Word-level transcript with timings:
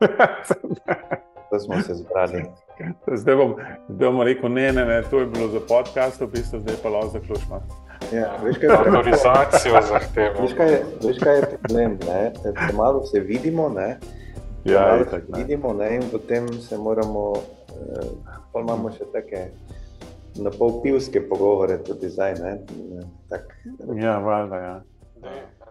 Da 1.50 1.58
smo 1.58 1.80
se 1.80 1.94
zbrali. 1.94 2.44
Zdaj 3.12 3.36
bom, 3.36 3.54
zdaj 3.88 4.10
bom 4.10 4.22
rekel, 4.22 4.52
ne, 4.52 4.72
ne, 4.72 4.84
ne, 4.84 5.02
to 5.02 5.20
je 5.20 5.26
bilo 5.26 5.48
za 5.48 5.60
podcast, 5.68 6.20
v 6.20 6.26
bistvu 6.26 6.60
zdaj 6.60 6.76
pa 6.82 6.88
lahko 6.88 7.08
zaključimo. 7.08 7.60
Ja, 8.12 8.36
veš, 8.44 8.58
kaj 8.58 8.68
je 8.68 8.76
Autorizacijo 8.76 9.80
zahteva. 9.88 10.42
Veš, 10.42 10.52
kaj 10.54 10.72
je, 10.72 10.82
veš, 11.04 11.18
kaj 11.18 11.36
je 11.36 11.42
problem? 11.54 11.98
Ne? 12.06 12.32
Malo 12.76 13.04
se 13.04 13.20
vidimo, 13.20 13.68
ne? 13.68 13.98
Ja, 14.64 14.80
Malo 14.80 15.02
itak, 15.02 15.24
se 15.24 15.32
ne. 15.32 15.38
vidimo 15.38 15.72
ne? 15.72 15.94
in 15.96 16.02
potem 16.12 16.52
se 16.52 16.78
moramo, 16.78 17.32
eh, 17.70 18.06
pa 18.52 18.60
imamo 18.60 18.90
še 18.90 19.08
take 19.12 19.46
na 20.36 20.50
pol 20.50 20.82
pivske 20.82 21.24
pogovore, 21.28 21.78
tudi 21.82 22.08
zdaj. 22.08 22.34
Ne? 22.44 22.58
Tak, 23.28 23.48
Ja, 23.96 24.18
valjda, 24.18 24.56
ja. 24.56 24.76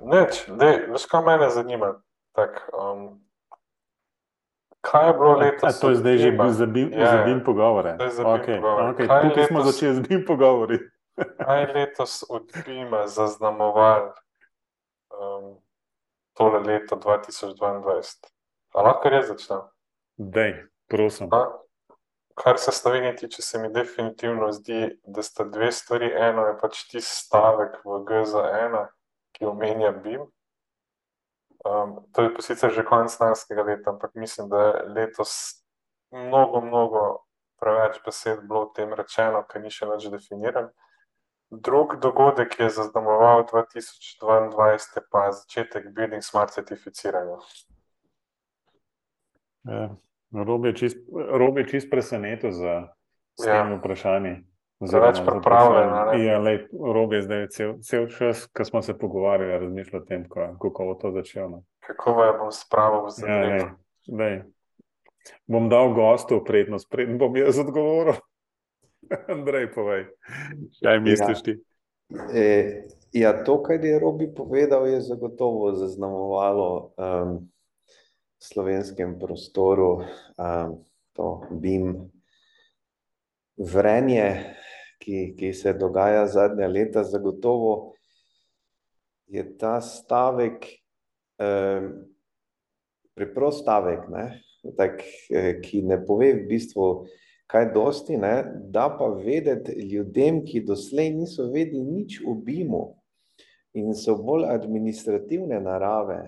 Neč, 0.02 0.42
dej, 0.60 0.88
veš, 0.90 1.06
kaj 1.06 1.22
mene 1.26 1.50
zanima? 1.50 1.94
Tak, 2.34 2.66
um, 2.74 3.22
kaj 4.88 5.08
je 5.08 5.14
bilo 5.14 5.30
A, 5.30 5.38
letos? 5.38 5.80
to 5.80 5.90
je 5.90 5.96
zdaj 5.98 6.16
že 6.18 6.32
bil 6.32 6.50
za 6.50 6.66
bim, 6.66 6.88
Ja, 6.94 7.14
ja. 7.14 7.24
bim 7.24 7.44
pogovore. 7.44 7.98
Okay, 8.00 8.56
pogovore. 8.56 8.84
okay. 8.88 9.06
Kaj 9.06 9.22
Tukaj 9.24 9.44
smo 9.44 9.60
letos- 9.60 9.68
začeli 9.70 9.94
z 9.94 10.02
bim 10.02 10.22
pogovori. 10.24 10.78
Kaj 11.40 11.60
je 11.60 11.68
letos 11.74 12.24
od 12.30 12.46
Bima 12.64 13.08
zaznamoval 13.08 14.14
um, 15.12 15.58
tole 16.34 16.60
leto 16.62 16.96
2022? 16.96 18.30
A 18.70 18.82
lahko 18.82 19.10
res 19.10 19.28
začnem? 19.28 19.62
Dej, 20.16 20.54
prosim. 20.86 21.28
A, 21.32 21.58
Kar 22.36 22.58
se 22.58 22.70
Slovenije 22.72 23.16
tiče, 23.16 23.42
se 23.42 23.58
mi 23.58 23.70
definitivno 23.70 24.52
zdi, 24.52 25.00
da 25.04 25.22
sta 25.22 25.44
dve 25.44 25.72
stvari. 25.72 26.12
Eno 26.14 26.46
je 26.46 26.54
pač 26.58 26.84
tisti 26.84 27.02
stavek 27.02 27.82
v 27.82 27.90
GZ1, 28.04 28.86
ki 29.34 29.46
omenja 29.46 29.90
BIM. 29.94 30.22
Um, 31.66 32.06
to 32.14 32.24
je 32.24 32.34
pa 32.34 32.42
sicer 32.42 32.74
že 32.74 32.86
konec 32.86 33.20
lanskega 33.20 33.64
leta, 33.64 33.90
ampak 33.92 34.16
mislim, 34.16 34.50
da 34.50 34.58
je 34.62 34.84
letos 34.94 35.32
mnogo, 36.12 36.62
mnogo 36.62 37.24
preveč 37.60 37.98
besed 38.06 38.44
bilo 38.48 38.62
o 38.62 38.72
tem 38.76 38.94
rečeno, 38.94 39.44
ker 39.50 39.62
ni 39.62 39.70
še 39.74 39.90
več 39.90 40.06
definiran. 40.14 40.70
Drug 41.50 41.96
dogodek, 42.04 42.52
ki 42.54 42.68
je 42.68 42.70
zaznamoval 42.70 43.46
2022, 43.50 45.00
je 45.00 45.04
pa 45.12 45.32
začetek 45.32 45.90
Building 45.96 46.24
Smart 46.24 46.52
certificiranja. 46.52 47.40
Ja. 49.64 49.96
Rob 50.32 50.66
je 50.66 50.74
čist, 50.76 50.98
čist 51.72 51.90
presenetil 51.90 52.52
za 52.52 52.92
s 53.40 53.46
Ja. 53.46 53.64
temi 53.64 53.78
vprašanji. 53.80 54.44
Preveč 54.80 55.18
za 55.18 55.26
pripravljen, 55.26 55.90
ne? 55.90 56.26
Ja, 56.26 56.40
lej, 56.40 56.68
Rob 56.94 57.14
je 57.14 57.22
zdaj 57.22 57.48
cel, 57.50 57.72
cel 57.82 58.06
čas, 58.14 58.46
ko 58.54 58.66
smo 58.66 58.82
se 58.82 58.94
pogovarjali, 58.98 59.66
razmišljal 59.66 60.02
o 60.02 60.06
tem, 60.06 60.28
kako, 60.30 60.58
kako 60.70 60.86
bo 60.86 60.94
to 60.94 61.12
začelo. 61.12 61.64
Kako 61.80 62.14
jo 62.24 62.36
bom 62.40 62.52
spravil 62.52 63.08
v 63.08 63.30
Ja, 63.30 63.40
lej, 63.42 63.66
lej. 64.20 64.36
Bom 65.48 65.70
dal 65.70 65.94
gostu 65.94 66.44
prednost, 66.46 66.90
preden 66.90 67.18
bom 67.18 67.36
jaz 67.38 67.58
odgovoril. 67.60 68.22
Andrej, 69.34 69.72
povej, 69.74 70.06
kaj 70.84 71.00
misliš 71.00 71.42
ti? 71.42 71.58
E, 72.34 72.84
ja, 73.18 73.34
to, 73.44 73.58
kar 73.64 73.82
je 73.86 74.00
Robi 74.00 74.30
povedal, 74.30 74.86
je 74.88 75.02
zagotovo 75.02 75.74
zaznamovalo 75.74 76.94
um, 76.98 77.50
slovenskem 78.38 79.18
prostoru 79.20 80.06
um, 80.38 80.78
to 81.18 81.42
BIM 81.52 82.12
vrenje, 83.58 84.56
ki, 85.00 85.34
ki 85.38 85.54
se 85.54 85.74
dogaja 85.74 86.26
zadnja 86.28 86.68
leta. 86.68 87.04
Zagotovo 87.04 87.94
je 89.28 89.44
ta 89.58 89.78
stavek, 89.82 90.66
um, 91.42 91.90
preprost 93.18 93.66
stavek, 93.66 94.08
ne, 94.10 94.28
tak, 94.78 95.02
eh, 95.32 95.58
ki 95.62 95.82
ne 95.82 95.98
pove 96.06 96.34
v 96.34 96.46
bistvu 96.50 97.08
kaj 97.48 97.72
dosti, 97.74 98.18
ne, 98.20 98.44
da 98.70 98.90
pa 99.00 99.08
vedeti 99.08 99.72
ljudem, 99.88 100.44
ki 100.46 100.66
doslej 100.68 101.14
niso 101.16 101.48
vedeli 101.52 101.84
nič 101.84 102.22
o 102.28 102.36
BIM-u 102.36 102.84
in 103.78 103.94
so 103.96 104.18
bolj 104.20 104.48
administrativne 104.50 105.60
narave, 105.64 106.20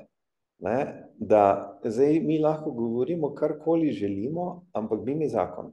ne, 0.64 0.78
da 1.18 1.80
zdaj 1.84 2.20
mi 2.24 2.40
lahko 2.40 2.72
govorimo 2.72 3.34
karkoli 3.36 3.92
želimo, 3.92 4.66
ampak 4.74 5.04
BIM 5.04 5.22
je 5.22 5.30
zakon. 5.36 5.72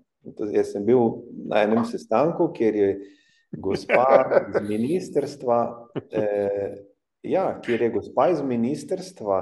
Jaz 0.52 0.72
sem 0.72 0.84
bil 0.84 1.22
na 1.46 1.62
enem 1.62 1.84
sestanku, 1.86 2.48
kjer 2.54 2.76
je 2.76 2.88
gospa 3.56 4.06
iz 4.50 4.68
ministrstva, 4.68 5.58
eh, 6.10 6.74
ja, 7.22 7.60
kjer 7.64 7.82
je 7.82 7.90
gospa 7.90 8.28
iz 8.32 8.42
ministrstva, 8.42 9.38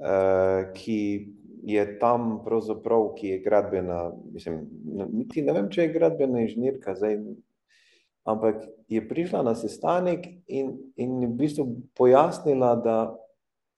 eh, 0.00 0.72
ki 0.74 1.00
je 1.66 1.98
tam 1.98 2.44
pravzaprav, 2.44 3.14
ki 3.18 3.28
je 3.28 3.38
gradbena, 3.42 4.12
mislim, 4.32 4.62
niti 5.12 5.42
ne 5.42 5.52
vem, 5.52 5.70
če 5.70 5.82
je 5.82 5.92
gradbena 5.96 6.44
inženirka, 6.44 6.94
zdaj, 6.94 7.18
ampak 8.26 8.62
je 8.88 9.02
prišla 9.08 9.42
na 9.42 9.54
sestanek 9.58 10.28
in, 10.46 10.76
in 10.94 11.18
v 11.26 11.32
bistvu 11.40 11.66
pojasnila, 11.98 12.76
da 12.78 12.98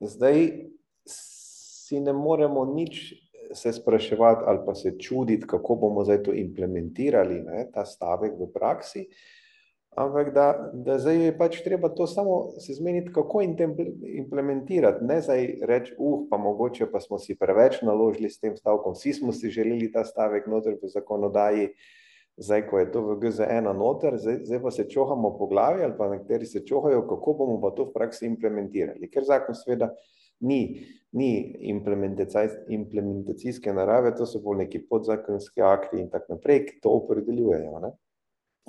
zdaj 0.05 0.69
si 1.09 2.01
ne 2.05 2.13
moremo 2.13 2.67
nič 2.69 3.17
se 3.55 3.73
spraševati 3.73 4.43
ali 4.47 4.59
pa 4.67 4.75
se 4.75 4.99
čuditi, 4.99 5.47
kako 5.47 5.75
bomo 5.75 6.05
zdaj 6.05 6.23
to 6.23 6.33
implementirali, 6.33 7.43
ne, 7.43 7.67
ta 7.75 7.85
stavek 7.85 8.33
v 8.39 8.53
praksi, 8.55 9.07
ampak 9.97 10.33
da, 10.35 10.71
da 10.73 10.99
zdaj 10.99 11.25
je 11.25 11.37
pač 11.39 11.61
treba 11.65 11.89
to 11.89 12.07
samo 12.07 12.61
se 12.61 12.75
zmeniti, 12.75 13.13
kako 13.13 13.43
implementirati, 14.23 15.05
ne 15.05 15.21
zdaj 15.21 15.47
reči, 15.63 15.95
uh, 15.99 16.27
pa 16.31 16.39
mogoče 16.39 16.91
pa 16.93 17.01
smo 17.01 17.19
si 17.19 17.39
preveč 17.39 17.83
naložili 17.83 18.31
s 18.31 18.41
tem 18.41 18.57
stavkom, 18.57 18.95
vsi 18.95 19.13
smo 19.13 19.33
si 19.33 19.51
želeli 19.51 19.93
ta 19.93 20.05
stavek 20.05 20.47
noter 20.47 20.79
v 20.83 20.93
zakonodaji, 20.93 21.73
zdaj, 22.39 22.67
ko 22.71 22.79
je 22.79 22.91
to 22.93 23.03
v 23.03 23.17
GZ1 23.19 23.73
noter, 23.75 24.19
zdaj, 24.19 24.45
zdaj 24.45 24.63
pa 24.63 24.71
se 24.71 24.87
čohamo 24.89 25.35
po 25.39 25.47
glavi 25.47 25.83
ali 25.83 25.95
pa 25.99 26.09
nekateri 26.09 26.47
se 26.47 26.63
čohajo, 26.67 27.03
kako 27.09 27.35
bomo 27.35 27.61
pa 27.61 27.75
to 27.75 27.89
v 27.89 27.93
praksi 27.93 28.27
implementirali, 28.27 29.11
ker 29.11 29.27
zakon 29.27 29.59
seveda 29.59 29.91
ni, 30.41 30.87
ni 31.13 31.57
implementacijs- 31.73 32.65
implementacijske 32.69 33.73
narave, 33.73 34.15
to 34.17 34.27
so 34.27 34.41
bolj 34.45 34.65
neki 34.65 34.83
podzakonski 34.91 35.63
akti 35.63 36.01
in 36.01 36.11
tako 36.11 36.37
naprej, 36.37 36.65
ki 36.67 36.81
to 36.83 36.93
opredeljujejo. 37.01 37.81
Ne? 37.85 37.93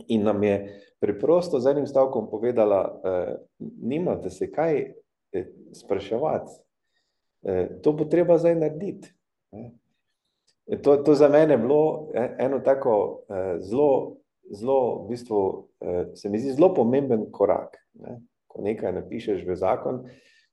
In 0.08 0.24
nam 0.24 0.44
je 0.44 0.56
preprosto 1.00 1.60
z 1.60 1.72
enim 1.72 1.88
stavkom 1.88 2.30
povedala, 2.30 3.02
eh, 3.04 3.36
nimate 3.82 4.30
se 4.30 4.52
kaj 4.52 4.80
eh, 4.80 5.52
spraševati, 5.74 6.52
eh, 7.44 7.68
to 7.84 7.94
bo 7.94 8.06
treba 8.06 8.38
zdaj 8.38 8.56
narediti. 8.56 9.14
Ne? 9.52 9.72
To, 10.84 10.98
to 10.98 11.16
za 11.16 11.30
mene 11.30 11.54
je 11.54 11.58
bilo 11.58 12.10
eh, 12.14 12.36
eno 12.40 12.60
tako 12.60 13.22
eh, 13.30 13.58
zelo, 13.60 14.18
zelo, 14.52 15.04
v 15.04 15.10
bistvu, 15.10 15.68
eh, 15.82 16.06
se 16.16 16.30
mi 16.30 16.40
zdi 16.40 16.54
zelo 16.54 16.74
pomemben 16.74 17.32
korak. 17.32 17.78
Ne? 17.94 18.20
Ko 18.48 18.62
nekaj 18.62 18.94
napišeš 18.94 19.46
v 19.48 19.56
zakon, 19.56 20.04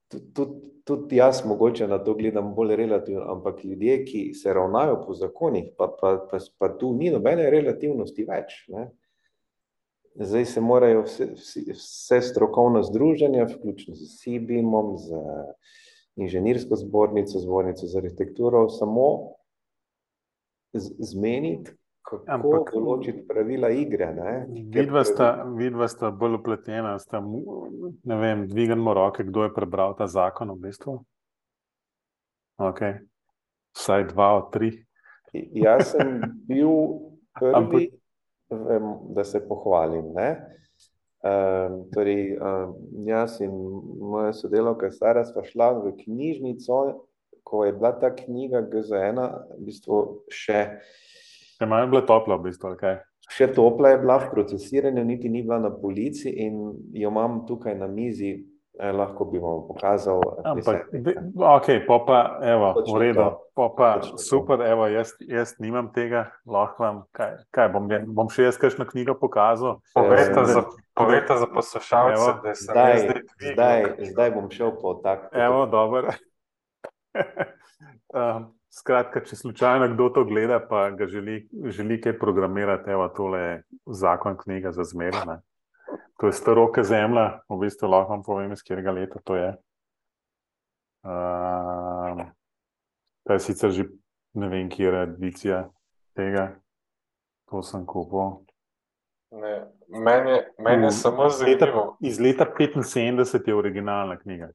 tudi 0.09 0.77
tud, 0.87 1.13
jaz 1.13 1.43
mogoče 1.45 1.89
na 1.89 1.99
to 1.99 2.15
gledam 2.15 2.55
bolj 2.55 2.77
relativno, 2.77 3.25
ampak 3.33 3.65
ljudje, 3.65 4.05
ki 4.05 4.21
se 4.35 4.55
ravnajo 4.55 5.01
po 5.07 5.15
zakonih, 5.15 5.73
pa, 5.79 5.89
pa, 6.01 6.13
pa, 6.31 6.39
pa 6.59 6.69
tu 6.79 6.93
ni 6.95 7.11
nobene 7.11 7.51
relativnosti 7.51 8.27
več. 8.29 8.61
Ne? 8.71 8.87
Zdaj 10.15 10.47
se 10.53 10.63
morajo 10.63 11.03
vse, 11.09 11.27
vsi, 11.35 11.65
vse 11.75 12.21
strokovna 12.29 12.85
združenja, 12.87 13.49
vključno 13.51 13.97
z 13.99 14.13
SIBIM-om, 14.21 14.95
z 15.03 15.19
inženirsko 16.23 16.79
zbornico, 16.81 17.43
zbornico 17.43 17.91
za 17.91 17.99
arhitekturo, 17.99 18.69
samo 18.73 19.09
zmeniti, 20.79 21.75
kako 22.07 22.25
Ampak- 22.31 22.73
določiti 22.73 23.27
pravila 23.27 23.71
igre. 23.75 24.13
Vidva 24.49 25.03
sta, 25.05 25.43
vidva 25.59 25.89
sta 25.91 26.11
bolj 26.11 26.39
upletena, 26.39 26.95
sta, 27.03 27.19
ne 27.21 28.17
vem, 28.21 28.47
dvignemo 28.47 28.95
roke, 28.95 29.27
kdo 29.27 29.49
je 29.49 29.55
prebral 29.55 29.97
ta 29.99 30.07
zakon 30.07 30.55
v 30.55 30.69
bistvu. 30.69 31.01
Okay. 32.57 33.03
Vsaj 33.77 34.09
dva 34.15 34.37
od 34.39 34.53
tri. 34.55 34.71
Jaz 35.35 35.93
sem 35.93 36.23
bil 36.49 36.71
prvi, 37.37 37.53
Ampak- 37.53 37.97
vem, 38.51 38.85
da 39.13 39.25
se 39.25 39.43
pohvalim. 39.49 40.15
Ne? 40.15 40.31
Um, 41.27 41.83
torej, 41.91 42.39
um, 42.39 42.77
jaz 43.05 43.41
in 43.43 43.51
moja 43.99 44.33
sodelavka 44.33 44.93
Sara 44.95 45.25
sva 45.27 45.43
šla 45.43 45.73
v 45.83 45.97
knjižnico, 46.05 47.03
ko 47.43 47.65
je 47.65 47.73
bila 47.73 47.93
ta 47.99 48.13
knjiga 48.15 48.63
GZ1 48.71 49.19
v 49.59 49.65
bistvu 49.67 49.99
še, 50.31 50.79
Če 51.57 51.65
imajo 51.65 51.87
bile 51.87 52.03
tople, 52.05 52.37
v 52.37 52.43
bistvu, 52.43 52.77
kaj. 52.77 52.99
še 53.29 53.47
topla 53.49 53.89
je 53.89 53.99
bila 53.99 54.19
v 54.19 54.31
procesiranju, 54.31 55.05
niti 55.05 55.29
ni 55.29 55.43
bila 55.43 55.59
na 55.59 55.71
polici 55.73 56.31
in 56.31 56.61
jo 56.93 57.09
imam 57.09 57.47
tukaj 57.47 57.75
na 57.75 57.87
mizi, 57.89 58.45
eh, 58.79 58.93
lahko 58.93 59.25
bi 59.25 59.39
vam 59.39 59.65
pokazal. 59.67 60.21
eh, 60.37 60.43
Ampak, 60.45 60.91
de, 60.93 61.15
ok, 61.35 61.67
pa 61.83 61.99
pa, 62.01 62.19
evo, 62.45 62.73
Točno 62.75 62.93
v 62.93 63.01
redu, 63.01 63.21
to. 63.21 63.31
pa 63.53 63.69
pa, 63.71 63.89
Točno 63.95 64.13
to. 64.13 64.19
super, 64.21 64.61
evo, 64.63 64.87
jaz, 64.87 65.11
jaz 65.21 65.57
nimam 65.59 65.89
tega, 65.91 66.27
lahko 66.47 66.83
vam, 66.83 67.03
kaj, 67.11 67.33
kaj 67.51 67.69
bom, 67.69 67.91
je- 67.91 68.05
bom 68.07 68.29
še 68.29 68.45
jaz 68.45 68.57
kakšno 68.57 68.85
knjigo 68.85 69.15
pokazal. 69.17 69.81
Povejte 69.93 70.39
Eh, 70.39 70.45
za, 70.47 70.63
povejte 70.95 71.35
za 71.35 71.47
poslušalce, 71.49 72.15
Evo, 72.15 72.29
da 72.39 72.55
sem 72.55 72.65
Zdaj, 72.69 72.91
jaz 72.91 73.01
zdaj 73.01 73.15
dvignil. 73.15 73.55
zdaj, 73.55 73.81
zdaj 74.07 74.31
bom 74.31 74.47
šel 74.51 74.71
po 74.77 74.95
tak. 74.97 75.29
Evo, 75.33 75.67
dobro. 75.67 76.13
um, 78.15 78.53
Skratka, 78.77 79.23
če 79.25 79.37
slučajno 79.37 79.89
kdo 79.95 80.11
to 80.13 80.25
gleda, 80.29 80.59
pa 80.61 80.91
ga 80.93 81.07
želi, 81.09 81.47
želi 81.73 81.97
kaj 82.01 82.19
programirati, 82.19 82.91
evo, 82.93 83.09
tole 83.09 83.39
je 83.41 83.55
zakon 83.87 84.37
knjiga 84.37 84.73
za 84.73 84.85
zmerjanje. 84.85 85.39
To 86.21 86.29
je 86.29 86.33
staroka 86.33 86.85
zemlja, 86.85 87.41
v 87.49 87.59
bistvu 87.61 87.89
lahko 87.89 88.13
vam 88.13 88.25
povem, 88.27 88.53
iz 88.53 88.65
katerega 88.65 88.93
leta 88.93 89.21
to 89.25 89.37
je. 89.37 89.49
Uh, 91.07 92.27
to 93.25 93.33
je 93.33 93.41
sicer 93.47 93.71
že 93.71 93.87
ne 94.37 94.49
vem, 94.49 94.69
kje 94.69 94.85
je 94.91 95.03
edicija 95.03 95.63
tega. 96.17 96.47
To 97.49 97.63
sem 97.63 97.87
kupil. 97.87 98.43
Ne, 99.31 99.55
meni 99.89 100.31
je, 100.31 100.41
meni 100.59 100.89
je 100.89 100.91
samo 100.91 101.29
zanimivo. 101.31 101.97
Iz 102.01 102.21
leta 102.21 102.45
75 102.59 103.49
je 103.49 103.55
originalna 103.55 104.19
knjiga. 104.19 104.51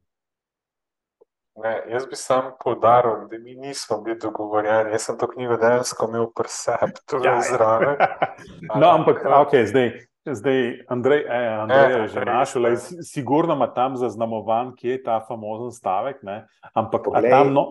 Ne, 1.56 1.84
jaz 1.92 2.06
bi 2.08 2.16
sam 2.16 2.52
podaril, 2.64 3.28
da 3.32 3.38
mi 3.38 3.56
nismo 3.56 4.02
bili 4.02 4.18
dogovorjeni. 4.22 4.92
Jaz 4.92 5.10
sem 5.10 5.18
to 5.18 5.28
knjigo 5.28 5.58
dejansko 5.60 6.08
imel 6.08 6.30
pri 6.36 6.50
sebi, 6.50 7.02
tudi 7.10 7.28
ja, 7.28 7.42
zraven. 7.42 8.00
no, 8.82 8.88
ampak, 8.90 9.26
ok, 9.26 9.58
zdaj. 9.66 9.92
Zdaj, 10.22 10.86
Andrej, 10.88 11.24
eh, 11.26 11.48
Andrej 11.64 11.92
je 11.92 12.08
že 12.08 12.26
našel, 12.26 12.62
da 12.62 12.76
sigurno 13.02 13.56
ima 13.58 13.68
tam 13.74 13.96
zaznamovan, 13.98 14.76
kje 14.76 14.92
je 14.92 15.04
ta 15.04 15.20
famozen 15.28 15.72
stavek. 15.72 16.22
Ne? 16.24 16.46
Ampak 16.74 17.04
Poglej, 17.04 17.32
tam 17.32 17.54
no... 17.54 17.64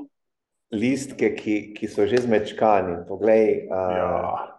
listke, 0.75 1.31
ki, 1.35 1.75
ki 1.79 1.89
so 1.89 2.07
že 2.11 2.19
zmečkani. 2.27 3.07
Poglej, 3.09 3.71
uh, 3.71 3.95
ja. 3.95 4.50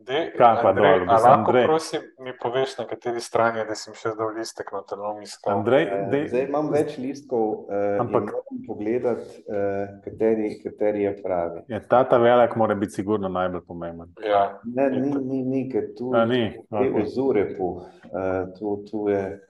De, 0.00 0.32
Kaj 0.32 0.62
pa 0.62 0.68
Andrej, 0.68 0.90
dol, 0.90 1.00
mislim, 1.00 1.16
lahko 1.24 1.40
Andrej. 1.42 1.64
prosim, 1.66 2.00
mi 2.18 2.32
poveš, 2.38 2.78
na 2.78 2.84
kateri 2.86 3.20
strani 3.20 3.58
je, 3.58 3.64
da 3.64 3.74
si 3.74 3.90
mi 3.90 3.96
še 3.96 4.12
dal 4.14 4.30
listek 4.30 4.70
na 4.72 4.82
telom 4.82 5.22
iskal. 5.22 5.56
Andrej, 5.56 5.82
eh, 5.84 6.04
dej, 6.08 6.22
zdaj 6.28 6.44
imam 6.44 6.68
več 6.70 6.92
listkov, 6.98 7.42
uh, 7.66 7.98
Ampak- 7.98 8.30
moram 8.30 8.60
pogledati, 8.64 9.26
uh, 9.42 9.56
kateri, 10.00 10.62
kateri 10.62 11.02
je 11.02 11.12
pravi. 11.18 11.60
je 11.68 11.80
ta 11.82 12.04
ta 12.04 12.16
velik, 12.18 12.54
mora 12.56 12.74
biti 12.76 12.92
sigurno 12.92 13.28
najbolj 13.28 13.60
pomemben. 13.62 14.14
Ja, 14.24 14.60
Ne, 14.64 14.88
ni, 14.92 15.10
ni, 15.10 15.42
ni, 15.44 15.68
ker 15.68 15.90
tu 15.92 16.12
A, 16.14 16.24
ni, 16.24 16.40
je 16.44 16.62
okay. 16.70 17.02
ozurepu. 17.02 17.68
Uh, 18.04 18.46
tu, 18.54 18.84
tu 18.84 19.08
je, 19.08 19.40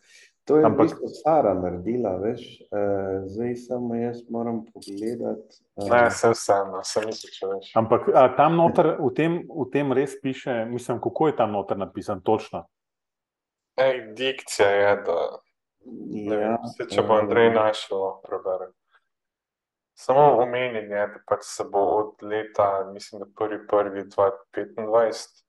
to 0.49 0.57
je 0.57 0.65
Ampak- 0.65 0.89
v 0.89 0.91
bistvu 0.97 1.09
Sara 1.09 1.55
naredila, 1.55 2.17
veš. 2.17 2.63
Uh, 2.73 3.29
zdaj 3.29 3.57
samo 3.57 3.95
jaz 3.95 4.31
moram 4.31 4.65
pogledati. 4.65 5.61
Uh, 5.77 5.91
ne, 5.91 6.11
se 6.11 6.31
vseeno, 6.33 6.81
sem 6.85 7.05
mislil, 7.07 7.33
če 7.37 7.47
veš. 7.53 7.73
Ampak 7.77 8.09
a, 8.15 8.29
tam 8.37 8.57
noter, 8.57 8.97
v 8.97 9.13
tem, 9.13 9.45
v 9.45 9.69
tem 9.73 9.93
res 9.93 10.17
piše, 10.23 10.65
mislim, 10.73 11.01
kako 11.05 11.29
je 11.29 11.37
tam 11.37 11.53
noter 11.53 11.79
napisan 11.79 12.25
točno. 12.25 12.65
Ej, 13.77 14.15
dikcija 14.17 14.69
je, 14.69 14.97
da 15.07 15.19
ne 15.85 16.41
ja, 16.41 16.57
vem, 16.57 16.67
se, 16.73 16.89
če 16.91 17.03
bo 17.05 17.21
Andrej 17.21 17.53
našel, 17.55 17.99
prebere. 18.25 18.73
Samo 19.99 20.43
omenjen 20.43 20.91
je, 20.95 21.07
da 21.13 21.21
pač 21.29 21.45
se 21.45 21.65
bo 21.69 21.85
od 22.01 22.23
leta, 22.23 22.91
mislim, 22.95 23.21
da 23.21 23.27
prvi 23.37 23.67
prvi 23.69 24.03
2025, 24.09 25.45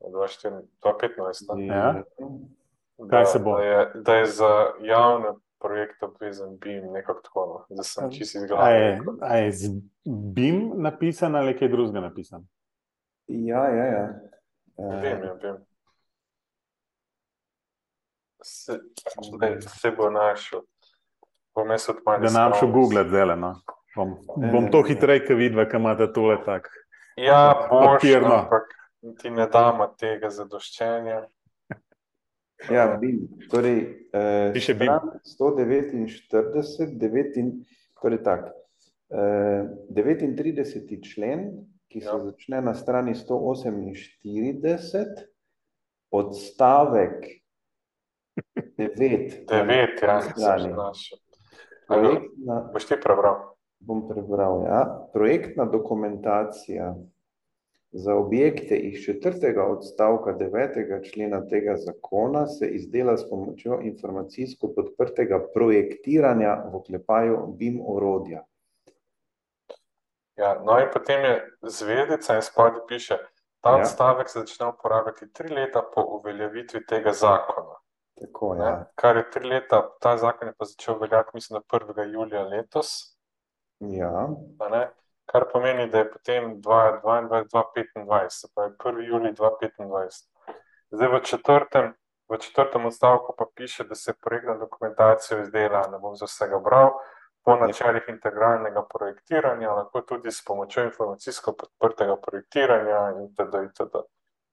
2024 0.83 2.58
2015, 2.99 3.05
ne, 3.05 3.05
Ja. 3.05 3.05
da, 3.05 3.17
Kaj 3.17 3.25
se 3.25 3.39
bo? 3.39 3.57
Da 3.57 3.63
je, 3.63 3.91
da 3.95 4.15
je 4.15 4.25
za 4.25 4.51
javne 4.81 5.33
projekte 5.59 6.05
obvezen 6.05 6.57
BIM, 6.57 6.91
nekako 6.91 7.21
tako, 7.21 7.65
no, 7.69 7.75
da 7.77 7.83
sem 7.83 8.11
čisto 8.11 8.39
A 8.57 8.69
je, 8.69 8.99
a 9.21 9.37
je 9.37 9.51
z 9.51 9.69
BIM 10.05 10.71
napisan 10.75 11.35
ali 11.35 11.57
kaj 11.57 11.67
drugega 11.67 11.99
napisan? 11.99 12.47
Ja, 13.27 13.67
ja, 13.67 13.85
ja. 13.85 14.09
Uh, 14.75 15.01
Vem, 15.01 15.23
ja, 15.23 15.33
vem. 15.43 15.57
Se, 18.43 18.79
ne, 19.41 19.61
se 19.61 19.91
bo 19.91 20.09
našel. 20.09 20.61
Bom 21.55 21.69
jaz 21.69 21.89
od 21.89 21.97
manj 22.05 22.21
Da 22.23 22.31
nam 22.31 22.53
še 22.55 22.67
Google 22.71 23.03
zdaj, 23.07 23.35
no. 23.35 23.53
Bom, 23.95 24.13
bom 24.53 24.69
to 24.71 24.79
hitreje, 24.87 25.25
ker 25.27 25.35
vidva, 25.35 25.65
kam 25.67 25.81
imate 25.81 26.07
tole 26.13 26.37
tak. 26.45 26.69
Ja, 27.17 27.67
boš, 27.67 27.99
Papirno. 27.99 28.35
ampak 28.35 28.69
ti 29.19 29.29
ne 29.29 29.47
damo 29.51 29.87
tega 29.99 30.29
zadoščenja. 30.31 31.25
Ja, 32.65 32.91
BIM. 32.91 33.39
Torej, 33.47 34.09
eh, 34.11 34.51
Piše 34.51 34.75
stran 34.75 35.23
149, 35.23 36.91
9, 36.91 37.63
torej 37.95 38.19
tak, 38.19 38.51
eh, 39.09 39.63
39. 39.87 40.99
člen, 40.99 41.65
ki 41.87 42.01
se 42.01 42.07
Ja. 42.07 42.19
začne 42.19 42.61
na 42.61 42.73
strani 42.73 43.15
148, 43.15 45.29
odstavek 46.11 47.41
9. 48.77 49.45
Devet, 49.45 50.01
ja, 50.01 50.21
sem 50.21 50.33
strani. 50.33 50.61
že 50.61 50.69
našel. 50.69 51.17
Projektna, 51.87 52.69
Boš 52.69 52.85
ti 52.85 52.95
prebral? 52.95 53.55
bom 53.79 54.03
prebral, 54.03 54.63
ja. 54.63 55.07
Projektna 55.09 55.65
dokumentacija 55.65 56.95
za 57.91 58.15
objekte 58.15 58.75
iz 58.75 59.05
četrtega 59.05 59.63
odstavka 59.65 60.31
devetega 60.31 61.01
člena 61.01 61.47
tega 61.47 61.75
zakona 61.75 62.47
se 62.47 62.67
izdela 62.67 63.17
s 63.17 63.29
pomočjo 63.29 63.79
informacijsko 63.81 64.67
podprtega 64.75 65.39
projektiranja 65.53 66.63
v 66.71 66.75
oklepaju 66.75 67.47
BIM 67.47 67.81
orodja. 67.87 68.43
Ja, 70.35 70.61
no 70.65 70.79
in 70.79 70.87
potem 70.93 71.23
je 71.23 71.33
zvezdica 71.61 72.35
in 72.35 72.41
spodaj 72.41 72.79
piše, 72.87 73.17
ta 73.61 73.69
Ja. 73.69 73.81
odstavek 73.81 74.29
se 74.29 74.39
začne 74.39 74.67
uporabljati 74.67 75.33
tri 75.33 75.49
leta 75.55 75.81
po 75.95 76.05
uveljavitvi 76.07 76.85
tega 76.85 77.11
zakona. 77.11 77.75
Tako, 78.21 78.53
Ne? 78.55 78.65
ja. 78.65 78.85
Kar 78.95 79.17
je 79.17 79.29
tri 79.31 79.47
leta, 79.47 79.89
ta 79.99 80.17
zakon 80.17 80.47
je 80.47 80.53
pa 80.57 80.65
začel 80.65 80.99
veljati, 80.99 81.29
mislim, 81.33 81.59
da 81.71 81.77
1. 81.77 82.13
julija 82.13 82.43
letos. 82.43 83.17
Ja, 83.79 84.29
a 84.59 84.69
ne, 84.69 84.89
Kar 85.31 85.45
pomeni, 85.53 85.89
da 85.89 85.97
je 85.97 86.11
potem 86.11 86.61
2022-2025, 86.61 88.29
se 88.29 88.47
pravi 88.55 88.73
1. 88.75 89.07
julij 89.07 89.33
2025. 89.33 90.27
Zdaj 90.91 91.07
v 91.07 91.19
četrtem, 91.23 91.93
v 92.29 92.37
četrtem 92.37 92.85
odstavku 92.85 93.35
pa 93.37 93.45
piše, 93.55 93.83
da 93.83 93.95
se 93.95 94.13
projektna 94.21 94.57
dokumentacija 94.57 95.41
izdela, 95.41 95.87
ne 95.91 95.99
bom 95.99 96.15
za 96.15 96.25
vsega 96.25 96.59
bral, 96.59 96.89
po 97.45 97.55
načelih 97.55 98.03
integralnega 98.09 98.83
projektiranja, 98.93 99.71
lahko 99.73 100.01
tudi 100.01 100.31
s 100.31 100.45
pomočjo 100.45 100.83
informacijsko 100.83 101.53
podprtega 101.53 102.15
projektiranja 102.15 102.99
itd. 103.25 103.55
itd. 103.69 103.91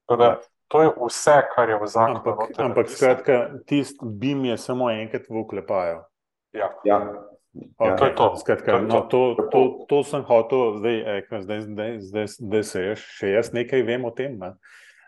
Tako 0.06 0.16
da, 0.16 0.40
to 0.68 0.82
je 0.82 0.90
vse, 1.06 1.42
kar 1.54 1.68
je 1.68 1.78
v 1.78 1.86
zakonu. 1.86 2.16
Ampak, 2.16 2.50
ampak 2.58 2.90
skratka, 2.90 3.48
tisti 3.66 3.98
BIM 4.02 4.44
je 4.44 4.56
samo 4.58 4.90
enkrat 4.90 5.22
v 5.28 5.40
oklepaju. 5.40 5.98
Ja. 6.52 6.70
ja. 6.84 7.00
Okay, 7.78 7.96
to 7.98 8.04
je 8.04 8.14
to. 8.14 8.26
Skratka, 8.36 8.70
To 8.72 8.78
je 8.78 8.82
no, 8.82 9.00
to, 9.00 9.20
to. 9.34 9.48
to, 9.52 9.60
to 9.88 9.96
sem 10.04 10.22
hotel, 10.22 10.78
zdaj, 10.78 10.96
eh, 11.00 11.40
zdaj, 11.40 11.60
zdaj, 11.60 11.92
zdaj, 12.00 12.26
zdaj 12.38 12.64
se 12.64 12.82
jaz, 12.82 13.04
še 13.18 13.30
jaz 13.32 13.52
nekaj 13.56 13.82
vem 13.86 14.04
o 14.04 14.10
tem. 14.10 14.36
Ne? 14.40 14.54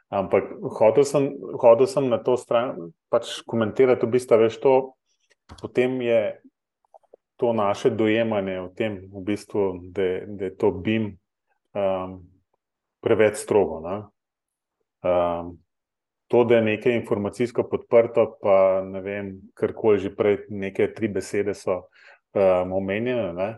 Ampak 0.09 0.49
hotel 0.81 1.05
sem, 1.05 1.29
hotel 1.61 1.87
sem 1.87 2.09
na 2.09 2.17
to 2.17 2.37
stran 2.41 2.93
pač 3.13 3.41
komentirati, 3.45 4.09
v 4.09 4.17
bistvu, 4.17 4.41
veš, 4.41 4.57
to, 4.63 4.75
potem 5.61 6.01
je 6.01 6.41
to 7.39 7.53
naše 7.53 7.93
dojemanje 7.93 8.57
o 8.61 8.69
tem, 8.73 9.05
v 9.13 9.23
bistvu, 9.25 9.93
da, 9.95 10.25
da 10.27 10.49
je 10.49 10.55
to 10.57 10.73
BIM 10.73 11.13
um, 11.77 12.19
preveč 13.05 13.45
strogo. 13.45 13.79
Ne? 13.85 13.97
Um, 15.05 15.59
to, 16.29 16.45
da 16.45 16.59
je 16.59 16.63
nekaj 16.63 16.93
informacijsko 16.93 17.69
podprto, 17.71 18.39
pa 18.43 18.83
ne 18.85 19.01
vem, 19.01 19.31
karkoli 19.55 20.03
že 20.03 20.11
prej, 20.17 20.45
neke 20.51 20.91
tri 20.93 21.09
besede 21.09 21.55
so 21.55 21.87
um, 22.35 22.73
omenjene. 22.73 23.33
ne. 23.33 23.51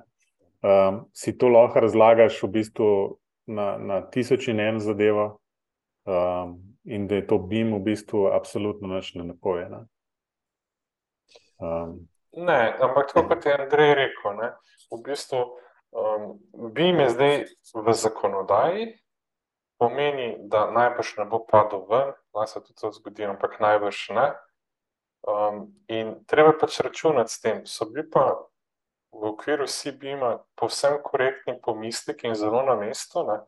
Um, 0.60 1.06
si 1.16 1.32
to 1.38 1.48
lahko 1.48 1.80
razlagaš 1.80 2.42
v 2.42 2.48
bistvu 2.58 2.88
na, 3.48 3.78
na 3.78 4.00
tisoč 4.04 4.48
in 4.52 4.60
en 4.60 4.80
zadevo, 4.80 5.40
um, 6.04 6.58
in 6.84 7.06
da 7.08 7.16
je 7.16 7.26
to 7.26 7.38
BIM 7.38 7.72
v 7.78 7.80
bistvu 7.80 8.26
absolutno 8.28 8.92
nič 8.92 9.14
ne 9.14 9.24
napoje. 9.24 9.68
Ne? 9.72 9.80
Um, 11.58 12.10
Ne, 12.32 12.76
ampak 12.80 13.10
tako 13.10 13.28
kot 13.28 13.46
je 13.46 13.54
Andrej 13.58 13.94
rekel, 13.94 14.36
ne, 14.38 14.52
v 14.92 14.98
bistvu 15.02 15.40
um, 15.90 16.38
BIM 16.70 17.00
je 17.02 17.08
zdaj 17.10 17.34
v 17.74 17.94
zakonodaji, 17.94 18.84
pomeni, 19.82 20.36
da 20.46 20.68
najbrž 20.70 21.16
ne 21.18 21.24
bo 21.26 21.40
padel 21.42 21.82
ven, 21.90 22.12
lahko 22.34 22.46
se 22.46 22.60
tudi 22.60 22.78
to 22.80 22.92
zgodi, 22.94 23.26
ampak 23.26 23.58
najbrž 23.60 24.14
ne. 24.14 24.28
Um, 25.26 25.74
in 25.88 26.14
treba 26.30 26.54
pač 26.54 26.78
računati 26.80 27.32
s 27.32 27.40
tem. 27.40 27.66
So 27.66 27.90
bili 27.90 28.06
pa 28.10 28.38
v 29.12 29.32
okviru 29.32 29.66
CBIM-a 29.66 30.38
povsem 30.54 30.98
korektni 31.04 31.60
pomisleki 31.62 32.26
in 32.26 32.34
zelo 32.34 32.62
na 32.62 32.74
mestu, 32.74 33.24
ne, 33.26 33.40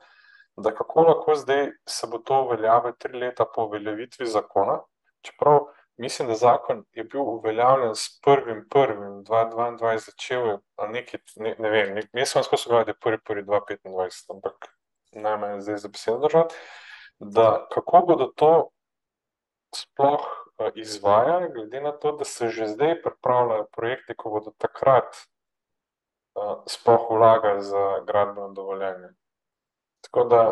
da 0.57 0.75
kako 0.75 1.07
lahko 1.09 1.35
zdaj 1.35 1.71
se 1.89 2.07
bo 2.07 2.19
to 2.19 2.43
uveljavilo 2.45 2.93
tri 2.99 3.19
leta 3.19 3.47
po 3.55 3.65
uveljavitvi 3.65 4.27
zakona, 4.27 4.81
čeprav 5.23 5.61
mislim, 5.97 6.29
da 6.29 6.35
zakon 6.35 6.85
je 6.93 7.05
bil 7.05 7.21
uveljavljen 7.21 7.95
s 7.95 8.21
1.1.2022, 8.27 9.99
začel 9.99 10.47
je 10.47 10.59
na 10.79 10.87
neki, 10.87 11.19
ne, 11.37 11.57
ne 11.59 11.71
vem, 11.71 11.95
ne, 11.95 12.03
jaz 12.13 12.35
sem 12.35 12.43
skozi 12.43 12.69
govoril, 12.69 12.85
da 12.85 13.11
je 13.11 13.19
1.1.2025, 13.19 14.31
ampak 14.31 14.69
najmanj 15.13 15.61
zdaj 15.61 15.77
za 15.77 15.89
besedo 15.89 16.19
držati, 16.19 16.55
da 17.19 17.67
kako 17.73 18.05
bodo 18.07 18.27
to 18.27 18.71
sploh 19.77 20.25
uh, 20.59 20.69
izvajali, 20.75 21.53
glede 21.55 21.81
na 21.81 21.93
to, 21.93 22.13
da 22.13 22.25
se 22.25 22.49
že 22.49 22.67
zdaj 22.67 23.03
pripravljajo 23.03 23.67
projekte, 23.73 24.15
ko 24.15 24.31
bodo 24.31 24.53
takrat 24.59 25.17
sploh 26.67 27.11
vlagali 27.11 27.63
za 27.63 28.01
gradbeno 28.03 28.49
dovoljenje. 28.49 29.13
Tako 30.01 30.25
da, 30.25 30.43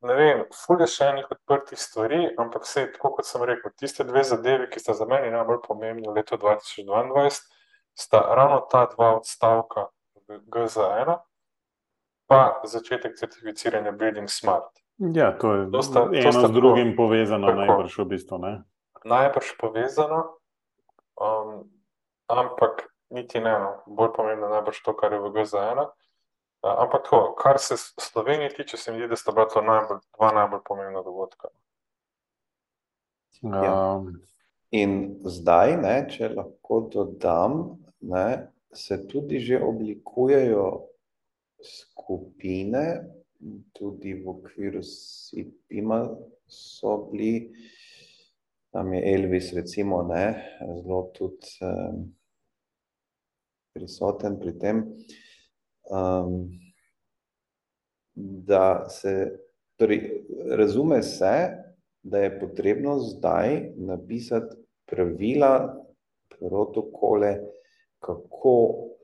ne 0.00 0.14
vem, 0.14 0.42
fulje 0.56 0.86
še 0.86 1.04
enih 1.06 1.30
odprtih 1.30 1.78
stvari, 1.78 2.34
ampak 2.36 2.62
vse, 2.62 2.92
tako 2.92 3.12
kot 3.12 3.24
sem 3.24 3.42
rekel, 3.42 3.70
tiste 3.72 4.04
dve 4.04 4.24
zadevi, 4.24 4.66
ki 4.66 4.80
sta 4.80 4.94
za 4.94 5.06
meni 5.06 5.30
najbolj 5.30 5.62
pomembni 5.62 6.08
v 6.08 6.14
letu 6.14 6.36
2022, 6.36 7.40
sta 7.94 8.20
ravno 8.30 8.60
ta 8.62 8.86
dva 8.86 9.14
odstavka 9.16 9.88
GZ1, 10.28 11.16
pa 12.26 12.40
začetek 12.64 13.16
certificiranja 13.16 13.92
Building 13.92 14.28
Smart. 14.28 14.70
Ja, 14.98 15.32
to 15.32 15.54
je 15.54 15.70
To 15.70 15.80
sta- 15.80 16.04
to 16.04 16.12
eno 16.12 16.32
sta 16.32 16.46
z 16.46 16.52
drugim 16.52 16.92
povezano, 16.94 17.46
tako. 17.46 17.56
najbrž 17.58 17.98
v 17.98 18.04
bistvu. 18.06 18.38
Ne? 18.38 18.52
Najbrž 19.04 19.56
povezano, 19.56 20.36
um, 21.16 21.64
ampak 22.28 22.84
niti 23.10 23.40
ne, 23.40 23.52
no. 23.58 23.70
bolj 23.86 24.12
pomembno 24.16 24.46
je 24.46 24.52
najbrž 24.52 24.82
to, 24.84 24.96
kar 24.96 25.12
je 25.12 25.20
v 25.20 25.32
GZ1. 25.34 25.84
Uh, 26.60 26.74
ampak 26.84 27.04
tako, 27.04 27.34
kar 27.38 27.58
se 27.58 27.76
S- 27.76 27.94
Slovenije 27.98 28.54
tiče, 28.54 28.76
se 28.76 28.92
mi 28.92 28.98
zdi, 28.98 29.08
da 29.08 29.16
sta 29.16 29.32
bila 29.32 29.48
to 29.48 29.62
najbolj, 29.62 30.02
dva 30.18 30.32
najbolj 30.32 30.60
pomembna 30.64 31.02
dogodka. 31.02 31.48
Ja. 33.42 33.96
Um, 33.96 34.20
In 34.70 34.92
zdaj, 35.26 35.72
ne, 35.82 35.94
če 36.06 36.28
lahko 36.30 36.84
dodam, 36.92 37.56
ne, 38.06 38.52
se 38.70 39.00
tudi 39.10 39.40
že 39.42 39.58
oblikujejo 39.58 40.66
skupine, 41.66 42.84
tudi 43.74 44.14
v 44.14 44.30
okviru 44.30 44.82
SIPIMA 44.86 45.98
so 46.46 46.94
bili, 47.10 47.50
tam 48.70 48.94
je 48.94 49.02
Elvis 49.14 49.50
recimo, 49.58 50.04
ne, 50.06 50.22
zelo 50.62 51.02
tudi 51.18 51.50
um, 51.66 52.04
prisoten 53.72 54.38
pri 54.40 54.52
tem, 54.58 54.82
um, 55.90 56.50
da 58.14 58.88
se, 58.88 59.30
torej 59.78 60.26
razume 60.56 61.02
se, 61.02 61.34
da 62.02 62.18
je 62.18 62.38
potrebno 62.40 62.98
zdaj 62.98 63.72
napisati 63.76 64.56
pravila, 64.90 65.76
protokole, 66.40 67.38
kako 68.00 68.54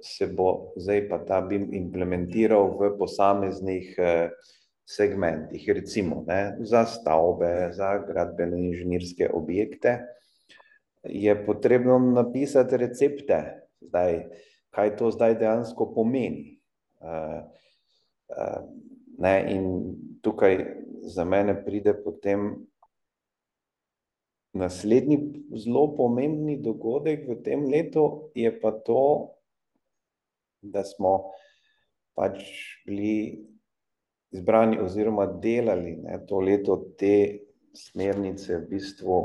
se 0.01 0.27
bo 0.27 0.73
zdaj 0.77 1.09
pa 1.09 1.19
ta 1.19 1.41
BIM 1.41 1.69
implementiral 1.75 2.73
v 2.79 2.95
posameznih 2.99 3.95
eh, 3.99 4.31
segmentih, 4.87 5.69
recimo 5.69 6.25
ne, 6.29 6.57
za 6.61 6.85
stavbe, 6.87 7.71
za 7.73 7.99
gradbene 8.07 8.61
inženirske 8.71 9.29
objekte, 9.35 9.99
je 11.05 11.35
potrebno 11.47 11.99
napisati 11.99 12.77
recepte, 12.77 13.41
zdaj, 13.81 14.23
kaj 14.77 14.97
to 15.01 15.11
zdaj 15.11 15.39
dejansko 15.41 15.89
pomeni. 15.95 16.59
Eh, 17.01 17.41
eh, 18.37 18.61
ne, 19.19 19.35
in 19.55 19.67
tukaj 20.23 20.59
za 21.09 21.25
mene 21.25 21.57
pride 21.65 21.97
potem 22.05 22.67
Naslednji 24.57 25.19
zelo 25.61 25.83
pomembni 25.97 26.55
dogodek 26.65 27.27
v 27.29 27.35
tem 27.45 27.67
letu 27.69 28.31
je 28.33 28.49
pa 28.61 28.71
to, 28.73 29.03
da 30.65 30.81
smo 30.81 31.11
pač 32.17 32.41
bili 32.87 33.45
izbrani 34.33 34.81
oziroma 34.81 35.27
delali 35.45 35.93
ne, 36.01 36.17
to 36.29 36.41
leto 36.41 36.79
te 36.97 37.13
smernice 37.77 38.57
v 38.57 38.63
bistvu 38.71 39.19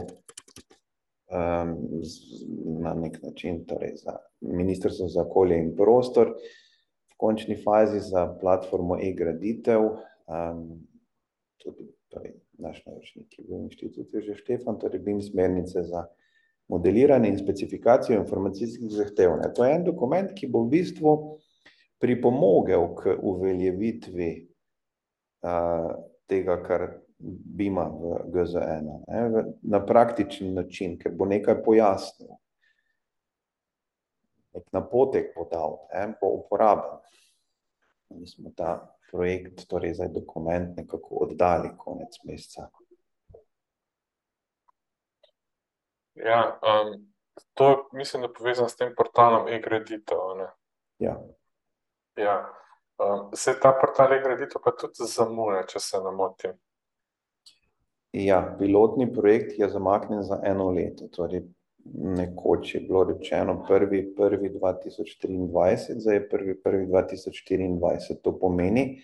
na 2.81 2.93
nek 2.93 3.21
način, 3.23 3.65
torej 3.65 3.95
za 4.03 4.17
Ministrstvo 4.41 5.07
za 5.07 5.21
okolje 5.21 5.57
in 5.59 5.75
prostor, 5.75 6.33
v 7.11 7.17
končni 7.17 7.55
fazi 7.63 8.00
za 8.00 8.27
platformo 8.41 8.97
e-graditev, 9.00 9.81
tudi 11.63 11.88
torej, 12.09 12.33
naš 12.59 12.83
naročnik 12.85 13.39
je 13.39 13.45
bil 13.47 13.63
inštitut 13.63 14.13
Jože 14.13 14.35
Štefan, 14.35 14.79
torej 14.79 15.00
BIM 15.00 15.21
smernice 15.21 15.83
za 15.83 16.05
modeliranje 16.71 17.29
in 17.29 17.39
specifikacijo 17.39 18.19
informacijskih 18.19 18.89
zahtev. 18.89 19.38
Ne. 19.41 19.53
To 19.55 19.65
je 19.65 19.75
en 19.75 19.83
dokument, 19.83 20.31
ki 20.35 20.47
bo 20.47 20.63
v 20.63 20.71
bistvu 20.75 21.15
pripomogel 22.01 22.88
k 22.95 23.15
uveljavitvi 23.19 24.29
uh, 25.45 25.91
tega, 26.31 26.57
kar 26.63 26.88
BIM-a 27.57 27.85
v 27.89 28.19
GZ1, 28.33 28.87
ne, 29.07 29.29
v, 29.29 29.43
na 29.61 29.79
praktičen 29.85 30.53
način, 30.53 30.97
ker 30.99 31.13
bo 31.15 31.25
nekaj 31.29 31.61
pojasnil. 31.63 32.33
Nek 34.55 34.65
napotek 34.75 35.31
bo 35.35 35.47
dal, 35.51 35.77
ne, 35.93 36.13
bo 36.21 36.33
uporaben. 36.41 36.99
Mi 38.09 38.27
smo 38.27 38.51
ta 38.57 38.79
projekt, 39.11 39.67
torej 39.69 39.93
zdaj 39.99 40.09
dokument 40.15 40.77
nekako 40.77 41.23
oddali 41.27 41.71
konec 41.77 42.17
meseca. 42.27 42.67
Ja, 46.15 46.59
um, 46.59 47.13
to 47.53 47.89
mislim, 47.93 48.21
da 48.21 48.27
je 48.27 48.33
povezano 48.33 48.69
s 48.69 48.75
tem 48.75 48.95
portalom 48.97 49.47
e-graditev. 49.47 50.17
Ja, 50.99 51.17
Ja. 52.15 52.53
Um, 52.97 53.29
se 53.33 53.59
ta 53.59 53.71
portal 53.71 54.13
e-graditev 54.13 54.61
pa 54.63 54.71
tudi 54.77 55.07
zamuja, 55.07 55.63
če 55.65 55.79
se 55.79 55.99
ne 56.03 56.11
motim. 56.11 56.53
Ja, 58.11 58.55
pilotni 58.59 59.13
projekt 59.13 59.59
je 59.59 59.69
zamaknjen 59.69 60.23
za 60.23 60.41
eno 60.43 60.69
leto, 60.71 61.07
torej 61.07 61.45
nekoč 61.93 62.75
je 62.75 62.81
bilo 62.81 63.03
rečeno 63.03 63.63
prvi, 63.67 64.03
prvi 64.15 64.49
2023, 64.49 65.97
zdaj 65.97 66.15
je 66.15 66.29
prvi, 66.29 66.55
prvi 66.61 66.85
2024. 66.87 68.21
To 68.23 68.37
pomeni, 68.39 69.01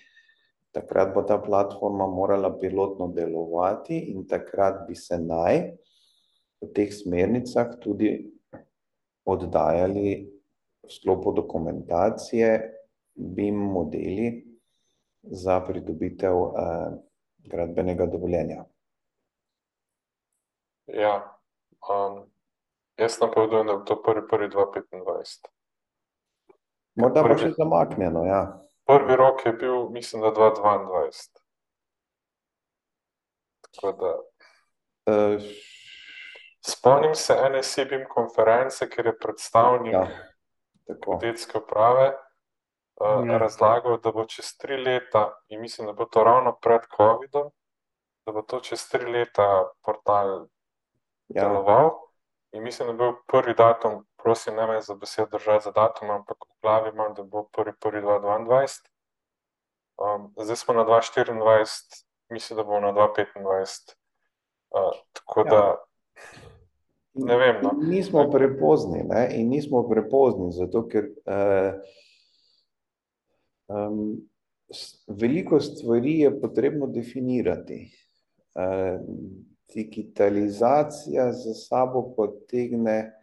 takrat 0.71 1.13
bo 1.13 1.23
ta 1.23 1.37
platforma 1.37 2.07
morala 2.07 2.51
pilotno 2.59 3.07
delovati 3.07 3.97
in 3.97 4.27
takrat 4.27 4.85
bi 4.87 4.95
se 4.95 5.17
naj 5.17 5.61
v 6.61 6.71
teh 6.73 6.93
smernicah 6.93 7.77
tudi 7.81 8.11
oddajali 9.25 10.09
v 10.83 10.91
sklopu 10.91 11.33
dokumentacije 11.35 12.49
BIM 13.15 13.55
modeli 13.55 14.29
za 15.23 15.59
pridobitev 15.65 16.33
eh, 16.33 16.89
gradbenega 17.49 18.05
dovoljenja. 18.05 18.65
Ja, 20.87 21.37
um, 21.83 22.21
jaz 22.97 23.19
napovedujem, 23.19 23.67
da 23.67 23.73
bo 23.73 23.83
to 23.83 24.01
prvi, 24.01 24.27
prvi 24.27 24.47
2025. 24.47 25.47
Morda 26.95 27.23
Prvi- 27.23 27.39
še 27.39 27.51
zamaknjeno, 27.51 28.23
ja. 28.25 28.41
Prvi 28.85 29.15
rok 29.15 29.45
je 29.45 29.53
bil, 29.53 29.89
mislim, 29.89 30.21
da 30.21 30.31
2022. 30.31 31.41
Tako 33.71 33.91
da 33.93 34.15
Eh, 35.07 35.39
spomnim 36.61 37.15
se 37.15 37.33
ene 37.39 37.63
SIBIM 37.63 38.05
konference, 38.09 38.89
kjer 38.89 39.05
je 39.05 39.19
predstavnik 39.19 39.93
ja, 39.93 40.01
tako. 40.87 41.11
geodetske 41.13 41.57
uprave 41.57 42.07
uh, 42.07 43.23
Ja. 43.23 43.37
razlagal, 43.37 43.97
da 43.97 44.11
bo 44.11 44.25
čez 44.25 44.57
tri 44.57 44.77
leta, 44.77 45.21
in 45.47 45.61
mislim, 45.61 45.87
da 45.87 45.93
bo 45.93 46.05
to 46.05 46.23
ravno 46.23 46.51
pred 46.53 46.81
COVID-om, 46.91 47.51
da 48.25 48.31
bo 48.31 48.41
to 48.41 48.59
čez 48.59 48.83
tri 48.89 49.05
leta 49.07 49.47
portal 49.81 50.47
deloval. 51.29 51.91
In 52.51 52.63
mislim, 52.63 52.87
da 52.87 52.93
je 52.93 52.97
bil 52.97 53.19
prvi 53.27 53.53
datum, 53.53 54.05
prosim, 54.17 54.55
ne 54.55 54.67
me 54.67 54.81
za 54.81 54.95
besedo 54.95 55.27
držati 55.31 55.63
za 55.63 55.71
datum, 55.71 56.09
ampak 56.09 56.37
v 56.37 56.61
glavi 56.61 56.89
imam, 56.89 57.13
da 57.13 57.23
bo 57.23 57.43
prvi, 57.43 57.73
prvi 57.79 58.01
2022. 58.01 58.81
Um, 59.97 60.33
zdaj 60.43 60.55
smo 60.55 60.73
na 60.73 60.85
2024, 60.85 62.03
mislim, 62.29 62.57
da 62.57 62.63
bo 62.63 62.79
na 62.79 62.93
2025. 62.93 63.95
Uh, 64.69 64.91
tako 65.13 65.39
Ja. 65.39 65.49
da 65.49 65.87
ne 67.13 67.37
vem, 67.37 67.61
no. 67.63 67.71
Nismo 67.81 68.29
prepozni, 68.31 69.03
ne? 69.03 69.27
in 69.31 69.49
nismo 69.49 69.89
prepozni, 69.89 70.51
zato 70.51 70.83
ker 70.87 71.07
uh, 71.25 71.73
um, 73.67 74.17
veliko 75.07 75.59
stvari 75.59 76.19
je 76.19 76.41
potrebno 76.41 76.87
definirati. 76.87 77.87
Uh, 78.55 79.01
digitalizacija 79.73 81.31
za 81.31 81.53
sabo 81.53 82.13
potegne 82.15 83.13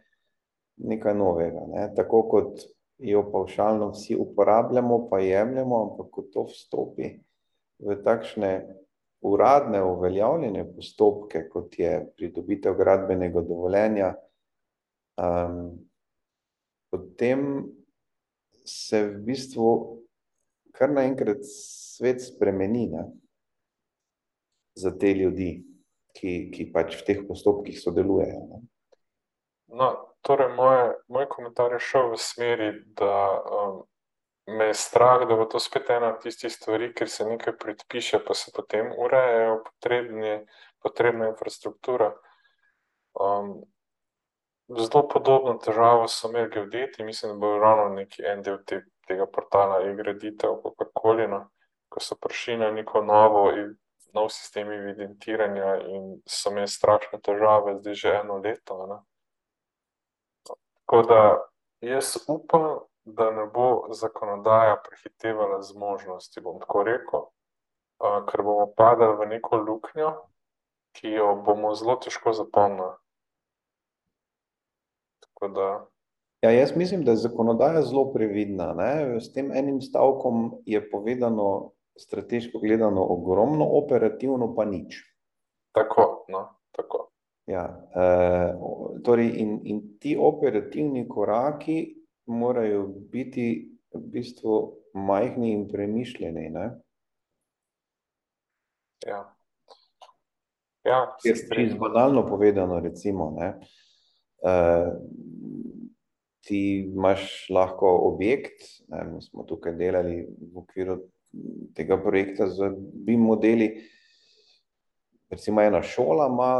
nekaj 0.77 1.15
novega, 1.15 1.65
ne? 1.73 1.89
tako 1.95 2.23
kot 2.29 2.61
jo 2.97 3.23
pavšalno 3.31 3.89
vsi 3.91 4.15
uporabljamo, 4.15 5.07
pa 5.09 5.19
jemljemo, 5.19 5.81
ampak 5.83 6.11
ko 6.11 6.21
to 6.33 6.45
vstopi 6.49 7.09
v 7.79 7.97
takšne 8.03 8.51
uradne 9.25 9.81
uveljavljene 9.83 10.63
postopke, 10.75 11.47
kot 11.49 11.79
je 11.79 11.97
pridobitev 12.17 12.77
gradbenega 12.77 13.41
dovoljenja, 13.41 14.13
um, 15.17 15.73
potem 16.91 17.65
se 18.65 19.01
v 19.03 19.21
bistvu 19.25 19.69
kar 20.75 20.91
naenkrat 20.91 21.43
svet 21.47 22.21
spremeni 22.23 22.87
ne? 22.91 23.05
za 24.75 24.91
te 24.91 25.13
ljudi, 25.13 25.63
ki, 26.15 26.51
ki 26.53 26.69
pač 26.73 26.95
v 26.99 27.05
teh 27.07 27.19
postopkih 27.27 27.77
sodelujejo. 27.79 28.39
Ne? 28.51 28.61
No, 29.75 29.89
torej, 30.21 30.53
moje, 30.55 30.95
moj 31.11 31.27
komentar 31.29 31.73
je 31.75 31.81
šel 31.83 32.13
v 32.13 32.21
smeri, 32.21 32.69
da 32.95 33.15
um, 33.43 33.83
me 34.47 34.69
je 34.71 34.77
strah, 34.79 35.27
da 35.27 35.35
bo 35.35 35.45
to 35.49 35.59
spet 35.59 35.89
ena 35.89 36.13
od 36.13 36.21
tistih 36.23 36.53
stvari, 36.53 36.93
ker 36.93 37.09
se 37.09 37.25
nekaj 37.25 37.57
predpiše, 37.57 38.21
pa 38.25 38.33
se 38.33 38.51
potem 38.55 38.91
urejajo 38.97 39.63
potrebne, 39.65 40.45
potrebna 40.83 41.31
infrastruktura. 41.33 42.13
Um, 43.19 43.63
zelo 44.69 45.07
podobno 45.07 45.57
težavo 45.65 46.07
so 46.07 46.29
imeli 46.29 46.49
geodeti, 46.53 47.03
mislim, 47.03 47.33
da 47.33 47.39
bo 47.39 47.57
ravno 47.59 47.89
neki 47.95 48.23
en 48.25 48.41
del 48.41 48.61
te, 48.65 48.83
tega 49.07 49.25
portala 49.25 49.81
e-graditev, 49.89 50.61
kakorkoli, 50.63 51.27
no, 51.27 51.45
ko 51.89 52.01
so 52.01 52.17
prišli 52.21 52.57
na 52.57 52.71
neko 52.71 53.03
novo, 53.05 53.49
nov 54.15 54.29
sistem 54.31 54.71
evidentiranja 54.71 55.75
in 55.91 56.15
so 56.25 56.51
imeli 56.53 56.71
strašne 56.71 57.19
težave, 57.21 57.75
zdaj 57.81 57.99
že 58.01 58.13
eno 58.21 58.39
leto. 58.39 58.79
Ne. 58.89 58.99
Tako 60.47 61.01
da 61.09 61.21
jaz 61.81 62.15
upam, 62.27 62.79
da 63.05 63.31
ne 63.31 63.45
bo 63.53 63.87
zakonodaja 63.93 64.77
prehitevala 64.87 65.61
zmožnosti, 65.61 66.41
bom 66.41 66.59
tako 66.59 66.83
rekel, 66.83 67.27
ker 68.29 68.43
bomo 68.43 68.71
padali 68.77 69.17
v 69.19 69.27
neko 69.35 69.59
luknjo, 69.61 70.13
ki 70.97 71.11
jo 71.19 71.35
bomo 71.45 71.75
zelo 71.75 71.99
težko 72.01 72.33
zapomnili. 72.33 72.95
Ja, 76.41 76.51
jaz 76.51 76.75
mislim, 76.75 77.03
da 77.05 77.11
je 77.11 77.17
zakonodaja 77.27 77.81
zelo 77.81 78.07
previdna. 78.13 78.73
Ne? 78.73 79.19
S 79.19 79.33
tem 79.33 79.51
enim 79.51 79.81
stavkom 79.81 80.61
je 80.65 80.81
povedano, 80.89 81.74
strateško 81.99 82.59
gledano, 82.59 83.03
ogromno, 83.03 83.65
operativno 83.65 84.53
pa 84.55 84.65
nič. 84.65 85.01
Tako. 85.71 86.25
No, 86.29 86.47
tako. 86.71 87.11
Ja, 87.45 87.65
e, 87.93 88.05
torej 89.05 89.29
in, 89.37 89.59
in 89.63 89.81
ti 90.01 90.15
operativni 90.17 91.05
koraki 91.07 91.95
morajo 92.25 92.87
biti 92.87 93.69
v 93.93 94.01
bistvu 94.01 94.55
majhni 94.93 95.51
in 95.53 95.67
premišljeni. 95.67 96.49
Ne? 96.49 96.69
Ja. 99.05 99.35
Ja, 100.85 101.15
Čisto 101.21 101.55
banalno 101.79 102.27
povedano, 102.29 102.79
recimo, 102.79 103.33
ne, 103.33 103.47
uh, 104.45 104.93
ti 106.45 106.85
imaš 106.93 107.49
lahko 107.49 107.89
objekt, 108.13 108.61
ne, 108.87 109.03
mi 109.03 109.21
smo 109.21 109.43
tukaj 109.49 109.73
delali 109.73 110.27
v 110.53 110.61
okviru 110.61 110.99
tega 111.75 111.97
projekta 112.01 112.47
z 112.47 112.71
BIM 112.77 113.21
modeli, 113.21 113.69
recimo 115.29 115.61
ena 115.61 115.81
šola 115.83 116.27
ima 116.31 116.51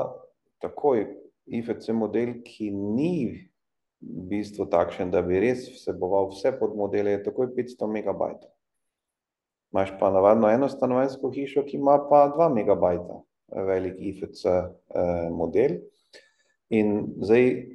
takoj 0.61 1.05
IFC 1.45 1.93
model, 1.93 2.39
ki 2.45 2.71
ni 2.71 3.15
v 4.01 4.25
bistvu 4.29 4.67
takšen, 4.69 5.11
da 5.13 5.21
bi 5.25 5.39
res 5.41 5.67
vseboval 5.71 6.31
vse 6.33 6.51
podmodele, 6.59 7.15
je 7.15 7.23
takoj 7.29 7.53
500 7.55 7.89
megabajtov. 7.99 8.51
Imaš 9.73 9.95
pa 9.99 10.11
navadno 10.13 10.49
eno 10.49 10.69
stanovanjsko 10.69 11.31
hišo, 11.35 11.65
ki 11.67 11.77
ima 11.77 11.97
pa 12.09 12.27
2 12.33 12.49
megabajta 12.53 13.21
velik 13.65 13.99
IFC 13.99 14.45
eh, 14.45 15.29
model. 15.31 15.79
In 16.69 17.15
zdaj, 17.21 17.71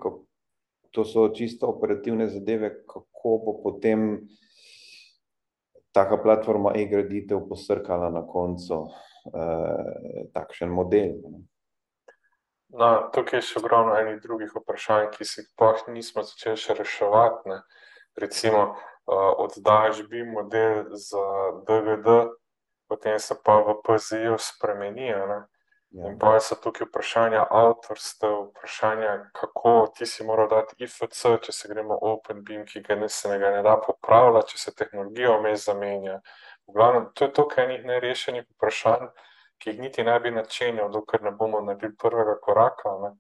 to 0.90 1.04
so 1.04 1.28
čisto 1.35 1.69
operativne 1.71 2.28
zadeve, 2.28 2.73
kako 2.87 3.37
bo 3.45 3.52
potem 3.62 4.26
taka 5.93 6.17
platforma 6.23 6.73
e-graditev 6.77 7.49
posrkala 7.49 8.11
na 8.11 8.23
koncu 8.27 8.87
eh, 8.87 10.27
takšen 10.35 10.71
model. 10.71 11.17
Ne? 11.31 11.41
No, 12.71 13.11
tukaj 13.11 13.41
je 13.41 13.47
še 13.49 13.59
ogromno 13.59 13.97
enih 13.99 14.21
drugih 14.23 14.53
vprašanj, 14.55 15.09
ki 15.17 15.27
se 15.27 15.43
jih 15.43 15.89
nismo 15.91 16.23
začeli 16.23 16.57
še 16.57 16.77
reševati. 16.79 17.51
Ne. 17.51 17.59
Recimo, 18.15 18.61
uh, 19.11 19.33
oddaš 19.43 20.05
bi 20.11 20.23
model 20.23 20.85
za 20.95 21.25
DVD, 21.67 22.31
potem 22.87 23.19
se 23.19 23.35
pa 23.45 23.59
v 23.67 23.75
PZI-ju 23.83 24.39
spremeni. 24.39 25.11
Ne. 25.11 25.41
Ja. 25.91 26.07
In 26.07 26.19
pa 26.19 26.37
so 26.41 26.55
tukaj 26.55 26.87
vprašanja 26.87 27.47
avtorstva, 27.50 28.29
vprašanja, 28.50 29.15
kako 29.35 29.73
ti 29.97 30.07
si 30.07 30.25
moral 30.25 30.47
dati 30.49 30.79
IFC, 30.85 31.25
če 31.43 31.53
se 31.53 31.69
gremo 31.69 31.97
OpenBeam, 32.13 32.63
ki 32.67 32.85
ga 32.87 32.95
ne 32.95 33.09
se 33.09 33.29
ne 33.29 33.63
da 33.63 33.75
popravljati, 33.87 34.55
če 34.55 34.59
se 34.59 34.75
tehnologija 34.75 35.35
vmes 35.39 35.65
zamenja. 35.67 36.21
V 36.69 36.76
glavnem, 36.79 37.11
to 37.15 37.26
je 37.26 37.33
toliko 37.33 37.61
enih 37.65 37.85
nerešenih 37.85 38.47
vprašanj 38.55 39.11
ki 39.61 39.71
jih 39.71 39.81
niti 39.81 40.05
ne 40.05 40.21
bi 40.21 40.31
načenjal, 40.31 40.89
dokler 40.91 41.23
ne 41.23 41.31
bomo 41.31 41.61
naredili 41.61 41.97
prvega 41.97 42.39
koraka. 42.41 42.97
Ne? 43.03 43.11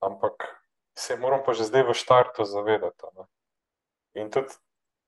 Ampak 0.00 0.44
se 0.98 1.16
moramo 1.16 1.44
pa 1.46 1.52
že 1.52 1.64
zdaj 1.64 1.88
v 1.88 1.94
štartu 1.96 2.44
zavedati. 2.44 3.06
Ne? 3.16 3.24
In 4.20 4.30
tudi, 4.30 4.52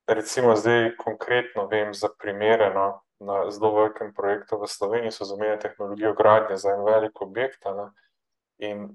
recimo, 0.08 0.56
zdaj 0.56 0.96
konkretno 0.96 1.66
vem 1.68 1.92
za 1.94 2.08
primere 2.18 2.72
no, 2.74 3.03
na 3.20 3.50
zelo 3.50 3.72
velikem 3.74 4.14
projektu 4.14 4.58
v 4.60 4.68
Sloveniji, 4.68 5.12
so 5.12 5.24
zamenjali 5.24 5.60
tehnologijo 5.60 6.14
gradnje 6.14 6.56
za 6.56 6.74
en 6.74 6.84
velik 6.84 7.22
objekt. 7.22 7.64
Ne? 7.64 7.90
In 8.58 8.88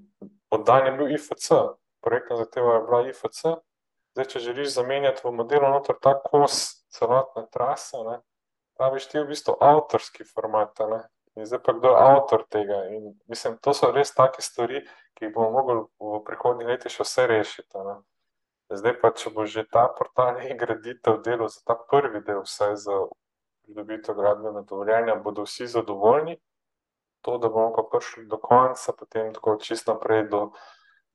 oddan 0.50 0.86
je 0.86 0.92
bil 0.92 1.14
IFC, 1.14 1.52
projektna 2.00 2.36
zahteva 2.36 2.74
je 2.74 2.84
bila 2.88 3.00
IFC. 3.08 3.40
Zdaj, 4.10 4.26
če 4.26 4.42
želiš 4.42 4.74
zamenjati 4.74 5.22
v 5.24 5.32
modelu 5.32 5.70
noter 5.70 5.96
ta 6.02 6.16
kos 6.18 6.82
celotne 6.90 7.46
trase, 7.54 7.96
ne, 8.02 8.16
praviš 8.74 9.06
ti 9.06 9.20
v 9.20 9.28
bistvu 9.30 9.54
avtorski 9.62 10.26
format, 10.26 10.74
ne, 10.90 11.04
In 11.36 11.46
zdaj 11.46 11.62
pa 11.62 11.72
kdo 11.72 11.88
je 11.88 11.96
avtor 11.96 12.44
tega. 12.50 12.84
In, 12.90 13.14
mislim, 13.28 13.56
to 13.62 13.74
so 13.74 13.90
res 13.94 14.10
take 14.14 14.42
stvari, 14.42 14.82
ki 15.14 15.28
jih 15.28 15.34
bomo 15.34 15.50
mogli 15.50 15.76
v 16.02 16.22
prihodnjih 16.26 16.68
letih 16.68 16.92
še 16.92 17.06
vse 17.06 17.26
rešiti. 17.30 17.84
Ne. 17.86 17.96
Zdaj 18.74 18.96
pa, 19.02 19.12
če 19.14 19.30
bo 19.34 19.46
že 19.46 19.64
ta 19.70 19.86
portal 19.94 20.40
e-graditev 20.50 21.22
delo 21.22 21.48
za 21.48 21.62
ta 21.66 21.78
prvi 21.78 22.22
del, 22.26 22.42
vse 22.46 22.74
za 22.76 22.98
pridobitev 23.70 24.14
gradbenega 24.14 24.66
dovoljenja, 24.68 25.14
bodo 25.14 25.42
vsi 25.42 25.66
zadovoljni. 25.66 26.38
To, 27.20 27.38
da 27.38 27.48
bomo 27.48 27.72
pa 27.76 27.82
prišli 27.92 28.26
do 28.26 28.38
konca, 28.38 28.92
potem 28.98 29.34
tako 29.34 29.56
čist 29.60 29.86
naprej 29.86 30.28
do 30.28 30.50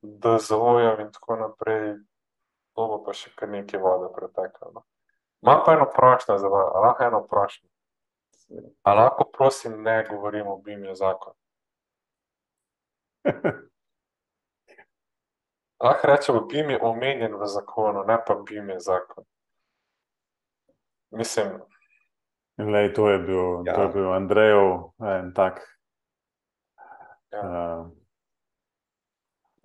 DZO-ja 0.02 1.00
in 1.00 1.12
tako 1.12 1.36
naprej, 1.36 1.96
to 2.74 2.86
bo 2.86 3.02
pa 3.04 3.12
še 3.12 3.32
kar 3.34 3.48
nekaj 3.50 3.80
vode 3.80 4.12
preteklo. 4.14 4.70
No. 4.74 4.84
Imam 5.42 5.62
pa 5.66 5.74
eno 5.74 5.90
prošnjo 5.96 6.38
za 6.38 6.48
vas, 6.48 6.72
lahko 6.84 7.04
eno 7.04 7.26
prošnjo. 7.26 7.68
A 8.82 8.94
lahko, 8.94 9.24
prosim, 9.32 9.82
ne 9.82 10.06
govorimo 10.10 10.54
o 10.54 10.60
BIM-ju 10.62 10.94
zakon? 10.94 11.34
Lahko 15.84 16.06
rečemo, 16.06 16.40
BIM 16.40 16.70
je 16.70 16.78
omenjen 16.82 17.34
v 17.36 17.46
zakonu, 17.46 18.04
ne 18.06 18.16
pa 18.26 18.34
BIM 18.34 18.70
je 18.70 18.80
zakon. 18.80 19.24
Mislim. 21.10 21.58
Lej, 22.58 22.92
to 22.94 23.10
je 23.10 23.18
bil, 23.18 23.66
ja. 23.66 23.74
to 23.74 23.82
je 23.82 23.88
bil 23.88 24.12
Andrejev 24.12 24.90
en 25.04 25.32
tak. 25.34 25.60
Ja. 27.32 27.42
Uh, 27.42 27.86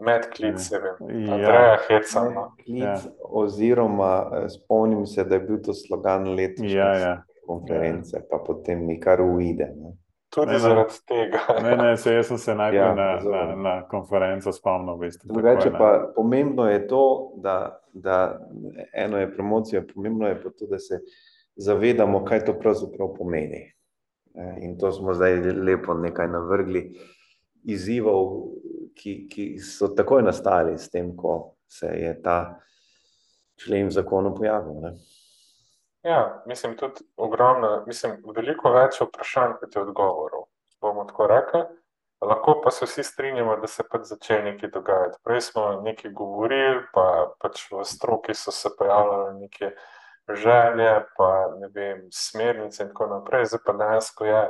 Med 0.01 0.25
klic, 0.33 0.71
ja. 0.71 0.79
Andreja 0.99 1.77
Heca. 1.87 2.23
No. 2.29 2.51
Ja. 2.65 2.97
Oziroma, 3.21 4.31
eh, 4.33 4.49
spomnim 4.49 5.05
se, 5.05 5.23
da 5.23 5.37
je 5.37 5.41
bil 5.45 5.61
to 5.61 5.73
slogan 5.73 6.25
letošnjega. 6.35 6.79
Ja, 6.79 6.95
ja 6.97 7.13
konference, 7.51 8.17
ja. 8.17 8.23
pa 8.29 8.37
potem 8.37 8.85
mi 8.85 8.99
kar 8.99 9.21
uide. 9.21 9.71
Ne. 9.75 9.97
Tudi 10.31 10.55
ne, 10.55 10.59
zaradi 10.59 11.01
tega. 11.07 11.39
ne, 11.63 11.75
ne, 11.75 11.97
se, 11.97 12.13
jaz 12.13 12.29
sem 12.31 12.37
se 12.37 12.55
najprej 12.55 12.79
ja, 12.79 12.93
na, 12.95 13.07
na, 13.19 13.55
na 13.55 13.73
konferenco 13.91 14.53
spomnil. 14.55 14.95
Veste, 15.01 15.27
Drugače 15.27 15.73
pa 15.75 15.89
pomembno 16.15 16.69
je 16.71 16.85
to, 16.87 17.03
da, 17.43 17.55
da 17.93 18.39
eno 18.93 19.19
je 19.19 19.33
promocija, 19.33 19.83
pomembno 19.93 20.27
je 20.27 20.39
pa 20.43 20.49
to, 20.49 20.69
da 20.71 20.79
se 20.79 21.01
zavedamo, 21.55 22.25
kaj 22.25 22.45
to 22.45 22.55
pravzaprav 22.59 23.13
pomeni. 23.17 23.65
In 24.61 24.77
to 24.79 24.91
smo 24.91 25.13
zdaj 25.13 25.39
lepo 25.39 25.93
nekaj 25.93 26.27
navrgli 26.27 26.85
izzivov, 27.63 28.29
ki, 28.95 29.27
ki 29.29 29.47
so 29.59 29.91
takoj 29.95 30.23
nastali 30.23 30.77
s 30.77 30.89
tem, 30.89 31.15
ko 31.17 31.55
se 31.67 31.87
je 31.87 32.13
ta 32.21 32.59
člen 33.59 33.87
v 33.87 33.95
zakonu 33.95 34.33
pojavil. 34.35 34.79
Ne. 34.81 34.95
Ja, 36.03 36.43
mislim, 36.45 36.77
tudi 36.77 37.05
ogromno, 37.17 37.83
mislim, 37.87 38.17
veliko 38.35 38.71
več 38.73 39.01
vprašanj, 39.01 39.59
kot 39.59 39.75
je 39.75 39.83
odgovorov. 39.83 40.47
Bomo 40.81 41.05
tako 41.05 41.27
rekli. 41.29 41.61
Lahko 42.21 42.59
pa 42.63 42.71
se 42.71 42.85
vsi 42.85 43.03
strinjamo, 43.03 43.55
da 43.57 43.67
se 43.67 43.83
pač 43.89 44.05
začne 44.09 44.41
nekaj 44.51 44.69
dogajati. 44.73 45.17
Prej 45.25 45.41
smo 45.41 45.63
nekaj 45.81 46.11
govorili, 46.13 46.83
pa 46.93 47.33
pač 47.41 47.63
v 47.71 47.85
stroki 47.85 48.33
so 48.37 48.53
se 48.53 48.69
pojavljale 48.77 49.33
neke 49.39 49.71
želje, 50.29 51.05
pa 51.17 51.29
ne 51.59 51.67
vem, 51.73 52.07
smernice 52.11 52.83
in 52.83 52.89
tako 52.89 53.07
naprej. 53.07 53.45
Zdaj 53.45 53.59
pa 53.65 53.73
dejansko 53.73 54.25
je, 54.25 54.41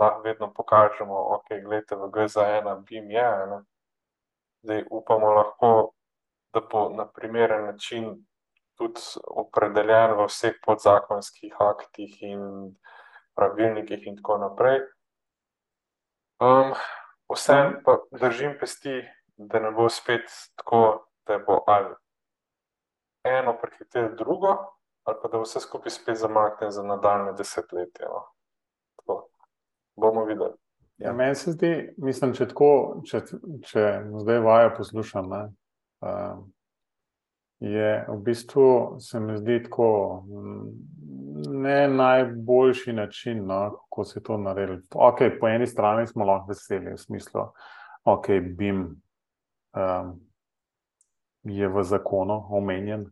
lahko 0.00 0.22
vedno 0.22 0.52
pokažemo, 0.54 1.14
ok, 1.36 1.48
gledajte, 1.64 1.96
v 1.96 2.10
GZ1, 2.14 2.84
BIM 2.88 3.10
je. 3.10 3.30
Ne? 3.50 3.60
Zdaj 4.62 4.84
upamo 4.90 5.32
lahko, 5.34 5.92
da 6.52 6.60
bo 6.60 6.88
na 6.88 7.08
primeren 7.08 7.66
način 7.66 8.26
tudi 8.76 9.00
opredeljen 9.24 10.18
v 10.18 10.26
vseh 10.28 10.60
podzakonskih 10.66 11.56
aktih 11.58 12.22
in 12.22 12.42
pravilnikih, 13.34 14.06
in 14.06 14.16
tako 14.16 14.38
naprej. 14.38 14.80
Um, 16.40 16.74
Vsem 17.28 17.80
pa 17.84 17.98
držim 18.12 18.54
pesti, 18.60 19.02
da 19.36 19.58
ne 19.60 19.70
bo 19.70 19.88
spet 19.88 20.30
tako, 20.56 21.06
da 21.26 21.38
bo 21.38 21.64
ali 21.66 21.94
eno 23.24 23.56
prehitelo 23.62 24.08
drugo, 24.08 24.75
ali 25.06 25.18
pa 25.22 25.28
da 25.28 25.38
vse 25.38 25.60
skupaj 25.60 25.90
spet 25.90 26.18
zamakne 26.18 26.70
za 26.70 26.82
nadaljne 26.82 27.32
desetletje. 27.38 28.08
No. 28.10 28.22
Tako, 28.96 29.28
bomo 29.96 30.24
videli. 30.24 30.54
Ja, 30.98 31.12
meni 31.12 31.34
se 31.34 31.52
zdi, 31.52 31.72
mislim, 31.96 32.32
če, 32.34 32.48
tako, 32.48 32.68
če, 33.06 33.20
če 33.68 33.86
zdaj 34.24 34.38
vajo 34.42 34.70
poslušam, 34.78 35.28
ne, 35.28 35.42
uh, 36.00 36.38
je 37.60 37.90
v 38.08 38.16
bistvu 38.24 38.96
se 39.00 39.20
mi 39.20 39.36
zdi 39.38 39.62
tako 39.64 39.88
ne 41.52 41.88
najboljši 41.88 42.92
način, 42.92 43.46
no, 43.46 43.70
kako 43.70 44.04
se 44.04 44.22
to 44.22 44.38
naredi. 44.38 44.82
Okay, 44.94 45.38
po 45.40 45.48
eni 45.48 45.66
strani 45.66 46.06
smo 46.06 46.24
lahko 46.24 46.48
veseli, 46.48 46.92
v 46.92 46.98
smislu, 46.98 47.40
da 47.40 48.12
okay, 48.12 48.40
um, 49.76 50.20
je 51.42 51.68
v 51.68 51.82
zakonu 51.82 52.46
omenjen, 52.50 53.06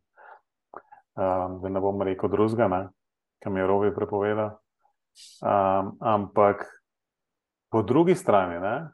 um, 1.16 1.58
da 1.62 1.68
ne 1.68 1.80
bom 1.80 2.02
rekel 2.02 2.30
drugega, 2.30 2.88
kam 3.42 3.56
je 3.56 3.66
rovi 3.66 3.94
prepovedal. 3.94 4.56
Um, 5.42 5.94
ampak 6.00 6.64
Po 7.74 7.82
drugi 7.82 8.14
strani 8.14 8.60
ne, 8.60 8.88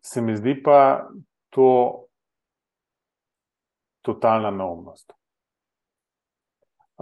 se 0.00 0.22
mi 0.22 0.36
zdi 0.36 0.62
pa 0.62 1.08
to 1.48 2.04
totalna 4.06 4.50
neumnost. 4.50 5.10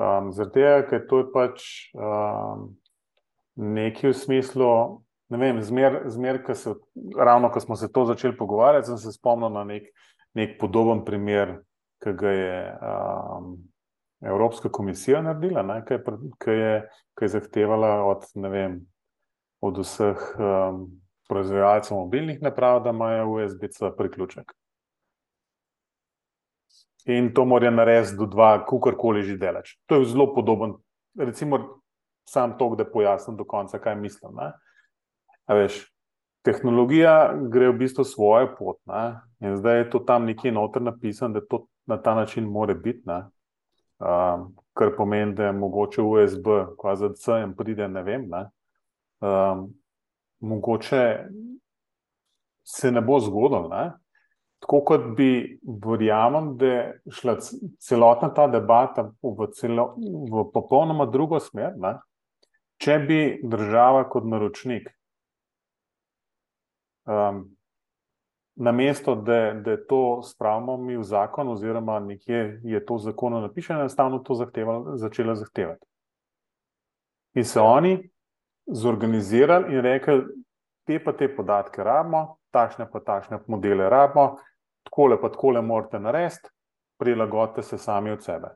Um, 0.01 0.33
tega, 0.33 0.87
ker 0.89 1.05
to 1.11 1.19
je 1.21 1.27
pač 1.35 1.67
um, 1.93 2.71
nekaj 3.61 4.15
v 4.15 4.17
smislu, 4.17 4.71
ne 5.29 5.43
vem, 5.45 5.61
zmer, 5.61 6.01
zmer 6.09 6.41
ko 6.47 6.57
se, 6.57 6.73
ravno 7.13 7.53
ko 7.53 7.61
smo 7.61 7.77
se 7.77 7.93
to 7.93 8.07
začeli 8.09 8.37
pogovarjati, 8.37 8.95
sem 8.95 9.03
se 9.05 9.13
spomnil 9.13 9.53
na 9.53 9.67
nek, 9.69 9.93
nek 10.33 10.57
podoben 10.57 11.05
primer, 11.05 11.59
ki 12.03 12.13
ga 12.19 12.31
je 12.31 12.79
um, 12.83 13.57
Evropska 14.21 14.71
komisija 14.73 15.23
naredila, 15.23 15.81
ki 15.87 15.95
je, 16.51 16.59
je, 16.59 16.73
je 17.21 17.29
zahtevala 17.29 18.05
od, 18.05 18.25
ne 18.35 18.49
vem, 18.49 18.79
od 19.61 19.79
vseh 19.79 20.23
um, 20.39 20.87
proizvajalcev 21.29 21.97
mobilnih 21.97 22.43
naprav, 22.43 22.83
da 22.83 22.91
imajo 22.91 23.31
USB-C 23.31 23.91
priključek. 23.97 24.53
In 27.09 27.33
to 27.35 27.45
mora 27.45 27.71
narediti 27.71 28.17
do 28.17 28.27
dva, 28.27 28.59
kakorkoli 28.65 29.23
že 29.23 29.39
delač. 29.41 29.77
To 29.87 30.01
je 30.01 30.11
zelo 30.13 30.35
podoben, 30.35 30.75
recimo, 31.19 31.81
sam 32.29 32.59
to, 32.59 32.75
da 32.77 32.85
pojasnim 32.85 33.37
do 33.37 33.45
konca, 33.45 33.79
kaj 33.79 33.97
mislim. 33.97 34.37
Veš, 35.49 35.87
tehnologija 36.45 37.33
gre 37.49 37.71
v 37.71 37.79
bistvu 37.79 38.05
svojo 38.05 38.51
pot. 38.59 38.81
Ne? 38.87 39.21
In 39.41 39.57
zdaj 39.57 39.79
je 39.79 39.91
to 39.91 39.99
tam 39.99 40.29
nekje 40.29 40.53
noter 40.53 40.83
napisano, 40.83 41.41
da 41.41 41.47
to 41.47 41.65
na 41.89 41.97
ta 42.03 42.15
način 42.15 42.45
mora 42.45 42.75
biti. 42.75 43.03
Um, 43.09 44.55
kar 44.79 44.93
pomeni, 44.97 45.35
da 45.35 45.49
je 45.49 45.53
mogoče 45.53 46.03
USB, 46.03 46.47
ko 46.79 46.95
za 46.95 47.11
C 47.15 47.41
in 47.43 47.57
pride, 47.57 47.89
ne 47.89 48.03
vem. 48.03 48.29
Ne? 48.31 48.47
um, 49.21 49.75
mogoče 50.41 51.27
se 52.65 52.91
ne 52.91 53.01
bo 53.01 53.21
zgodilo. 53.21 53.69
Ne? 53.69 53.93
Tako 54.59 54.81
kot 54.85 55.01
bi, 55.17 55.59
verjamem, 55.87 56.57
da 56.59 56.67
je 56.67 57.01
šla 57.11 57.37
celotna 57.79 58.33
ta 58.35 58.47
debata 58.47 59.11
v, 59.23 59.51
celo, 59.55 59.93
v 60.31 60.45
popolnoma 60.55 61.07
drugo 61.07 61.41
smer. 61.41 61.77
Ne? 61.79 61.97
Če 62.79 62.99
bi 63.07 63.21
država 63.43 64.05
kot 64.11 64.27
naročnik, 64.27 64.91
um, 67.11 67.47
na 68.61 68.73
mesto, 68.73 69.15
da, 69.15 69.53
da 69.55 69.77
to 69.87 70.23
spravimo 70.23 70.77
mi 70.77 70.97
v 70.97 71.03
zakon, 71.03 71.49
oziroma 71.49 72.01
nekje 72.01 72.61
je 72.65 72.81
to 72.87 72.95
v 72.95 72.99
zakonu 72.99 73.41
napisano, 73.41 73.81
enostavno 73.81 74.19
to 74.19 74.35
zahtevala, 74.35 74.97
začela 74.97 75.35
zahtevati. 75.35 75.87
In 77.35 77.45
se 77.45 77.61
oni 77.61 78.11
zorganizirali 78.67 79.75
in 79.75 79.81
rekli, 79.81 80.23
te 80.87 80.99
pa 81.05 81.13
te 81.13 81.29
podatke 81.37 81.85
rabimo, 81.85 82.39
takšne 82.51 82.89
pa 82.91 83.01
takšne 83.01 83.39
modele 83.47 83.89
rabimo, 83.91 84.41
tako 84.83 85.07
le 85.07 85.21
pa 85.21 85.31
tako 85.31 85.51
le 85.55 85.63
morate 85.63 86.01
narediti, 86.01 86.51
prilagodite 86.99 87.63
se 87.63 87.79
sami 87.79 88.11
od 88.11 88.25
sebe. 88.25 88.49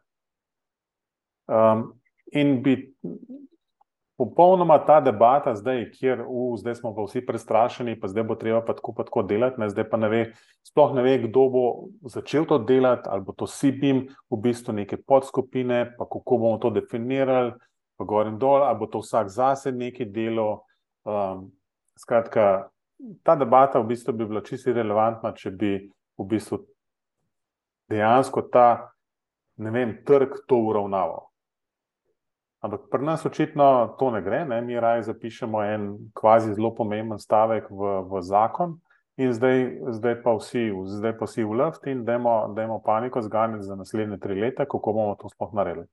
Um, 1.47 1.93
in 2.33 2.63
bi 2.63 2.75
popolnoma 4.23 4.77
ta 4.87 5.01
debata 5.03 5.55
zdaj, 5.59 5.89
kjer 5.97 6.21
uh, 6.23 6.55
zdaj 6.61 6.77
smo 6.79 6.93
pa 6.95 7.03
vsi 7.03 7.25
prestrašeni, 7.27 7.97
pa 8.01 8.07
zdaj 8.09 8.27
bo 8.29 8.37
treba 8.39 8.61
pa 8.63 8.77
tako 8.79 8.95
pa 8.95 9.03
tako 9.09 9.25
delati, 9.27 9.59
ne, 9.61 9.67
zdaj 9.73 9.89
pa 9.91 9.99
ne 9.99 10.11
ve, 10.13 10.21
sploh 10.63 10.95
ne 10.95 11.03
ve, 11.03 11.17
kdo 11.25 11.47
bo 11.51 11.65
začel 12.07 12.47
to 12.47 12.61
delati, 12.63 13.11
ali 13.11 13.27
bo 13.27 13.35
to 13.35 13.49
SIBIM, 13.51 14.05
v 14.31 14.41
bistvu 14.47 14.77
neke 14.79 15.01
podskupine, 15.03 15.83
pa 15.99 16.07
kako 16.07 16.39
bomo 16.39 16.61
to 16.63 16.71
definirali, 16.71 17.57
pa 17.99 18.07
gor 18.07 18.31
in 18.31 18.39
dol, 18.39 18.63
ali 18.63 18.79
bo 18.79 18.87
to 18.87 19.03
vsak 19.03 19.33
zase 19.35 19.75
nekaj 19.75 20.07
delo. 20.15 20.63
Um, 21.03 21.51
skratka, 21.99 22.69
ta 23.27 23.35
debata 23.37 23.83
v 23.83 23.91
bistvu 23.91 24.15
bi 24.15 24.31
bila 24.31 24.47
čisto 24.47 24.71
relevantna, 24.71 25.35
če 25.35 25.51
bi 25.51 25.75
v 25.83 26.29
bistvu 26.31 26.63
dejansko 27.91 28.47
ta 28.55 28.95
vem, 29.59 29.99
trg 30.07 30.47
to 30.47 30.57
uravnaval. 30.71 31.32
Ampak 32.63 32.81
pri 32.91 33.03
nas 33.03 33.27
očitno 33.27 33.97
to 33.99 34.11
ne 34.15 34.23
gre, 34.23 34.45
ne? 34.47 34.61
mi 34.63 34.81
raje 34.81 35.03
zapišemo 35.03 35.63
en 35.65 35.87
kvazi 36.15 36.55
zelo 36.55 36.71
pomemben 36.75 37.19
stavek 37.19 37.67
v, 37.71 37.97
v 38.07 38.23
zakon. 38.23 38.77
In 39.21 39.33
zdaj, 39.35 39.67
zdaj 39.99 40.15
pa 40.23 40.33
vsi, 40.39 40.71
zdaj 40.87 41.17
pa 41.19 41.27
vsi 41.27 41.45
v 41.45 41.59
luft 41.59 41.87
in 41.91 42.05
da 42.05 42.15
imamo 42.17 42.79
paniko 42.85 43.21
zganjati 43.23 43.67
za 43.67 43.75
naslednje 43.77 44.19
tri 44.19 44.39
leta, 44.41 44.65
kako 44.65 44.93
bomo 44.93 45.17
to 45.21 45.29
sploh 45.29 45.51
naredili. 45.55 45.87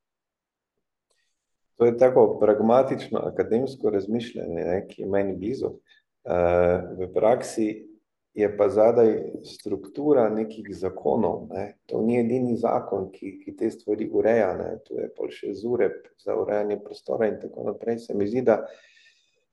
To 1.80 1.86
je 1.86 1.98
tako 1.98 2.38
pragmatično, 2.40 3.20
akademsko 3.20 3.90
razmišljanje, 3.90 4.64
ne, 4.66 4.88
ki 4.88 5.02
je 5.02 5.08
meni 5.10 5.36
blizu. 5.36 5.68
Uh, 5.68 6.86
v 7.00 7.08
praksi 7.14 7.89
je 8.34 8.58
pa 8.58 8.70
zadaj 8.70 9.42
struktura 9.44 10.30
nekih 10.30 10.70
zakonov. 10.76 11.48
Ne. 11.50 11.78
To 11.90 12.02
ni 12.02 12.20
edini 12.20 12.58
zakon, 12.58 13.10
ki, 13.12 13.40
ki 13.44 13.56
te 13.58 13.72
stvari 13.72 14.10
ureja. 14.14 14.54
Ne. 14.58 14.78
To 14.88 15.00
je 15.02 15.10
pa 15.16 15.30
še 15.34 15.54
zureb 15.58 15.98
za 16.22 16.38
urejanje 16.38 16.80
prostora 16.84 17.30
in 17.32 17.40
tako 17.42 17.70
naprej. 17.72 18.00
Se 18.06 18.18
mi 18.18 18.30
zdi, 18.30 18.46
da 18.46 18.64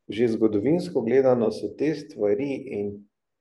že 0.07 0.29
zgodovinsko 0.37 1.03
gledano 1.03 1.51
so 1.51 1.73
te 1.75 1.91
stvari 1.99 2.53
in 2.79 2.93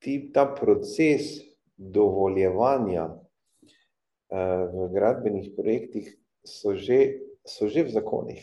ti, 0.01 0.31
ta 0.33 0.47
proces 0.49 1.43
dovoljevanja 1.77 3.05
uh, 3.05 4.63
v 4.73 4.87
gradbenih 4.93 5.51
projektih 5.53 6.09
so 6.41 6.73
že, 6.73 7.21
so 7.45 7.69
že 7.69 7.85
v 7.85 7.93
zakonih. 7.93 8.41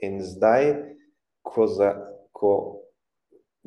In 0.00 0.22
zdaj, 0.22 0.94
ko, 1.42 1.66
za, 1.66 1.90
ko 2.32 2.80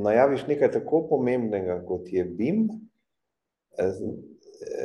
najaviš 0.04 0.48
nekaj 0.48 0.72
tako 0.72 1.06
pomembnega, 1.10 1.82
kot 1.88 2.10
je 2.14 2.26
BIM, 2.26 2.68
eh, 3.78 3.94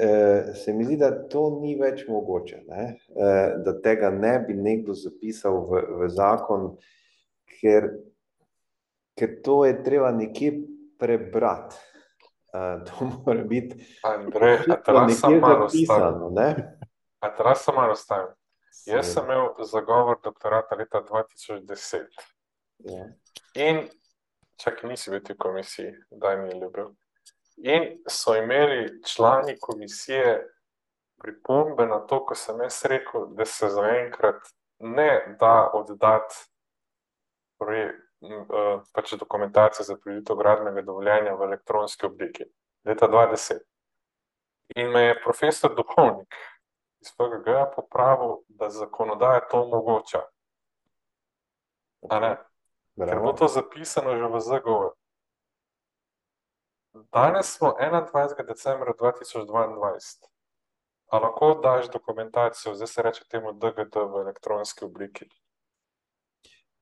eh, 0.00 0.54
se 0.54 0.72
mi 0.72 0.84
zdi, 0.84 0.96
da 0.96 1.10
to 1.28 1.48
ni 1.60 1.76
več 1.80 2.06
mogoče, 2.08 2.62
ne? 2.68 2.86
Eh, 3.16 3.56
da 3.64 3.76
tega 3.82 4.10
ne 4.10 4.38
bi 4.46 4.54
nekdo 4.54 4.94
zapisal 4.94 5.60
v, 5.70 5.82
v 6.00 6.08
zakon, 6.12 6.72
ker, 7.58 7.90
ker 9.16 9.36
to 9.44 9.64
je 9.64 9.76
treba 9.84 10.12
nekje 10.12 10.54
prebrati. 10.98 11.76
To 12.56 13.04
mora 13.26 13.42
biti 13.44 13.76
nekje 13.76 15.40
zapisano. 15.40 16.32
A 17.20 17.28
teraz 17.36 17.64
sem 17.64 17.74
malo 17.74 17.94
stavil. 17.94 18.32
Jaz 18.86 19.12
sem 19.12 19.24
imel 19.24 19.48
zagovor 19.64 20.20
doktorata 20.24 20.76
leta 20.76 21.02
2010. 21.02 22.06
Ja. 22.78 23.04
In, 23.54 23.88
čakaj, 24.56 24.90
nisi 24.90 25.10
bil 25.10 25.20
v 25.28 25.36
komisiji, 25.38 25.92
da 26.10 26.36
mi 26.36 26.48
je 26.48 26.60
ljubil. 26.60 26.90
In 27.56 28.02
so 28.08 28.36
imeli 28.36 29.02
člani 29.02 29.56
komisije 29.60 30.48
pripombe 31.22 31.86
na 31.86 32.00
to, 32.06 32.24
ko 32.26 32.34
sem 32.34 32.60
jaz 32.60 32.84
rekel, 32.84 33.26
da 33.34 33.44
se 33.44 33.68
zaenkrat 33.68 34.42
ne 34.78 35.36
da 35.40 35.70
oddati 35.72 36.34
pač 38.92 39.14
dokumentacijo 39.16 39.84
za 39.84 39.96
pridobitev 39.96 40.36
gradnega 40.36 40.82
dovoljenja 40.82 41.34
v 41.34 41.42
elektronski 41.42 42.06
obliki. 42.06 42.44
Leta 42.84 43.08
2010. 43.08 43.60
In 44.76 44.90
me 44.90 45.00
je 45.00 45.20
profesor 45.24 45.74
Duhovnik, 45.74 46.34
iz 47.00 47.12
PGG 47.16 47.74
popravil, 47.76 48.36
da 48.48 48.70
zakonodaja 48.70 49.40
to 49.50 49.62
omogoča. 49.62 50.22
Ker 52.96 53.20
bo 53.20 53.32
to 53.32 53.48
zapisano 53.48 54.16
že 54.16 54.26
v 54.28 54.40
ZGO. 54.40 54.92
Danes 57.12 57.52
smo 57.56 57.76
21. 57.76 58.46
decembra 58.46 58.92
2022. 58.92 60.28
A 61.06 61.18
lahko 61.18 61.60
daš 61.62 61.90
dokumentacijo, 61.92 62.74
zdaj 62.74 62.86
se 62.86 63.02
reče 63.02 63.24
temu 63.28 63.52
DGD 63.52 63.94
v 63.94 64.20
elektronski 64.20 64.84
obliki? 64.84 65.28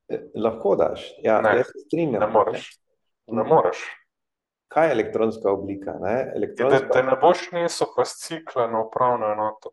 Eh, 0.09 0.21
lahko 0.37 0.77
daš, 0.77 1.15
ja, 1.23 1.41
ne, 1.41 1.57
jaz 1.57 1.67
se 1.67 1.79
strinjam. 1.87 2.21
Ne 2.21 2.27
moreš. 2.27 2.81
Ne 3.27 3.45
moreš. 3.45 3.83
Kaj 4.69 4.87
je 4.87 4.93
elektronska 4.93 5.51
oblika? 5.53 5.93
Ne? 6.01 6.33
Elektronska... 6.37 6.87
Da, 6.87 7.03
da 7.03 7.03
ne 7.11 7.17
boš 7.21 7.51
nesel 7.53 7.87
fascikla 7.97 8.67
na 8.67 8.85
upravno 8.87 9.27
enoto. 9.33 9.71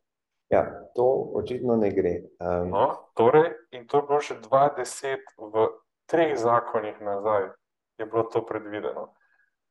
Ja, 0.50 0.66
to 0.96 1.32
očitno 1.36 1.76
ne 1.76 1.92
gre. 1.92 2.18
Um, 2.40 2.70
No, 2.70 3.10
torej, 3.14 3.54
in 3.72 3.88
to 3.88 3.98
je 3.98 4.04
bilo 4.08 4.20
že 4.20 4.36
20 4.36 5.18
v 5.38 5.68
treh 6.12 6.36
zakonih 6.36 7.02
nazaj, 7.02 7.50
je 7.98 8.06
bilo 8.06 8.24
to 8.24 8.44
predvideno. 8.46 9.14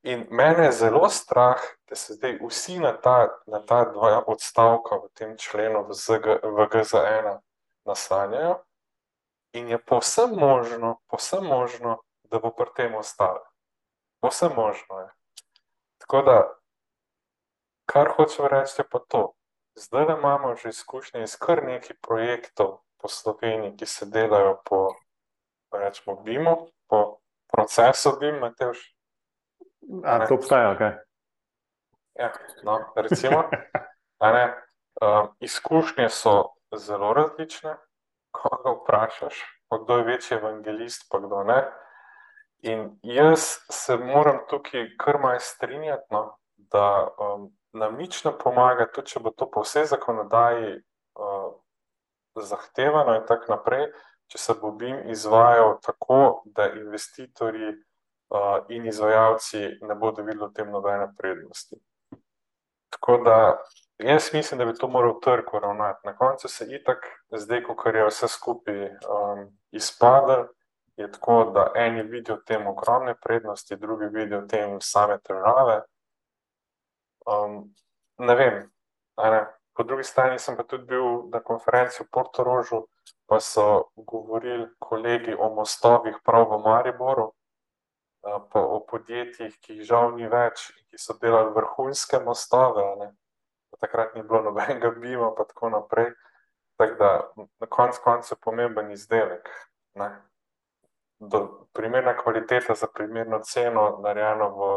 In 0.03 0.27
mene 0.31 0.65
je 0.65 0.73
zelo 0.73 1.09
strah, 1.09 1.61
da 1.89 1.95
se 1.97 2.15
zdaj 2.15 2.39
vsi 2.41 2.79
na 2.79 2.93
ta, 2.97 3.29
na 3.47 3.61
ta 3.61 3.85
dva 3.85 4.23
odstavka 4.27 4.97
v 4.97 5.11
tem 5.15 5.37
členu 5.37 5.85
v, 5.85 5.93
ZG, 5.93 6.41
v 6.41 6.69
GZ1 6.73 7.37
naslanjajo, 7.85 8.63
in 9.53 9.69
je 9.69 9.79
povsem 9.79 10.33
možno, 10.33 10.97
povsem 11.11 11.45
možno, 11.45 12.01
da 12.25 12.39
bo 12.39 12.51
pri 12.51 12.73
tem 12.77 12.95
ostalo. 12.95 13.45
Povsem 14.21 14.53
možno 14.57 15.01
je. 15.01 15.09
Tako 16.01 16.23
da, 16.23 16.39
kar 17.85 18.09
hočem 18.17 18.47
reči, 18.47 18.81
je 18.81 18.89
pa 18.89 18.99
to. 18.99 19.35
Zdaj 19.75 20.17
imamo 20.17 20.57
že 20.57 20.69
izkušnje 20.69 21.23
iz 21.23 21.37
kar 21.37 21.65
nekaj 21.65 21.97
projektov 22.01 22.81
po 22.97 23.09
Sloveniji, 23.09 23.77
ki 23.77 23.87
se 23.87 24.07
delajo 24.07 24.63
po, 24.65 24.95
rečemo, 25.73 26.17
BIM-u, 26.23 26.69
po 26.89 27.19
procesu 27.53 28.19
Matevš. 28.41 28.79
A 30.05 30.27
to 30.27 30.35
obstaja, 30.35 30.75
kaj? 30.79 30.93
Ja, 32.15 32.33
no, 32.63 32.79
recimo, 32.97 33.45
ne, 34.21 34.45
um, 35.01 35.29
izkušnje 35.41 36.09
so 36.09 36.53
zelo 36.77 37.13
različne, 37.13 37.77
ko 38.31 38.51
ga 38.65 38.71
vprašaš, 38.71 39.39
pa 39.69 39.79
kdo 39.79 39.97
je 39.97 40.05
večji 40.05 40.37
evangelist, 40.37 41.07
pa 41.11 41.19
kdo 41.19 41.45
ne. 41.45 41.65
In 42.63 42.99
jaz 43.03 43.41
se 43.71 43.97
moram 43.97 44.45
tukaj 44.49 44.97
kar 44.99 45.19
malo 45.19 45.41
strinjati, 45.41 46.07
no, 46.11 46.37
da 46.57 47.09
um, 47.19 47.51
nam 47.73 47.97
nič 47.97 48.25
ne 48.25 48.33
pomaga, 48.39 48.91
tudi 48.93 49.15
če 49.15 49.21
bo 49.25 49.31
to 49.31 49.49
po 49.51 49.65
vsej 49.65 49.89
zakonodaji 49.95 50.77
uh, 50.77 51.53
zahtevano 52.37 53.17
in 53.17 53.27
tako 53.27 53.55
naprej, 53.55 53.89
če 54.31 54.39
se 54.39 54.55
bo 54.61 54.71
BIM 54.71 55.11
izvajal 55.11 55.79
tako, 55.83 56.43
da 56.45 56.69
investitorji 56.73 57.71
uh, 57.75 58.65
in 58.69 58.87
izvajalci 58.87 59.63
ne 59.83 59.95
bodo 59.95 60.23
videli 60.23 60.47
v 60.47 60.53
tem 60.55 60.71
nobene 60.71 61.09
prednosti. 61.19 61.81
Tako 62.91 63.17
da 63.25 63.37
jaz 63.99 64.31
mislim, 64.33 64.59
da 64.59 64.65
bi 64.65 64.79
to 64.79 64.89
moral 64.89 65.21
trg 65.21 65.55
uravnati. 65.55 66.01
Na 66.05 66.17
koncu 66.17 66.49
se 66.49 66.67
itak, 66.69 67.07
zdaj, 67.37 67.63
ko 67.63 67.89
je 67.89 68.07
vse 68.07 68.29
skupaj 68.29 68.85
um, 68.85 69.47
izpadlo, 69.71 70.47
je 70.97 71.13
tako, 71.13 71.45
da 71.55 71.73
eni 71.75 72.03
vidijo 72.03 72.37
v 72.37 72.45
tem 72.47 72.67
ogromne 72.67 73.15
prednosti, 73.15 73.77
drugi 73.77 74.07
vidijo 74.13 74.41
v 74.41 74.49
tem 74.49 74.81
same 74.81 75.19
težave. 75.19 75.83
Um, 77.27 77.75
ne 78.19 78.35
vem. 78.35 78.63
Ne? 79.19 79.47
Po 79.73 79.83
drugi 79.83 80.05
strani 80.05 80.39
sem 80.39 80.57
pa 80.57 80.63
tudi 80.63 80.85
bil 80.85 81.31
na 81.33 81.41
konferenci 81.41 82.03
v 82.03 82.11
Portorožu, 82.11 82.87
pa 83.27 83.41
so 83.41 83.91
govorili 83.97 84.67
kolegi 84.79 85.35
o 85.35 85.55
mostovih 85.55 86.19
prav 86.25 86.51
v 86.51 86.59
Mariboru, 86.65 87.31
pa 88.23 88.61
o 88.61 88.81
podjetjih, 88.91 89.55
ki 89.61 89.79
jih 89.79 89.87
žal 89.87 90.17
ni 90.17 90.29
več, 90.29 90.69
ki 90.91 90.99
so 90.99 91.15
delali 91.23 91.55
vrhunske 91.55 92.21
mostove. 92.25 92.85
Ne? 93.01 93.13
Takrat 93.81 94.15
ni 94.15 94.23
bilo 94.23 94.43
nobenega 94.51 94.91
bima, 94.99 95.31
pa 95.37 95.47
tako 95.49 95.71
naprej. 95.71 96.11
Tako 96.77 96.95
da 96.99 97.11
na 97.61 97.67
koncu 97.67 98.01
konca 98.05 98.35
je 98.35 98.41
pomemben 98.43 98.91
izdelek. 98.91 99.49
Ne? 99.95 100.11
Do, 101.21 101.69
primerna 101.73 102.17
kvaliteta 102.17 102.75
za 102.75 102.89
primerno 102.95 103.41
ceno, 103.45 104.01
narejeno 104.03 104.49
v 104.57 104.69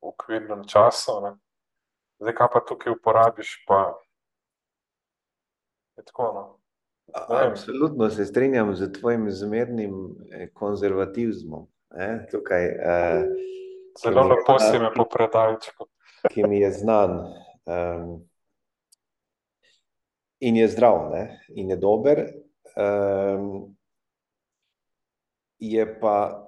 okvirnem 0.00 0.66
času. 0.68 1.20
Ne? 1.22 1.36
Zdaj, 2.20 2.34
kaj 2.34 2.48
pa 2.52 2.60
tukaj 2.60 2.92
uporabiš, 2.92 3.64
pa 3.66 3.96
je 5.96 6.04
tako. 6.04 6.30
No? 6.34 6.58
Absolutno 7.28 8.10
se 8.10 8.24
strinjam 8.24 8.74
z 8.74 8.92
tvojim 8.92 9.30
zmernim 9.30 10.16
konzervativizmom. 10.54 11.66
Ne, 11.96 12.26
tukaj, 12.30 12.66
uh, 12.66 13.22
Zelo 14.02 14.22
lepo 14.28 14.58
si 14.58 14.78
me 14.78 14.90
popredal, 14.92 15.56
ki 16.28 16.44
mi 16.44 16.60
je 16.60 16.70
znan 16.72 17.14
um, 17.64 18.10
in 20.40 20.56
je 20.56 20.68
zdrav, 20.68 21.08
ne, 21.14 21.22
in 21.48 21.70
je 21.70 21.76
dober. 21.80 22.26
Um, 22.76 23.76
je 25.58 25.86
pa 26.00 26.44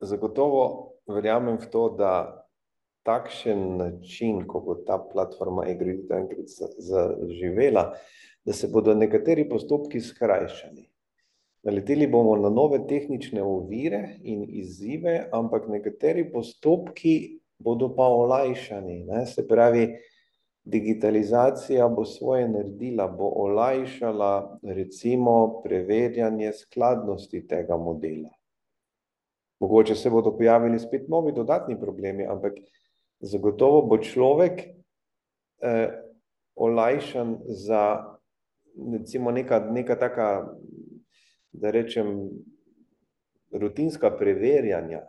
zagotovo 0.00 0.96
verjamem 1.06 1.58
v 1.60 1.68
to, 1.70 1.88
da 1.98 2.12
takšen 3.06 3.76
način, 3.76 4.46
ko 4.48 4.60
bo 4.64 4.74
ta 4.86 4.96
platforma 4.98 5.66
enkrat 5.68 6.48
zaživela, 6.78 7.92
da 8.46 8.52
se 8.52 8.68
bodo 8.68 8.94
nekateri 8.94 9.48
postopki 9.48 10.00
skrajšali. 10.00 10.90
Naleteli 11.66 12.06
bomo 12.06 12.36
na 12.36 12.50
nove 12.50 12.78
tehnične 12.86 13.42
ovire 13.42 14.18
in 14.22 14.44
izzive, 14.48 15.28
ampak 15.32 15.66
nekateri 15.68 16.28
postopki 16.32 17.40
bodo 17.58 17.88
pa 17.96 18.06
olajšani. 18.06 19.00
Ne? 19.08 19.26
Se 19.26 19.48
pravi, 19.48 19.88
digitalizacija 20.64 21.88
bo 21.88 22.04
svoje 22.04 22.48
naredila, 22.48 23.08
bo 23.08 23.32
olajšala 23.34 24.58
recimo 24.62 25.62
preverjanje 25.62 26.52
skladnosti 26.52 27.46
tega 27.46 27.76
modela. 27.76 28.30
Mogoče 29.60 29.94
se 29.94 30.10
bodo 30.10 30.36
pojavili 30.36 30.78
spet 30.78 31.08
novi 31.08 31.32
dodatni 31.32 31.80
problemi, 31.80 32.26
ampak 32.26 32.58
zagotovo 33.20 33.82
bo 33.82 33.98
človek 33.98 34.60
eh, 35.62 35.88
olajšan 36.54 37.38
za 37.46 38.15
recimo 38.92 39.30
neka, 39.30 39.60
neka 39.72 39.96
taka 39.96 40.28
da 41.52 41.70
rečem, 41.70 42.30
rutinska 43.52 44.10
preverjanja 44.10 45.02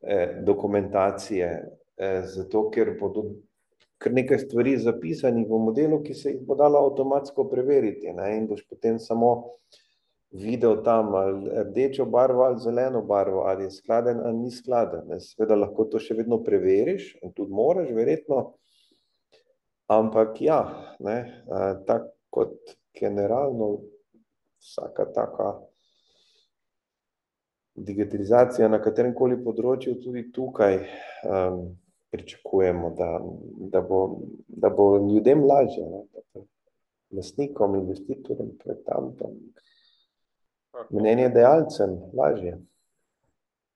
eh, 0.00 0.40
dokumentacije, 0.46 1.48
eh, 1.96 2.22
zato 2.26 2.70
ker 2.70 2.96
bodo 3.00 3.24
kar 4.02 4.12
nekaj 4.12 4.38
stvari 4.38 4.76
zapisani 4.78 5.44
v 5.46 5.58
modelu, 5.62 6.00
ki 6.02 6.14
se 6.14 6.32
jih 6.32 6.40
bo 6.46 6.56
dalo 6.58 6.80
avtomatsko 6.86 7.44
preveriti 7.50 8.12
ne, 8.16 8.32
in 8.38 8.48
boš 8.50 8.64
potem 8.70 8.98
samo 8.98 9.32
videl 10.32 10.80
tam 10.82 11.14
ali 11.14 11.50
rdečo 11.68 12.06
barvo 12.10 12.42
ali 12.48 12.58
zeleno 12.60 13.02
barvo, 13.02 13.44
ali 13.46 13.64
je 13.64 13.70
skladen 13.70 14.20
ali 14.24 14.38
ni 14.38 14.50
skladen. 14.50 15.06
Ne. 15.08 15.20
Seveda 15.20 15.58
lahko 15.60 15.84
to 15.84 16.00
še 16.02 16.16
vedno 16.18 16.40
preveriš 16.42 17.12
in 17.22 17.34
tudi 17.36 17.54
moraš, 17.54 17.92
verjetno, 17.94 18.42
ampak 19.92 20.40
ja, 20.40 20.62
ne, 20.98 21.18
eh, 21.46 21.74
tako 21.86 22.10
kot 22.32 22.78
generalno 23.00 23.78
vsaka 24.62 25.04
taka 25.12 25.52
digitalizacija 27.74 28.68
na 28.68 28.80
katerem 28.82 29.14
koli 29.16 29.38
področju, 29.44 29.96
tudi 30.02 30.26
tukaj 30.32 30.76
um, 31.24 31.62
pričakujemo, 32.12 32.90
da, 32.98 33.10
da, 33.72 33.80
bo, 33.80 34.00
da 34.46 34.70
bo 34.70 34.88
ljudem 35.00 35.44
lažje, 35.48 35.86
ne, 35.88 36.42
lastnikom, 37.16 37.78
investitorjem, 37.80 38.52
projektantom, 38.60 39.38
mnenje 40.90 41.30
dejalcem 41.32 41.96
lažje. 42.16 42.58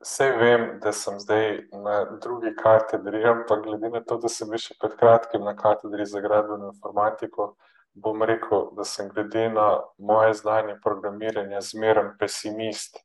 Vse 0.04 0.28
vem, 0.36 0.66
da 0.84 0.92
sem 0.92 1.16
zdaj 1.20 1.46
na 1.72 2.02
drugi 2.20 2.52
katedri, 2.56 3.24
ampak 3.24 3.64
glede 3.64 3.88
na 3.90 4.02
to, 4.04 4.18
da 4.20 4.28
sem 4.28 4.52
bil 4.52 4.60
še 4.60 4.76
pred 4.80 4.92
kratkim 5.00 5.44
na 5.48 5.56
katedri 5.56 6.04
za 6.06 6.20
gradbeno 6.20 6.68
informatiko, 6.74 7.54
bom 7.96 8.22
rekel, 8.22 8.68
da 8.76 8.84
sem 8.84 9.08
glede 9.08 9.48
na 9.48 9.80
moje 9.98 10.34
znanje 10.34 10.76
programiranja 10.82 11.60
zmeren 11.60 12.12
pesimist, 12.18 12.98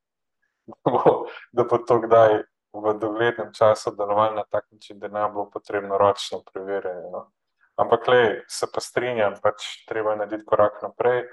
da 0.67 0.91
bo, 0.91 1.25
da 1.51 1.63
bo 1.63 1.77
to 1.77 1.99
kdaj 2.01 2.43
v 2.73 2.93
doglednem 2.99 3.53
času 3.53 3.95
delovalo 3.95 4.35
na 4.35 4.43
tak 4.49 4.65
način, 4.71 4.99
da 4.99 5.07
ne 5.07 5.29
bo 5.33 5.49
potrebno 5.49 5.97
ročno 5.97 6.41
preverjanje. 6.53 7.09
No. 7.11 7.31
Ampak, 7.75 8.07
le, 8.07 8.43
se 8.47 8.67
pa 8.73 8.81
strinjam, 8.81 9.33
pač 9.43 9.85
treba 9.87 10.15
narediti 10.15 10.45
korak 10.45 10.81
naprej. 10.83 11.23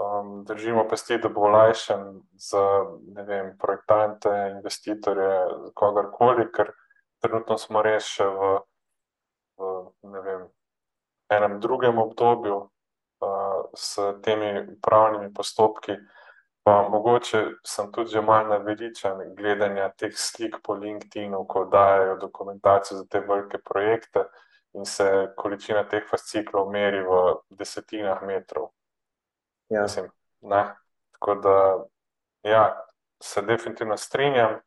Um, 0.00 0.44
držimo 0.44 0.84
pesti, 0.88 1.18
da 1.18 1.28
bo 1.28 1.48
olajšan 1.48 2.20
za 2.38 2.62
vem, 3.26 3.56
projektante, 3.58 4.30
investitorje, 4.54 5.32
kogarkoli, 5.74 6.46
ker 6.52 6.72
trenutno 7.20 7.58
smo 7.58 7.82
res 7.82 8.06
še 8.06 8.28
v, 8.28 8.52
v 9.58 10.22
vem, 10.28 10.44
enem 11.32 11.58
drugem 11.60 11.98
obdobju 11.98 12.60
s 13.74 13.98
temi 14.22 14.66
upravnimi 14.76 15.34
postopki. 15.34 15.92
Pa 16.62 16.88
mogoče 16.88 17.46
sem 17.66 17.92
tudi 17.92 18.10
že 18.10 18.20
malo 18.20 18.48
naveličen 18.48 19.34
gledanja 19.36 19.88
teh 19.88 20.12
slik 20.14 20.56
po 20.62 20.74
LinkedIn-u, 20.74 21.46
ko 21.48 21.64
dajo 21.64 22.16
dokumentacijo 22.16 22.98
za 22.98 23.06
te 23.06 23.20
velike 23.20 23.58
projekte 23.58 24.24
in 24.72 24.84
se 24.84 25.32
količina 25.36 25.88
teh 25.88 26.02
fasciklov 26.10 26.70
meri 26.70 27.02
v 27.02 27.34
desetinah 27.50 28.22
metrov. 28.22 28.68
Ja. 29.68 29.82
Mislim, 29.82 30.10
ne. 30.40 30.76
Tako 31.12 31.34
da, 31.34 31.84
ja, 32.42 32.86
se 33.22 33.42
definitivno 33.42 33.96
strinjam. 33.96 34.60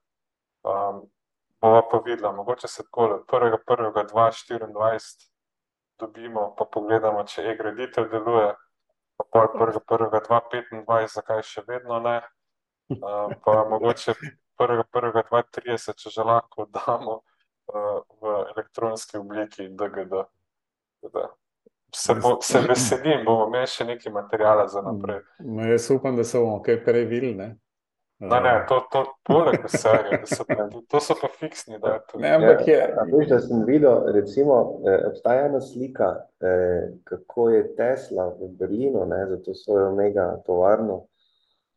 Um, 0.63 1.12
bova 1.62 1.82
pa 1.92 2.02
videla, 2.06 2.32
mogoče 2.32 2.68
se 2.68 2.84
tako 2.84 3.04
od 3.04 3.26
1.1.2024 3.28 5.34
dobimo, 6.00 6.56
pa 6.58 6.66
pogledamo, 6.66 7.24
če 7.24 7.42
e-graditev 7.52 8.10
deluje. 8.12 8.54
Pa 9.17 9.26
pol 9.32 9.52
prvega, 9.54 9.82
prvega 9.88 10.21
2025, 10.30 11.13
zakaj 11.13 11.43
še 11.47 11.65
vedno 11.67 11.99
ne. 12.04 12.21
Uh, 12.93 13.32
pa 13.43 13.63
mogoče 13.69 14.15
prvega, 14.60 14.84
prvega 14.91 15.23
2030, 15.32 16.02
če 16.02 16.12
že 16.13 16.26
lahko 16.28 16.67
damo 16.69 17.21
uh, 17.21 18.02
v 18.21 18.34
elektronski 18.56 19.17
obliki 19.17 19.69
DGD. 19.69 20.26
Da. 21.13 21.30
Se, 21.95 22.15
bo, 22.15 22.38
se 22.41 22.60
veselim, 22.63 23.26
bomo 23.26 23.47
imeli 23.52 23.69
še 23.69 23.86
nekaj 23.86 24.13
materijala 24.13 24.65
za 24.67 24.82
naprej. 24.82 25.21
No, 25.45 25.65
jaz 25.67 25.91
upam, 25.93 26.17
da 26.17 26.26
se 26.26 26.39
bomo 26.41 26.62
kaj 26.65 26.80
prej 26.86 27.06
videli. 27.12 27.52
Ne, 28.19 28.41
ne, 28.41 28.65
to, 28.69 28.78
to, 28.91 29.04
poleg 29.28 29.63
veselja, 29.63 30.19
da 30.21 30.28
so, 30.30 30.45
to 30.88 30.99
so 31.02 31.15
pa 31.19 31.28
fiksni 31.34 31.80
datumi. 31.82 32.23
Ne, 32.23 32.36
ampak 32.38 32.67
je. 32.67 32.78
Ja, 32.78 33.06
veš, 33.10 33.26
da 33.32 33.39
sem 33.43 33.63
videl, 33.67 34.06
recimo, 34.15 34.60
eh, 34.88 35.02
obstaja 35.10 35.47
ena 35.49 35.60
slika, 35.62 36.12
eh, 36.39 36.93
kako 37.10 37.49
je 37.49 37.65
Tesla 37.76 38.30
v 38.38 38.52
Berlinu, 38.60 39.04
ne, 39.10 39.26
za 39.30 39.41
to 39.43 39.56
svojo 39.58 39.91
mega 39.95 40.30
tovarno, 40.45 41.02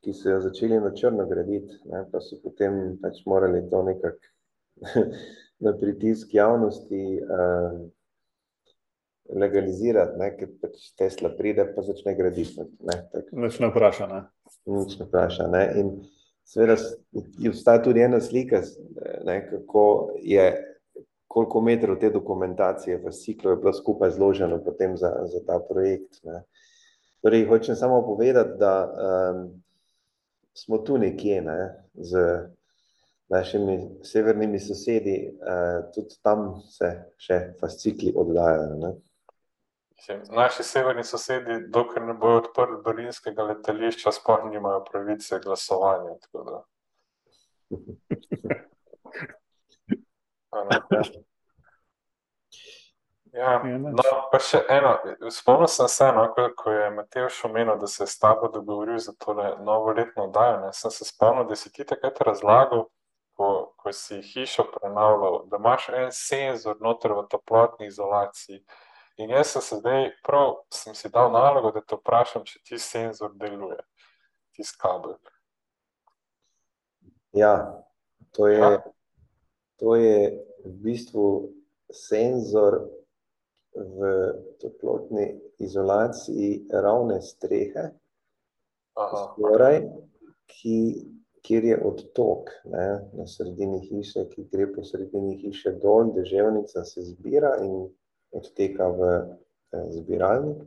ki 0.05 0.15
so 0.15 0.37
jo 0.37 0.41
začeli 0.45 0.79
na 0.81 0.93
črno 0.95 1.27
graditi, 1.27 1.81
ne, 1.91 2.05
pa 2.13 2.21
so 2.23 2.39
potem 2.45 2.99
pač 3.03 3.25
morali 3.27 3.65
to 3.71 3.83
nekako 3.83 4.33
na 5.65 5.73
pritisk 5.81 6.35
javnosti 6.35 7.05
eh, 7.17 7.79
legalizirati, 9.35 10.19
ne, 10.21 10.31
ker 10.37 10.53
pač 10.63 10.93
Tesla 11.01 11.33
pride, 11.35 11.65
pa 11.75 11.83
začne 11.83 12.15
graditi. 12.15 12.69
Ne, 12.87 13.01
tak, 13.11 13.33
Nič 13.33 13.59
ne 13.59 13.73
vpraša. 13.73 14.07
Ne? 14.13 14.27
nič 14.67 14.99
ne 15.01 15.07
vpraša. 15.09 15.49
Ne, 15.51 15.65
in 15.81 15.91
seveda 16.47 16.77
obstaja 17.49 17.83
tudi 17.83 18.01
ena 18.01 18.21
slika, 18.21 18.63
ne, 19.25 19.41
kako 19.51 20.15
je, 20.23 20.77
koliko 21.29 21.61
metrov 21.61 21.99
te 22.01 22.11
dokumentacije 22.11 23.01
v 23.03 23.13
ciklu 23.13 23.51
je 23.51 23.57
bilo 23.57 23.73
skupaj 23.73 24.11
zloženo 24.11 24.61
potem 24.65 24.97
za, 24.97 25.13
za 25.27 25.43
ta 25.47 25.59
projekt. 25.69 26.23
Ne. 26.25 26.43
Torej, 27.23 27.47
hočem 27.49 27.77
samo 27.77 28.03
povedati, 28.07 28.59
da 28.59 28.75
um, 28.87 29.63
smo 30.55 30.79
tu 30.79 30.99
nekje 30.99 31.43
ne, 31.43 31.59
z 31.95 32.23
našimi 33.29 33.79
severnimi 34.03 34.61
sosedi, 34.61 35.17
uh, 35.27 35.91
tudi 35.95 36.15
tam 36.23 36.61
se 36.71 36.93
še 37.19 37.41
fascikli 37.61 38.15
oddajajo. 38.15 38.79
Ne. 38.79 38.95
Naši 40.31 40.63
severni 40.63 41.05
sosedi, 41.05 41.61
dokler 41.69 42.05
ne 42.07 42.15
bojo 42.15 42.43
odprli 42.45 42.81
berlinskega 42.85 43.43
letališča, 43.43 44.13
sploh 44.13 44.45
nimajo 44.51 44.85
pravice 44.91 45.41
glasovanja. 45.45 46.17
Ja, 50.53 51.07
Ja, 53.37 53.57
no, 53.69 54.03
pa 54.33 54.39
še 54.41 54.63
eno. 54.73 54.95
Spomnil 55.35 55.69
sem 55.69 55.89
se, 55.93 56.07
no, 56.17 56.23
ko, 56.33 56.47
ko 56.57 56.73
je 56.73 56.87
Matejš 56.97 57.43
omenil, 57.45 57.75
da 57.77 57.89
se 57.91 58.07
je 58.07 58.09
s 58.09 58.17
tabo 58.23 58.49
dogovoril 58.49 58.97
za 59.03 59.13
to 59.21 59.35
novoletno 59.61 60.25
oddajo. 60.25 60.61
ne, 60.63 60.73
Sem 60.73 60.91
se 60.91 61.05
spomnil, 61.05 61.45
da 61.45 61.57
si 61.57 61.73
ti 61.73 61.85
takrat 61.85 62.21
razlagal, 62.25 62.87
ko, 63.37 63.51
ko 63.77 63.93
si 63.93 64.23
hišo 64.25 64.65
prenavljal, 64.73 65.43
da 65.53 65.61
imaš 65.61 65.89
en 65.93 66.09
senzor 66.17 66.81
noter 66.81 67.13
v 67.13 67.27
toplotni 67.29 67.91
izolaciji. 67.93 68.63
In 69.17 69.31
jaz 69.31 69.47
sem 69.55 69.63
se 69.63 69.77
zdaj, 69.81 70.11
prav 70.27 70.59
sem 70.75 70.95
si 70.95 71.09
dal 71.09 71.31
nalogo, 71.33 71.71
da 71.73 71.81
te 71.81 71.97
vprašam, 71.97 72.45
če 72.45 72.61
ti 72.65 72.79
senzor 72.79 73.33
deluje, 73.41 73.79
ti 74.53 74.65
kabel. 74.81 75.17
Ja, 77.33 77.55
to 78.37 78.49
je, 78.49 78.61
Ja. 78.61 78.83
to 79.81 79.97
je 79.97 80.45
v 80.65 80.73
bistvu 80.85 81.53
senzor 81.93 82.81
v 83.77 83.99
toplotni 84.61 85.41
izolaciji 85.59 86.67
ravne 86.73 87.21
strehe, 87.23 87.91
Aha, 88.97 89.17
skoraj, 89.33 89.83
ki, 90.49 90.79
kjer 91.45 91.65
je 91.65 91.77
odtok 91.85 92.51
ne, 92.65 92.87
na 93.13 93.27
sredini 93.29 93.81
hiše, 93.85 94.29
ki 94.33 94.49
gre 94.53 94.67
po 94.73 94.85
sredini 94.85 95.37
hiše 95.41 95.73
dol, 95.83 96.13
deževnica 96.17 96.85
se 96.85 97.05
zbira 97.05 97.57
in 97.65 97.89
odteka 98.37 98.89
v 98.93 99.01
eh, 99.13 99.87
zbiralnik. 99.97 100.63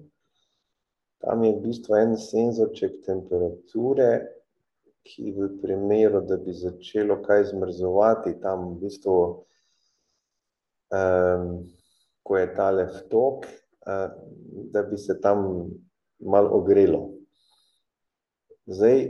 Tam 1.20 1.44
je 1.44 1.52
v 1.52 1.62
bistvu 1.68 1.96
en 2.00 2.16
senzorček 2.16 3.02
temperature, 3.04 4.40
ki 5.04 5.34
v 5.36 5.50
primeru, 5.62 6.22
da 6.24 6.38
bi 6.40 6.54
začelo 6.56 7.20
kaj 7.24 7.50
zmrzovati, 7.52 8.38
tam 8.40 8.70
v 8.70 8.86
bistvu, 8.86 9.18
um, 10.96 11.46
ko 12.24 12.38
je 12.38 12.48
tale 12.56 12.86
vtok, 12.94 13.48
uh, 13.90 14.12
da 14.72 14.84
bi 14.88 14.98
se 14.98 15.18
tam 15.20 15.72
malo 16.20 16.56
ogrelo. 16.60 17.10
Zdaj, 18.70 19.10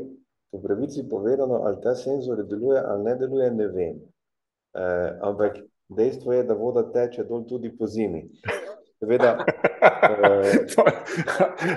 po 0.50 0.62
pravici 0.62 1.06
povedano, 1.10 1.62
ali 1.68 1.82
ta 1.84 1.94
senzor 1.96 2.42
deluje 2.48 2.80
ali 2.80 3.04
ne 3.04 3.16
deluje, 3.16 3.52
ne 3.52 3.68
vem. 3.68 3.98
Uh, 4.74 5.14
ampak 5.22 5.62
dejstvo 5.90 6.34
je, 6.34 6.44
da 6.44 6.54
voda 6.54 6.84
teče 6.92 7.24
dol 7.24 7.46
tudi 7.48 7.72
po 7.78 7.88
zimi. 7.88 8.26
Seveda, 9.00 9.38
Eh. 9.82 10.66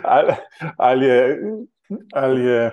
Ali, 0.04 0.32
ali, 0.76 1.06
je, 1.06 1.38
ali 2.14 2.44
je 2.44 2.70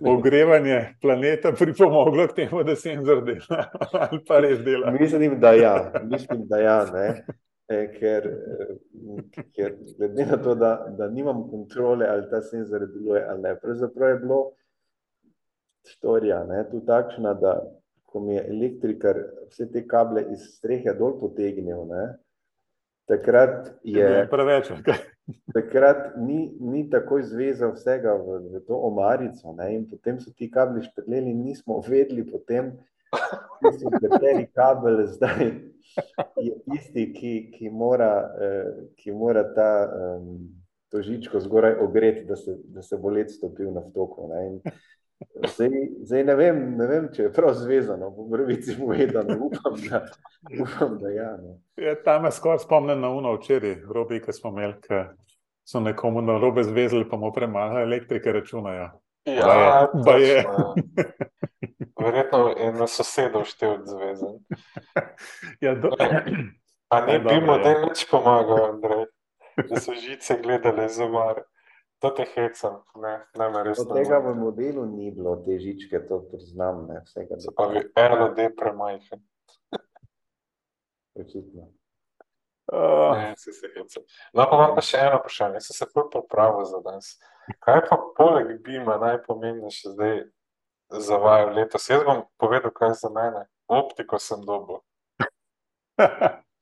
ogrevanje 0.00 0.94
planeta 1.00 1.52
pripomoglo 1.52 2.26
k 2.26 2.34
temu, 2.34 2.62
da 2.62 2.76
senzor 2.76 3.24
dela, 3.24 3.64
ali 4.10 4.20
pa 4.26 4.40
res 4.40 4.58
dela. 4.64 4.90
Mislim, 4.90 5.40
da 5.40 5.52
ja, 5.52 5.92
mislim, 6.02 6.46
da 6.48 6.58
ja, 6.58 6.84
ne. 6.92 7.24
E, 7.68 7.78
ker, 7.98 8.26
eh, 8.28 9.44
ker 9.56 9.76
glede 9.98 10.26
na 10.26 10.36
to, 10.36 10.54
da, 10.54 10.86
da 10.98 11.08
nimam 11.08 11.46
kontrole, 11.50 12.06
ali 12.06 12.28
ta 12.30 12.42
senzor 12.42 12.86
deluje 12.92 13.24
ali 13.28 13.42
ne. 13.42 13.54
Pravzaprav 13.60 14.10
je 14.10 14.18
bilo 14.18 14.40
storija 15.86 16.44
ne, 16.44 16.64
tu 16.70 16.80
takšna, 16.86 17.34
da 17.34 17.62
ko 18.14 18.22
mi 18.22 18.36
je 18.36 18.44
elektrikar 18.46 19.18
vse 19.50 19.66
te 19.72 19.82
kable 19.90 20.22
iz 20.30 20.46
strehe 20.54 20.94
dol 20.94 21.16
potegnil, 21.18 21.82
ne, 21.90 22.04
takrat 23.10 23.72
Je 23.82 23.98
je. 23.98 24.22
preveč. 24.30 24.70
Takrat 25.56 26.18
ni, 26.20 26.52
ni 26.60 26.82
takoj 26.92 27.22
zvezal 27.24 27.72
vsega 27.72 28.12
v, 28.12 28.42
v 28.52 28.60
to 28.68 28.76
omarico, 28.76 29.54
ne? 29.56 29.70
in 29.72 29.86
potem 29.88 30.18
so 30.20 30.28
ti 30.36 30.50
kabli 30.52 30.82
štrleli, 30.84 31.32
nismo 31.32 31.78
vedeli, 31.80 32.26
potem, 32.28 32.74
kateri 34.04 34.46
kabel 34.52 35.06
zdaj 35.08 35.48
je 36.36 36.52
tisti, 36.68 37.06
ki, 37.16 37.32
ki, 37.56 37.70
mora, 37.70 38.12
eh, 38.36 38.70
ki 39.00 39.16
mora 39.16 39.46
ta 39.54 39.70
um, 39.88 40.44
to 40.92 41.02
žičko 41.02 41.40
zgoraj 41.40 41.74
ogreti, 41.80 42.24
da 42.24 42.36
se, 42.36 42.56
da 42.64 42.82
se 42.82 42.96
bo 42.96 43.10
let 43.10 43.30
stopil 43.30 43.72
na 43.72 43.80
vtoku. 43.80 44.28
Ne? 44.28 44.46
In 44.46 44.60
Zdaj, 45.54 45.70
zdaj 46.02 46.24
ne, 46.24 46.34
vem, 46.34 46.58
ne 46.78 46.86
vem, 46.86 47.04
če 47.14 47.28
je 47.28 47.32
prav 47.32 47.54
zvezano, 47.54 48.10
po 48.14 48.26
prvici 48.30 48.74
povedano, 48.78 49.36
upam, 49.46 49.76
da, 49.88 50.00
upam, 50.60 50.98
da 51.00 51.12
ja. 51.14 51.30
No. 51.40 51.58
Ja, 51.80 51.94
tam 52.02 52.26
me 52.26 52.32
skoraj 52.34 52.64
spomnim 52.64 53.00
na 53.00 53.10
uno 53.14 53.34
včeraj, 53.38 53.76
robi, 53.94 54.20
ki 54.24 54.34
smo 54.34 54.50
imeli, 54.54 54.76
ki 54.84 55.04
so 55.64 55.80
nekomu 55.80 56.22
na 56.22 56.38
robe 56.38 56.64
zvezali, 56.64 57.08
pa 57.10 57.16
mu 57.16 57.32
premalo 57.32 57.80
elektrike 57.80 58.32
računajo. 58.32 58.90
Ja, 59.24 59.88
Baje. 60.04 60.42
točno, 60.42 60.74
ja. 60.96 61.14
Verjetno 62.04 62.48
je 62.58 62.72
na 62.72 62.86
sosedov 62.86 63.44
štev 63.48 63.78
zvezen. 63.88 64.38
Ja, 65.60 65.74
do... 65.74 65.94
A 66.88 67.00
ne 67.06 67.18
bi 67.18 67.40
model 67.40 67.80
ja. 67.80 67.84
nič 67.88 68.04
pomagal, 68.10 68.74
Andrej, 68.74 69.06
da 69.70 69.80
so 69.80 69.94
žice 69.96 70.36
gledali 70.42 70.88
za 70.88 71.08
mar. 71.08 71.42
To 72.04 72.10
te 72.12 72.24
hecam, 72.28 72.82
ne, 73.00 73.14
ne 73.32 73.46
me 73.48 73.62
res 73.64 73.78
Od 73.80 73.94
tega 73.96 74.18
v 74.20 74.34
modelu 74.36 74.82
ni 74.84 75.08
bilo 75.08 75.38
te 75.40 75.56
žičke, 75.56 76.02
to 76.04 76.18
priznam, 76.28 76.82
ne, 76.90 77.00
vsega 77.06 77.38
Se 77.40 77.48
pravi, 77.56 77.80
RLD 77.96 78.50
premajhen. 78.58 79.22
očitno. 81.16 81.70
uh, 82.72 83.16
Ne, 83.16 83.32
se 83.36 83.52
se 83.52 83.70
hecam. 83.72 84.02
No, 84.34 84.44
pa 84.50 84.56
imam 84.56 84.74
pa 84.76 84.84
še 84.84 85.00
eno 85.00 85.22
vprašanje, 85.22 85.64
sem 85.64 85.78
se 85.78 85.88
prav 85.94 86.10
popravil 86.12 86.68
za 86.68 86.82
danes. 86.84 87.14
Kaj 87.64 87.86
pa 87.88 87.96
poleg 88.16 88.52
Bima 88.60 88.98
najpomembnejše 89.00 89.96
zdaj 89.96 90.24
za 90.90 91.16
vaju 91.16 91.56
letos? 91.56 91.88
Jaz 91.88 92.04
bom 92.04 92.26
povedal, 92.36 92.70
kaj 92.70 92.92
je 92.92 93.00
za 93.00 93.12
mene. 93.16 93.46
Optiko 93.68 94.20
sem 94.20 94.44
dobil. 94.44 94.84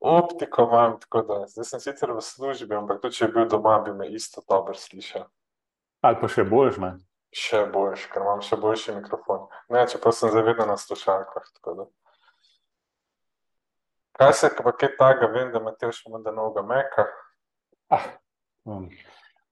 Optiko 0.00 0.62
imam, 0.62 0.96
tako 1.00 1.22
da 1.28 1.46
zdaj 1.46 1.64
sem 1.64 1.80
sicer 1.80 2.12
v 2.16 2.22
službi, 2.24 2.74
ampak 2.74 3.02
tudi 3.02 3.18
če 3.18 3.28
bi 3.28 3.40
bil 3.40 3.48
doma, 3.52 3.76
bi 3.84 3.92
me 3.92 4.08
isto 4.08 4.40
dobro 4.48 4.74
slišal. 4.74 5.26
ali 6.00 6.16
pa 6.20 6.28
še 6.28 6.44
boljš, 6.48 6.78
ne? 6.80 6.94
Še 7.36 7.66
boljš, 7.72 8.06
ker 8.10 8.24
imam 8.24 8.40
še 8.42 8.56
boljši 8.56 8.96
mikrofon. 8.96 9.44
Ne, 9.68 9.84
čeprav 9.86 10.16
sem 10.16 10.32
zavedno 10.32 10.66
na 10.66 10.76
slušalkah. 10.80 11.50
Kaj 14.16 14.32
se 14.32 14.50
pa 14.56 14.72
kaj 14.72 14.96
takega, 14.96 15.28
vem, 15.32 15.52
da 15.52 15.60
Matejš 15.60 16.06
ima 16.08 16.18
da 16.24 16.32
novega 16.32 16.64
meka. 16.66 17.06
Ah, 17.92 18.08
um, 18.64 18.88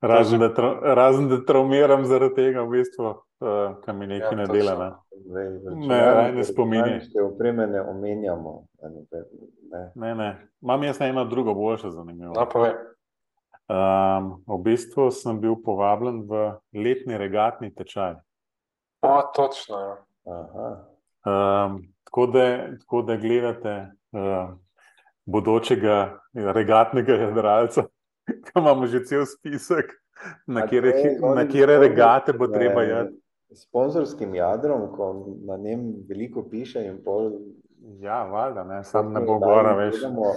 razen, 0.00 0.40
da 0.40 0.54
tra, 0.54 0.94
razen 0.94 1.28
da 1.28 1.44
traumiram 1.44 2.04
zaradi 2.04 2.34
tega, 2.34 2.62
v 2.62 2.70
bistvu, 2.78 3.04
uh, 3.04 3.78
kar 3.84 3.94
mi 3.94 4.06
nekaj 4.06 4.32
Ja, 4.32 4.36
ne 4.36 4.46
dela. 4.46 4.74
Ne? 4.78 4.90
Zdaj, 5.28 5.48
Ne, 5.74 5.98
raj 6.14 6.32
ne 6.32 6.44
spominjaj. 6.44 6.82
Računalniške 6.82 7.22
opreme 7.22 7.66
ne 7.66 7.80
omenjamo. 7.82 8.52
Ne, 8.82 8.90
ne. 9.94 10.14
Ne. 10.14 10.30
Imam 10.62 10.82
jaz 10.82 11.00
eno 11.00 11.24
drugo 11.24 11.54
boljše 11.54 11.90
zanimivo. 11.90 12.32
No, 12.36 12.46
povej. 12.52 12.72
Um, 13.68 14.30
v 14.46 14.62
bistvu 14.64 15.10
sem 15.12 15.40
bil 15.40 15.58
povabljen 15.64 16.22
v 16.24 16.54
letni 16.72 17.18
regatni 17.18 17.68
tečaj. 17.74 18.14
O, 19.02 19.22
točno. 19.36 19.76
ja. 20.24 20.38
Um, 21.28 21.82
tako, 22.04 22.26
da, 22.26 22.44
tako 22.80 23.02
da 23.02 23.16
gledate 23.16 23.74
uh, 24.12 24.54
bodočega 25.26 26.18
regatnega 26.32 27.12
jadralca, 27.12 27.84
ki 28.44 28.52
imamo 28.56 28.86
že 28.86 29.04
cel 29.04 29.26
spisek, 29.26 29.92
na 30.46 30.66
kere, 30.66 30.88
je 30.88 31.18
na 31.38 31.46
kere 31.48 31.78
regate 31.78 32.32
bo 32.32 32.46
treba 32.46 32.82
jeti. 32.82 33.16
Sponzorskim 33.54 34.34
jadrom, 34.34 34.90
ko 34.92 35.26
na 35.46 35.56
njem 35.56 35.94
veliko 36.08 36.42
piše 36.50 36.82
in 36.84 36.98
pol. 37.04 37.30
Ja, 38.00 38.24
valjda, 38.28 38.64
ne, 38.64 38.82
sam 38.84 39.12
ne 39.12 39.20
bo 39.20 39.38
gora, 39.38 39.72
gledamo, 39.90 40.32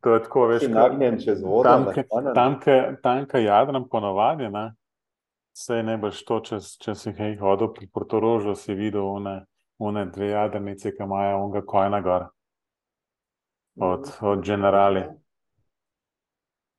To 0.00 0.14
je 0.14 0.22
tako, 0.22 0.46
veš, 0.46 0.68
nagnjen 0.68 1.18
čez 1.20 1.42
vodo. 1.42 1.62
tam, 1.68 1.84
nastanem. 1.84 2.34
tam, 2.34 2.60
ke- 2.60 2.96
tam, 3.02 3.26
ki 3.28 3.42
jadram 3.44 3.88
ponovadi, 3.88 4.48
ne, 4.48 4.72
sej 5.52 5.82
ne 5.82 5.98
boš 5.98 6.22
to, 6.24 6.38
če, 6.40 6.60
če 6.80 6.94
si 6.94 7.12
kaj 7.12 7.36
hodil 7.42 7.68
pri 7.74 7.90
Portorožu, 7.92 8.54
si 8.56 8.74
videl 8.74 9.04
one, 9.04 9.34
one 9.78 10.06
dve 10.06 10.30
jadrnice, 10.32 10.94
ki 10.96 11.02
imajo 11.04 11.42
onga 11.44 11.60
kojna 11.66 12.00
gor, 12.00 12.30
od, 13.76 14.08
od 14.22 14.46
generali. 14.46 15.04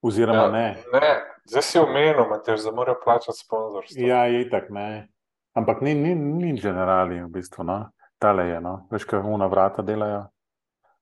Oziroma 0.05 0.43
Ja, 0.43 0.51
ne. 0.51 0.67
ne. 0.93 1.11
Zdaj 1.49 1.61
si 1.61 1.79
omenil, 1.79 2.25
Matej, 2.29 2.57
da 2.61 2.71
morajo 2.71 2.99
plačati 3.03 3.37
sponzorstvo. 3.39 4.01
Ja, 4.01 4.25
je 4.25 4.45
tako, 4.49 4.73
ne. 4.73 5.07
Ampak 5.53 5.81
ni, 5.81 5.93
ni, 5.95 6.15
ni 6.15 6.53
generali 6.61 7.23
v 7.23 7.29
bistvu, 7.29 7.63
no. 7.63 7.89
Tale 8.19 8.47
je, 8.47 8.61
no. 8.61 8.87
Veš, 8.91 9.05
kaj 9.05 9.23
una 9.25 9.47
vrata 9.47 9.81
delajo, 9.81 10.25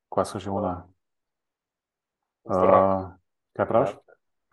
kva 0.10 0.26
so 0.26 0.40
že. 0.40 0.50
Zdravo. 2.44 2.96
Uh, 3.00 3.12
kaj 3.56 3.68
praviš? 3.68 3.92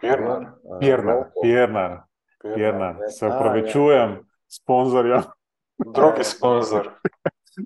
Pirnar. 0.01 0.43
Eh, 0.43 0.79
Pirnar. 0.81 1.17
Pirnar, 1.43 2.03
Pirnar. 2.43 2.55
Pirnar. 2.55 2.95
Se 3.11 3.27
A, 3.27 3.29
ja. 3.29 3.37
upravičujem, 3.37 4.19
sponzorja. 4.49 5.23
Drugi 5.79 6.25
sponzor. 6.25 6.91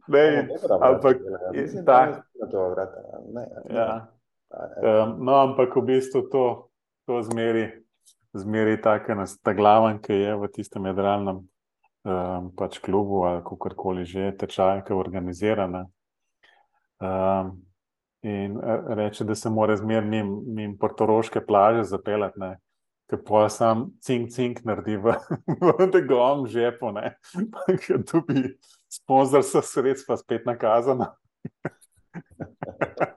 Ne, 0.09 0.49
ampak 0.80 1.16
je 1.53 1.85
ta- 1.85 2.22
ja. 3.70 4.09
Um, 4.51 5.24
no, 5.24 5.35
ampak 5.37 5.76
v 5.76 5.82
bistvu 5.82 6.22
to, 6.32 6.70
to 7.07 7.22
zmeri, 7.22 7.68
zmeri 8.32 8.80
take 8.82 9.14
nastaglavan, 9.14 10.00
ki 10.02 10.12
je 10.12 10.36
v 10.40 10.48
tistem 10.52 10.88
jadralnem 10.88 11.42
um, 12.05 12.50
pač 12.57 12.78
klubu 12.84 13.24
ali 13.28 13.44
kakorkoli 13.44 14.05
že 14.09 14.32
tečaj, 14.40 14.84
ki 14.84 14.92
je 14.92 14.98
organizirana. 14.98 15.86
Um, 17.00 17.61
in 18.24 18.57
eh, 18.57 18.94
reče, 18.96 19.24
da 19.24 19.34
se 19.34 19.50
mora 19.50 19.76
zmer 19.76 20.05
mim, 20.05 20.30
mim 20.46 20.78
portoroške 20.78 21.44
plaže 21.44 21.84
zapeljati, 21.84 22.40
ne. 22.40 22.57
Ker 23.11 23.20
pa 23.20 23.48
sam 23.52 23.90
cink, 24.00 24.30
cink 24.32 24.62
naredi 24.64 24.96
v, 24.96 25.12
v 25.61 25.88
njegovem 25.92 26.46
žepu, 26.48 26.92
ne. 26.96 27.16
Ker 27.84 28.00
dobi 28.00 28.57
sponzor 28.88 29.44
sa 29.44 29.61
sredstva 29.62 30.16
spet 30.16 30.48
nakazana. 30.48 31.12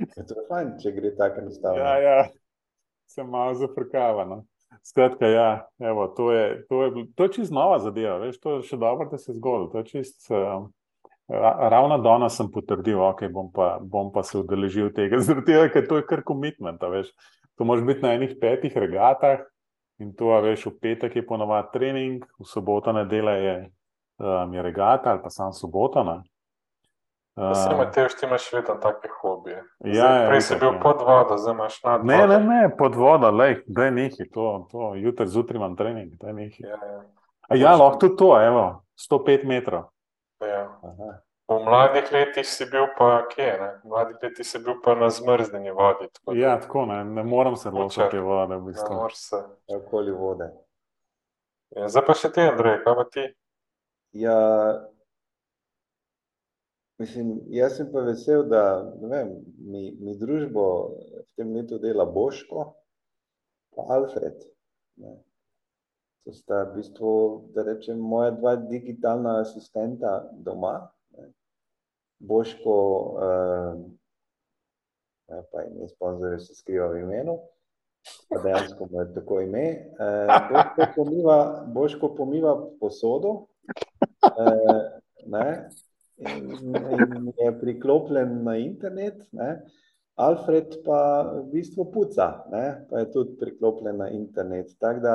Je 0.00 0.24
to 0.24 0.42
fajn, 0.48 0.78
če 0.80 0.94
gre 0.96 1.10
tako 1.14 1.42
enostavno. 1.44 1.78
Ja, 1.78 1.96
ja, 2.00 2.20
se 3.10 3.24
malo 3.24 3.54
zafrkava. 3.54 4.24
No. 4.24 4.44
Skratka, 4.82 5.26
ja, 5.26 5.68
evo, 5.78 6.06
to 6.16 6.32
je, 6.32 6.66
to 6.68 6.82
je, 6.82 6.90
to 7.14 7.24
je 7.24 7.32
čist 7.32 7.52
nova 7.52 7.78
zadeva, 7.78 8.18
veš, 8.22 8.38
to 8.40 8.56
je 8.56 8.68
še 8.70 8.78
dobro, 8.78 9.08
da 9.10 9.18
se 9.18 9.32
je 9.32 9.36
zgodilo. 9.36 9.66
To 9.72 9.82
je 9.82 9.88
čist, 9.88 10.30
um, 10.30 10.70
ra, 11.28 11.50
ravno 11.74 11.98
danes 12.04 12.38
sem 12.38 12.48
potrdil, 12.54 13.00
ok, 13.02 13.26
bom 13.34 13.50
pa, 13.52 13.72
bom 13.82 14.12
pa 14.14 14.22
se 14.22 14.38
udeležil 14.38 14.92
tega, 14.96 15.18
zaradi 15.26 15.52
tega, 15.52 15.66
ker 15.74 15.88
to 15.90 15.98
je 15.98 16.06
kar 16.06 16.22
komitment. 16.26 16.80
To 17.58 17.66
moraš 17.66 17.84
biti 17.84 18.06
na 18.06 18.14
enih 18.16 18.38
petih 18.40 18.76
regatah 18.78 19.42
in 20.00 20.14
to, 20.16 20.30
veš, 20.46 20.70
v 20.70 20.76
petek 20.80 21.18
je 21.18 21.26
ponovadi 21.26 21.74
trening, 21.74 22.24
v 22.38 22.48
soboto 22.48 22.94
nedelja 22.96 23.36
je, 23.36 23.56
um, 24.22 24.54
je 24.54 24.62
regata 24.64 25.12
ali 25.12 25.20
pa 25.26 25.34
sam 25.34 25.52
sobota. 25.52 26.06
Ne. 26.06 26.20
Vse, 27.36 27.74
Matej, 27.74 28.08
ti 28.10 28.26
imaš 28.26 28.52
vedno 28.52 28.74
take 28.76 29.08
hobije. 29.12 29.56
Ja, 29.78 29.92
Zdaj, 29.94 30.22
ja, 30.22 30.28
prej 30.28 30.40
si 30.42 30.54
bil 30.56 30.68
ja. 30.68 30.80
pod 30.82 30.98
vodo, 31.00 31.36
zdaj 31.36 31.52
imaš 31.52 31.82
nad 31.82 32.04
Ne, 32.04 32.16
vodo. 32.16 32.26
ne, 32.28 32.38
ne, 32.40 32.76
pod 32.76 32.94
vodo, 32.94 33.30
lej, 33.30 33.62
da 33.66 33.84
je 33.84 33.90
nekaj, 33.92 34.26
to, 34.28 34.44
to 34.70 34.94
jutri 34.96 35.26
zjutraj 35.26 35.56
imam 35.56 35.76
trening, 35.76 36.12
da 36.14 36.26
je 36.26 36.34
nekaj. 36.34 36.68
Ja, 36.68 36.78
ja. 36.84 37.00
A 37.42 37.56
ja, 37.56 37.70
lahko 37.72 37.98
tudi 37.98 38.16
to, 38.16 38.42
evo, 38.42 38.64
105 39.00 39.44
metrov. 39.46 39.82
Ja. 40.40 40.68
Aha. 40.82 41.10
V 41.48 41.58
mladih 41.60 42.12
letih 42.12 42.46
si 42.46 42.64
bil 42.64 42.86
pa 42.94 43.26
kje? 43.26 43.58
Ne? 43.58 43.70
V 43.76 43.88
mladih 43.88 44.16
letih 44.22 44.46
si 44.46 44.58
bil 44.58 44.76
pa 44.78 44.94
na 44.94 45.08
zmrznjeni 45.08 45.70
vodi. 45.70 46.06
tako 46.08 46.32
Ja, 46.32 46.60
tako 46.60 46.86
ne, 46.86 47.04
ne 47.04 47.22
morem 47.24 47.56
se 47.56 47.70
ločiti 47.70 48.18
vode, 48.18 48.54
v 48.54 48.60
Ne 48.60 48.66
bistvu. 48.66 48.94
moreš 48.94 49.16
se. 49.18 49.36
Okoli 49.68 50.12
vode. 50.12 50.50
Ja, 51.70 51.88
zdaj 51.88 52.06
pa 52.06 52.14
še 52.14 52.30
ti, 52.30 52.40
Andrej, 52.42 52.84
kaj 52.84 52.94
pa 52.94 53.04
ti? 53.06 53.24
Ja, 54.12 54.36
mislim, 57.00 57.40
jaz 57.48 57.76
sem 57.76 57.88
pa 57.92 58.00
vesel, 58.04 58.44
da 58.48 58.62
ne 59.00 59.08
vem, 59.08 59.32
mi, 59.58 59.96
mi 60.00 60.16
družbo 60.20 60.64
v 61.16 61.24
tem 61.36 61.52
letu 61.56 61.78
dela 61.80 62.04
Boško 62.04 62.70
pa 63.74 63.86
Alfred. 63.96 64.44
Ne. 65.00 65.16
To 66.26 66.34
sta 66.36 66.64
v 66.68 66.74
bistvu, 66.76 67.12
da 67.56 67.64
rečem, 67.64 67.98
moja 67.98 68.34
dva 68.36 68.56
digitalna 68.60 69.38
asistenta 69.40 70.28
doma. 70.44 70.90
Ne. 71.16 71.30
Boško, 72.20 72.76
uh, 73.16 73.80
pa 75.52 75.62
ime 75.64 75.88
sponzorja 75.88 76.38
se 76.44 76.54
skriva 76.58 76.90
v 76.92 77.00
imenu, 77.06 77.38
pa 78.28 78.42
dejansko 78.44 78.88
mu 78.90 79.00
je 79.00 79.14
tako 79.14 79.40
ime. 79.46 79.66
Uh, 79.96 80.28
Boško, 80.50 80.90
pomiva, 80.96 81.38
Boško 81.66 82.14
pomiva 82.16 82.52
posodo, 82.80 83.46
ne, 85.26 85.46
in, 86.20 86.74
in 87.16 87.32
je 87.38 87.52
priklopljen 87.60 88.44
na 88.44 88.56
internet. 88.56 89.22
Ne. 89.32 89.60
Alfred 90.20 90.74
pa 90.84 91.22
v 91.32 91.44
bistvu 91.52 91.86
puca, 91.92 92.44
ne, 92.52 92.86
pa 92.90 92.98
je 92.98 93.12
tudi 93.12 93.36
priklopljen 93.40 93.96
na 93.96 94.08
internet. 94.12 94.74
Tako 94.78 95.00
da 95.00 95.14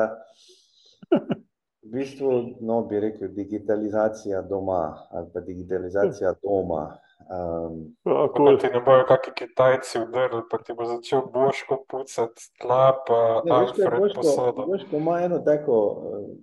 v 1.85 1.91
bistvu, 1.93 2.31
no, 2.61 2.81
bi 2.89 2.99
rekel, 2.99 3.27
digitalizacija 3.27 4.41
doma 4.41 4.97
ali 5.11 5.27
pa 5.33 5.39
digitalizacija 5.39 6.33
doma. 6.43 6.97
Um, 7.25 7.95
Kako 8.03 8.37
cool. 8.37 8.57
ti 8.59 8.67
ne 8.73 8.81
bojo 8.85 9.05
kakšni 9.07 9.33
Kitajci 9.33 9.99
udrli, 9.99 10.41
pa 10.51 10.57
ti 10.57 10.73
bo 10.73 10.85
začel 10.85 11.21
Boško 11.33 11.85
pucati 11.89 12.41
tla, 12.61 12.91
pa 13.07 13.41
Ne, 13.45 13.51
Alfred 13.55 13.93
Boško, 13.99 14.21
posodo. 14.21 14.65
Boško 14.65 14.95
ima 14.95 15.19
eno 15.21 15.39
tako, 15.39 15.77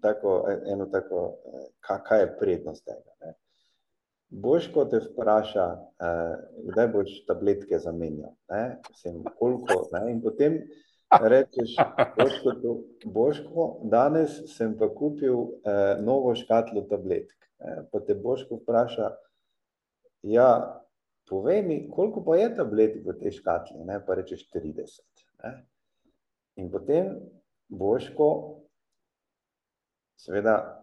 tako, 0.02 0.46
eno 0.66 0.86
tako 0.86 1.34
eh, 1.46 1.66
ka- 1.80 2.02
kaj 2.02 2.20
je 2.20 2.38
prednost 2.38 2.84
tega. 2.84 3.10
Ne? 3.20 3.34
Boško 4.32 4.84
te 4.84 4.98
vpraša, 5.04 5.64
eh, 6.00 6.36
kdaj 6.72 6.88
boš 6.88 7.10
tabletke 7.26 7.78
zamenjal? 7.78 8.32
Mislim, 8.88 9.24
koliko, 9.38 9.88
ne? 9.92 10.12
in 10.12 10.22
potem 10.22 10.56
rečeš, 11.20 11.74
Boško, 13.04 13.66
danes 13.84 14.38
sem 14.56 14.72
pa 14.78 14.88
kupil 14.88 15.36
eh, 15.36 16.00
novo 16.00 16.34
škatlo 16.34 16.86
tabletk. 16.88 17.36
Pa 17.92 18.00
te 18.00 18.14
Boško 18.14 18.56
vpraša, 18.62 19.10
ja, 20.22 20.48
povej 21.28 21.62
mi, 21.62 21.76
koliko 21.90 22.24
pa 22.24 22.36
je 22.40 22.48
tabletk 22.56 23.04
v 23.04 23.14
tej 23.20 23.36
škatli, 23.36 23.84
ne? 23.84 24.00
pa 24.06 24.16
rečeš 24.16 24.48
30. 24.50 25.04
Ne? 25.44 25.52
In 26.56 26.72
potem 26.72 27.18
Boško, 27.68 28.30
seveda, 30.16 30.81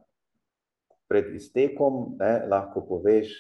pred 1.10 1.34
iztekom 1.36 2.16
ne, 2.20 2.34
lahko 2.50 2.84
poveš, 2.86 3.34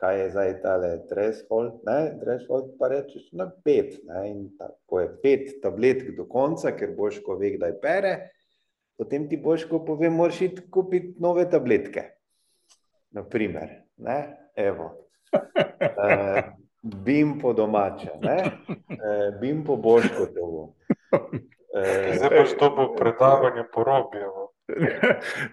kaj 0.00 0.18
je 0.18 0.30
zdaj 0.34 0.52
tale 0.62 0.90
threshold, 1.10 1.82
ne, 1.86 1.98
threshold 2.22 2.72
pa 2.78 2.88
rečeš 2.90 3.28
na 3.38 3.46
pet. 3.64 4.00
Ne, 4.08 4.22
in 4.30 4.40
tako 4.58 5.02
je 5.04 5.10
pet 5.22 5.52
tabletk 5.62 6.16
do 6.16 6.26
konca, 6.26 6.72
ker 6.74 6.96
Boško 6.96 7.36
ve, 7.38 7.52
kdaj 7.58 7.76
pere, 7.84 8.14
potem 8.98 9.28
ti 9.30 9.38
Boško 9.38 9.84
pove, 9.86 10.10
moraš 10.10 10.40
iti 10.48 10.66
kupiti 10.70 11.14
nove 11.22 11.46
tabletke. 11.50 12.08
Naprimer, 13.14 13.82
ne, 13.96 14.18
evo. 14.56 14.90
Uh, 15.82 16.38
bim 16.82 17.38
po 17.40 17.52
domače, 17.52 18.10
ne, 18.22 18.36
uh, 18.68 19.40
bim 19.40 19.64
po 19.64 19.76
Boško 19.76 20.26
to 20.34 20.46
bo. 20.46 20.62
Uh, 21.12 21.40
Zdaj 22.18 22.30
boš 22.38 22.54
dobil 22.60 22.94
predavanje 22.96 23.64
po 23.74 23.84
Robijevu. 23.84 24.41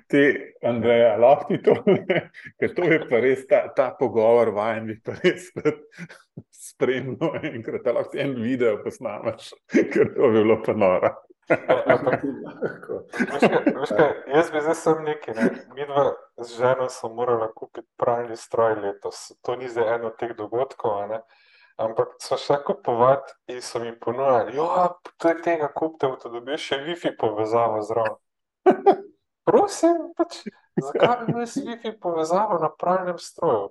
Ti, 0.09 0.23
Andreja, 0.65 1.15
lahko 1.21 1.47
ti 1.49 1.59
to, 1.63 1.75
ker 2.59 2.75
to 2.75 2.89
je 2.91 2.99
pa 3.09 3.21
res 3.23 3.45
ta, 3.49 3.63
ta 3.75 3.89
pogovor, 3.99 4.53
vajen 4.55 4.89
bi 4.89 4.99
pa 5.03 5.15
res 5.19 5.49
spremljal 6.69 7.49
enkrat, 7.53 7.87
a 7.87 7.97
lahko 7.99 8.13
ti 8.13 8.23
en 8.23 8.37
video 8.41 8.77
posnameš, 8.83 9.51
ker 9.73 10.13
to 10.15 10.29
bi 10.29 10.39
bilo 10.39 10.61
pa 10.65 10.77
noro. 10.77 11.15
lahko. 11.49 12.11
Jaz 14.33 14.51
bi 14.51 14.61
zdaj 14.61 14.75
sem 14.75 15.03
neki, 15.03 15.31
ne. 15.35 15.49
mi 15.75 15.85
dva 15.85 16.13
z 16.37 16.57
ženo 16.57 16.89
smo 16.89 17.09
morali 17.09 17.47
kupiti 17.55 17.87
pralni 17.97 18.37
stroj 18.37 18.75
letos. 18.75 19.31
To 19.41 19.55
ni 19.55 19.69
zdaj 19.69 19.95
eno 19.95 20.07
od 20.07 20.17
teh 20.19 20.35
dogodkov, 20.37 21.07
ne. 21.09 21.21
Ampak 21.79 22.07
so 22.21 22.37
šla 22.37 22.63
kupovati 22.63 23.33
in 23.47 23.61
so 23.61 23.79
mi 23.79 23.99
ponudili, 23.99 24.57
da 25.23 25.29
je 25.29 25.41
tega 25.41 25.71
kupite, 25.75 26.07
da 26.23 26.29
dobiš 26.29 26.67
še 26.67 26.81
WiFi 26.85 27.15
povezavo 27.19 27.81
zraven. 27.81 28.19
Prosim, 29.43 30.11
pač, 30.17 30.43
zakaj 30.85 31.25
bi 31.25 31.31
imel 31.33 31.47
WiFi 31.47 31.93
povezavo 31.99 32.59
na 32.61 32.69
pravnem 32.69 33.17
stroju? 33.17 33.69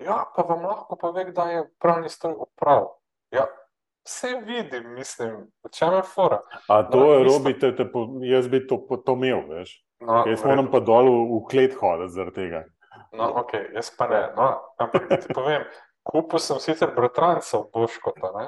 Ja, 0.00 0.24
pa 0.36 0.42
vam 0.42 0.62
lahko 0.64 0.96
pove, 0.96 1.24
da 1.32 1.44
je 1.50 1.64
pravni 1.78 2.08
stroj 2.08 2.34
uprav. 2.38 2.86
Ja, 3.30 3.44
vse 4.06 4.30
vidim, 4.46 4.94
mislim, 4.94 5.34
če 5.70 5.90
me 5.90 6.02
fora. 6.02 6.38
A 6.68 6.82
to 6.82 6.98
No, 6.98 7.12
je 7.12 7.18
isto- 7.20 7.32
robi, 7.32 7.52
te, 7.58 7.84
po- 7.84 8.06
jaz 8.22 8.48
bi 8.48 8.62
to, 8.66 8.78
to 9.04 9.12
imel, 9.12 9.42
veš. 9.48 9.74
No, 10.00 10.22
Jaz 10.26 10.40
v 10.40 10.46
moram 10.48 10.70
pa 10.72 10.80
dol 10.80 11.04
v, 11.04 11.18
v 11.34 11.40
klet 11.50 11.74
hoditi 11.76 12.14
zaradi 12.14 12.34
tega. 12.38 12.62
No, 13.12 13.26
ok, 13.42 13.52
jaz 13.74 13.90
pa 13.92 14.08
ne. 14.08 14.22
No, 14.36 14.46
ampak 14.80 15.04
ti 15.20 15.28
povem, 15.34 15.66
kupil 16.02 16.40
sem 16.40 16.56
sicer 16.58 16.94
bratranca 16.96 17.60
Boškota, 17.68 18.30
ne, 18.38 18.46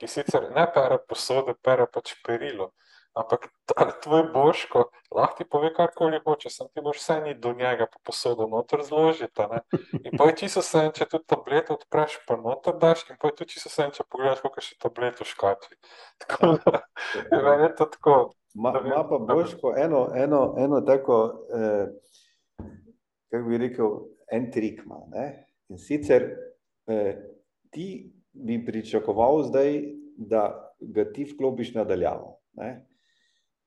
ki 0.00 0.08
sicer 0.10 0.50
ne 0.50 0.64
pere 0.74 0.98
posode, 0.98 1.54
pere 1.62 1.86
pač 1.86 2.16
perilo. 2.26 2.72
Ampak 3.18 3.48
ta 3.66 3.88
tvoj 4.02 4.28
Boško 4.32 4.84
lahko 5.14 5.36
ti 5.38 5.44
pove 5.50 5.72
karkoli 5.74 6.20
hoče, 6.24 6.50
sem 6.50 6.68
ti 6.74 6.82
boš 6.84 7.00
vse 7.00 7.16
ni 7.24 7.34
do 7.34 7.52
njega 7.52 7.86
pa 7.92 7.98
posodo 8.04 8.46
noter 8.46 8.82
zložiti. 8.86 9.46
ne. 9.50 9.60
In 10.04 10.18
pa 10.18 10.28
je 10.28 10.36
čisto 10.42 10.62
vse, 10.62 10.84
če 10.94 11.06
tudi 11.10 11.26
tableto 11.26 11.74
odpreš, 11.74 12.18
pa 12.28 12.36
noter 12.36 12.76
daš, 12.78 13.06
in 13.10 13.18
pa 13.20 13.32
je 13.32 13.38
tudi 13.40 13.56
čisto 13.56 13.72
vse, 13.72 13.88
če 13.96 14.06
pogledaš, 14.10 14.42
koliko 14.44 14.64
še 14.64 14.76
tablet 14.82 15.20
v 15.20 15.28
škatli. 15.32 15.80
Tako 16.24 16.52
da, 16.64 16.82
meni 17.32 17.66
je 17.66 17.72
to 17.80 17.88
tako. 17.96 18.18
Ma, 18.54 18.72
Da 18.74 18.80
vem, 18.82 18.94
ma 18.94 19.04
pa 19.06 19.18
da. 19.22 19.34
Boško 19.34 19.74
eno, 19.78 20.08
eno, 20.16 20.54
eno 20.58 20.80
tako, 20.80 21.18
eh, 21.54 21.90
kako 23.30 23.48
bi 23.48 23.58
rekel, 23.60 23.92
en 24.32 24.48
trik 24.50 24.80
ima. 24.84 25.02
In 25.68 25.78
sicer 25.78 26.24
eh, 26.88 27.18
ti 27.70 27.88
bi 28.32 28.58
pričakoval 28.64 29.42
zdaj, 29.50 29.82
da 30.16 30.74
ga 30.80 31.04
ti 31.12 31.28
vklopiš 31.28 31.74
nadaljavo. 31.74 32.38
Ne? 32.58 32.88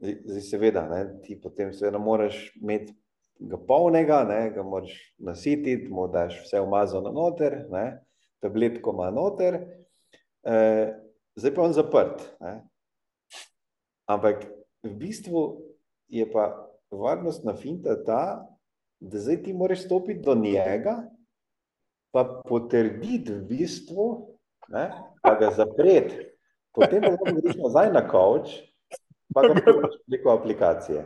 Zdaj, 0.02 0.42
seveda, 0.42 0.88
ne, 0.90 1.04
ti 1.22 1.36
potem 1.38 1.74
seveda 1.74 2.00
moraš 2.02 2.38
imeti 2.58 2.96
ga 3.42 3.58
polnega, 3.68 4.24
ne, 4.30 4.40
ga 4.56 4.64
moraš 4.64 4.94
nasititi, 5.18 5.90
mu 5.90 6.08
daš 6.08 6.40
vse 6.46 6.62
umazano 6.62 7.12
noter, 7.14 7.66
ne, 7.70 8.02
tabletko 8.42 8.94
ima 8.94 9.12
noter, 9.14 9.60
eh, 10.44 10.94
zdaj 11.36 11.54
pa 11.56 11.62
je 11.62 11.68
on 11.68 11.74
zaprt. 11.74 12.26
Ne. 12.42 12.54
Ampak 14.10 14.46
v 14.84 14.94
bistvu 14.98 15.44
je 16.10 16.26
pa 16.32 16.50
varnostna 16.92 17.56
finta 17.58 17.96
ta, 18.06 18.24
da 19.00 19.20
zdaj 19.20 19.44
ti 19.44 19.54
moraš 19.54 19.86
stopiti 19.86 20.22
do 20.26 20.36
njega, 20.36 20.98
pa 22.12 22.26
potrditi 22.48 23.34
v 23.34 23.46
bistvu, 23.48 24.08
ne, 24.70 24.90
pa 25.24 25.36
ga 25.40 25.54
zapreti. 25.56 26.28
Potem 26.74 27.02
pa 27.02 27.14
lahko 27.14 27.34
greš 27.38 27.58
nazaj 27.60 27.94
na 27.94 28.02
kavč, 28.08 28.52
pa 29.34 29.42
ga 29.42 29.54
pošljaš 29.54 29.96
preko 30.08 30.30
aplikacije. 30.30 31.06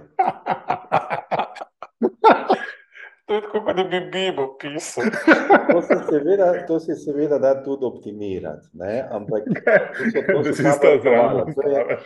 To 3.25 3.33
je 3.33 3.41
tako, 3.41 3.61
kot 3.65 3.75
da 3.75 3.83
bi 3.83 3.99
Bibo 4.11 4.57
pisal. 4.59 5.03
To 5.73 5.81
se 5.81 5.95
seveda, 6.09 6.65
to 6.67 6.79
se 6.79 6.95
seveda 6.95 7.39
da 7.39 7.63
tudi 7.63 7.85
optimirati, 7.85 8.67
ne? 8.73 9.07
ampak 9.11 9.43
to 10.33 10.41
Da 10.43 10.53
zraven. 10.53 10.97
optimala. 10.97 11.45
To 11.55 11.69
je, 11.69 11.97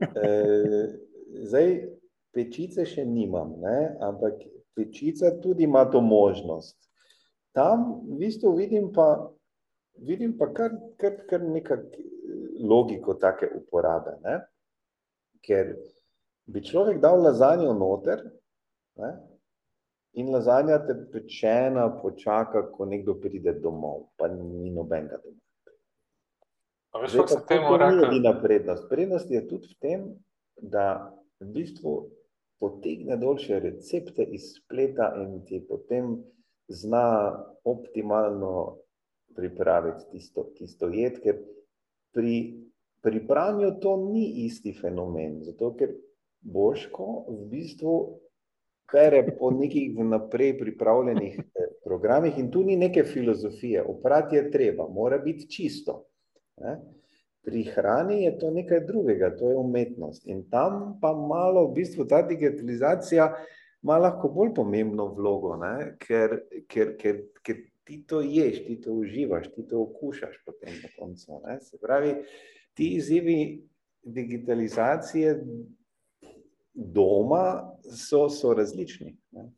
eh, 0.00 0.88
zdaj, 1.42 1.68
pečice 2.32 2.86
še 2.86 3.04
nimam, 3.04 3.56
ne? 3.60 3.96
ampak 4.00 4.32
pečica 4.76 5.32
tudi 5.42 5.64
ima 5.64 5.84
to 5.90 6.00
možnost. 6.00 6.78
Tam 7.52 8.00
v 8.06 8.18
bistvu 8.22 8.54
vidim 8.56 8.92
pa, 8.92 9.28
vidim 9.98 10.38
pa 10.38 10.46
kar, 10.54 10.70
kar, 10.96 11.18
kar 11.28 11.42
nekaj 11.42 11.82
logiko 12.60 13.14
take 13.14 13.50
uporabe. 13.56 14.14
Ne? 14.24 14.38
Ker 15.42 15.74
bi 16.46 16.62
človek 16.62 17.00
dal 17.02 17.22
lazanjo 17.22 17.74
noter, 17.74 18.22
ne? 19.00 19.12
in 20.12 20.28
lazanja 20.28 20.78
te 20.86 20.94
pečena 21.12 21.86
počaka, 22.02 22.66
ko 22.72 22.84
nekdo 22.84 23.14
pride 23.20 23.54
domov, 23.60 24.10
pa 24.20 24.28
ni 24.28 24.70
nobenega 24.70 25.16
doma. 25.22 25.40
A 26.92 27.00
veš, 27.00 27.14
Zdaj 27.14 27.26
kako 27.26 27.46
temu 27.48 27.78
to 27.78 27.88
ni 27.90 28.02
edina 28.06 28.32
prednost. 28.42 28.88
Prednost 28.90 29.30
je 29.30 29.40
tudi 29.48 29.70
v 29.72 29.78
tem, 29.80 30.00
da 30.60 31.16
v 31.40 31.48
bistvu 31.54 31.94
potegne 32.60 33.16
dol 33.16 33.40
še 33.40 33.62
recepte 33.64 34.22
iz 34.22 34.52
spleta 34.58 35.14
in 35.22 35.40
ti 35.48 35.62
potem 35.64 36.18
zna 36.68 37.32
optimalno 37.64 38.84
pripraviti 39.32 40.04
tisto, 40.12 40.44
tisto 40.58 40.92
jed, 40.92 41.18
ker 41.24 41.40
pri, 42.12 42.60
pri 43.02 43.26
pranju 43.26 43.74
to 43.82 43.96
ni 44.12 44.46
isti 44.46 44.72
fenomen, 44.72 45.40
zato 45.42 45.74
ker 45.76 45.94
Boško 46.42 47.08
v 47.28 47.38
bistvu 47.50 47.96
pere 48.92 49.22
po 49.38 49.50
nekih 49.54 49.94
vnaprej 49.96 50.56
pripravljenih 50.58 51.38
eh, 51.38 51.68
programih 51.84 52.38
in 52.38 52.50
tu 52.50 52.62
ni 52.62 52.76
neke 52.76 53.04
filozofije. 53.04 53.82
Oprati 53.82 54.36
je 54.36 54.50
treba, 54.50 54.88
mora 54.88 55.18
biti 55.18 55.48
čisto. 55.50 56.04
Ne? 56.60 56.76
Pri 57.42 57.64
hrani 57.74 58.24
je 58.24 58.36
to 58.38 58.50
nekaj 58.50 58.84
drugega, 58.86 59.32
to 59.36 59.50
je 59.50 59.56
umetnost. 59.56 60.26
In 60.26 60.44
tam 60.50 60.98
pa 61.00 61.14
malo 61.14 61.66
v 61.68 61.74
bistvu 61.80 62.06
ta 62.06 62.22
digitalizacija 62.22 63.32
ima 63.82 63.98
lahko 63.98 64.28
bolj 64.28 64.52
pomembno 64.54 65.08
vlogo, 65.14 65.56
ne? 65.58 65.96
ker, 65.98 66.38
ker, 66.70 66.94
ker, 66.98 67.22
ker 67.42 67.62
ti 67.86 68.02
to 68.06 68.20
ješ, 68.22 68.62
ti 68.66 68.78
to 68.80 68.94
uživaš, 68.94 69.48
ti 69.54 69.66
to 69.66 69.80
okušaš 69.82 70.36
potem 70.46 70.76
na 70.82 70.90
koncu. 70.98 71.40
Ne? 71.46 71.58
Se 71.60 71.80
pravi, 71.82 72.14
ti 72.74 72.94
izzivi 72.96 73.68
digitalizacije 74.02 75.44
doma 76.74 77.72
so, 78.08 78.28
so 78.28 78.54
različni. 78.54 79.16
Ne? 79.30 79.50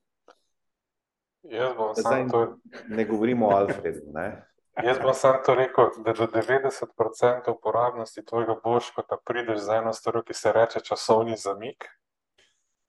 Jaz 1.42 1.76
bom 1.76 1.94
samo 1.94 2.30
to, 2.30 2.58
ne 2.88 3.04
govorimo 3.04 3.46
o 3.46 3.50
Alfredu. 3.50 4.00
Ne? 4.12 4.46
jaz 4.82 4.98
bom 5.02 5.14
samo 5.14 5.38
to 5.46 5.54
rekel, 5.54 5.90
da 6.04 6.12
do 6.12 6.26
90% 6.26 7.50
uporabnosti 7.58 8.24
tvojega 8.24 8.56
boškota 8.64 9.16
prideš 9.24 9.60
z 9.60 9.68
eno 9.68 9.92
stvarjo, 9.92 10.22
ki 10.22 10.34
se 10.34 10.52
reče 10.52 10.80
časovni 10.80 11.36
zamik, 11.36 11.84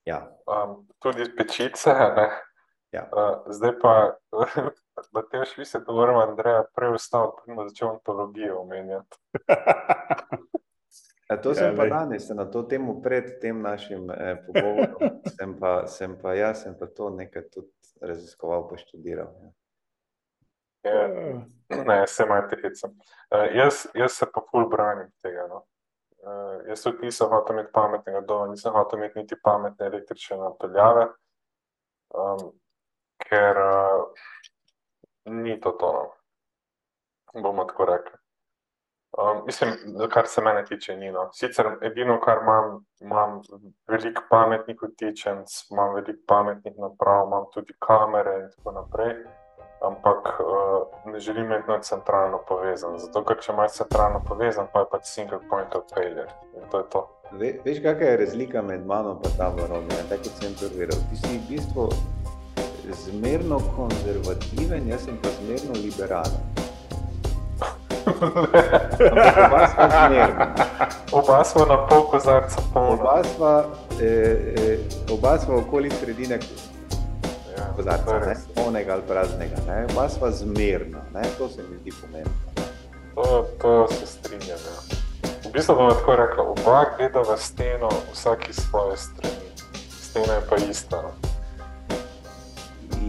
Ja, 0.05 0.30
um, 0.45 0.86
tudi 1.01 1.26
pečice. 1.36 1.89
Ne? 1.89 2.30
Ja. 2.93 3.09
Uh, 3.09 3.53
zdaj 3.53 3.80
pa, 3.82 4.13
da 5.12 5.22
te 5.30 5.39
veš, 5.39 5.58
vi 5.58 5.66
se 5.66 5.84
to 5.84 5.93
moramo, 5.93 6.20
Andreja, 6.20 6.64
prej 6.76 6.89
preden 7.10 7.56
bo 7.56 7.68
začel 7.70 7.89
ontologijo 7.89 8.60
omenjati. 8.62 9.18
A 11.30 11.38
to 11.41 11.50
Ja, 11.50 11.56
sem 11.56 11.76
pa 11.76 11.82
glej. 11.82 11.89
danes 11.89 12.30
na 12.30 12.46
to 12.46 12.64
temo 12.64 13.02
pred 13.02 13.39
tem 13.41 13.62
našim 13.62 14.12
eh, 14.12 14.38
pogovorom. 14.46 15.22
sem, 15.38 15.60
pa, 15.60 15.88
sem 15.88 16.18
pa 16.22 16.34
jaz, 16.34 16.62
sem 16.64 16.76
pa 16.80 16.86
to 16.86 17.10
nekaj 17.10 17.50
tudi 17.50 17.72
raziskoval, 18.02 18.68
pa 18.70 18.78
študiral. 18.78 19.34
Ja. 19.41 19.52
Je, 20.86 21.41
ne, 21.86 22.08
se 22.08 22.24
ima 22.24 22.48
tecem. 22.48 22.91
Uh, 23.34 23.56
jaz, 23.56 23.88
jaz 23.93 24.12
se 24.12 24.26
pa 24.34 24.41
ful 24.52 24.70
branim 24.70 25.10
tega. 25.22 25.48
No. 25.50 25.64
Uh, 26.22 26.62
jaz 26.70 26.84
tudi 26.86 27.06
nisem 27.10 27.30
hotel 27.30 27.56
imeti 27.58 27.74
pametnega 27.74 28.22
doma, 28.22 28.48
nisem 28.52 28.74
hotel 28.74 29.00
imeti 29.00 29.20
niti 29.20 29.36
pametne 29.43 29.86
električne 29.86 30.38
napeljave, 30.38 31.08
um, 32.14 32.52
ker 33.26 33.58
uh, 33.58 34.06
ni 35.26 35.59
to 35.61 35.71
to, 35.71 35.91
no. 37.34 37.41
bomo 37.41 37.65
tako 37.65 37.86
rekli. 37.86 38.17
Um, 39.17 39.45
mislim, 39.45 39.69
kar 40.09 40.28
se 40.28 40.41
mene 40.41 40.65
tiče, 40.65 40.97
ni. 40.97 41.11
No. 41.11 41.30
Sicer 41.34 41.65
edino, 41.82 42.19
kar 42.19 42.38
imam, 42.41 42.86
imam 42.99 43.41
veliko 43.88 44.23
pametnih 44.30 44.78
utičenc, 44.84 45.47
imam 45.71 45.93
veliko 45.95 46.19
pametnih 46.28 46.73
naprav, 46.78 47.28
imam 47.28 47.45
tudi 47.53 47.73
kamere 47.80 48.36
in 48.41 48.49
tako 48.57 48.71
naprej. 48.71 49.15
Ampak 49.82 50.39
uh, 50.39 51.11
ne 51.13 51.19
želim 51.19 51.45
imeti 51.45 51.69
na 51.69 51.80
centralno 51.82 52.39
povezan. 52.47 52.97
Zato, 52.99 53.23
ker 53.23 53.39
če 53.39 53.53
imaš 53.53 53.71
centralno 53.71 54.21
povezan, 54.28 54.67
pa 54.73 54.80
je 54.80 54.89
pač 54.91 55.05
single 55.05 55.39
point 55.49 55.76
of 55.76 55.84
failure. 55.93 56.28
In 56.55 56.69
to 56.71 56.78
je 56.78 56.89
to. 56.89 57.07
Ve, 57.32 57.53
veš, 57.65 57.82
kakšna 57.84 58.11
je 58.11 58.17
razlika 58.17 58.61
med 58.61 58.86
mano 58.86 59.19
in 59.23 59.38
Tavorom? 59.38 59.88
Tako 60.09 60.23
kot 60.28 60.43
sem 60.43 60.59
prviral. 60.59 60.99
Ti 61.09 61.21
si 61.21 61.38
v 61.38 61.47
bistvu 61.49 61.89
zmerno 62.93 63.59
konzervativen, 63.75 64.88
jaz 64.88 65.01
sem 65.05 65.17
pa 65.21 65.29
zmerno 65.41 65.73
liberalen. 65.81 66.41
Oba 68.05 69.67
sva 69.67 69.89
zmerna. 69.89 70.55
Oba 71.11 71.43
smo 71.43 71.65
na 71.65 71.88
pol 71.88 72.03
kozarca 72.11 72.61
polna. 72.73 73.01
Oba 73.01 73.23
sva, 73.23 73.65
eh, 74.01 74.53
eh, 74.57 74.79
oba 75.11 75.39
sva 75.39 75.55
okoli 75.55 75.89
sredine 75.89 76.39
Ja, 77.57 77.65
kozarca, 77.75 78.19
ne? 78.19 78.25
res. 78.25 78.39
polnega 78.55 78.93
ali 78.93 79.01
praznega. 79.07 79.55
Ne? 79.67 79.86
Oba 79.91 80.09
sva 80.09 80.31
zmerna, 80.31 81.01
ne? 81.13 81.21
to 81.38 81.49
se 81.49 81.61
mi 81.63 81.77
zdi 81.77 81.91
pomembno. 82.01 82.33
To, 83.15 83.45
to 83.61 83.88
se 83.88 84.05
strinjam. 84.07 84.59
Ja. 84.59 84.97
V 85.49 85.51
bistvu 85.53 85.75
bomo 85.75 85.91
tako 85.91 86.15
rekli, 86.15 86.41
oba 86.41 86.86
gledava 86.97 87.38
steno, 87.38 87.89
vsak 88.13 88.49
iz 88.49 88.55
svoje 88.55 88.97
strani. 88.97 89.49
Stena 90.01 90.33
je 90.33 90.41
pa 90.49 90.55
ista. 90.55 91.01
No. 91.01 91.34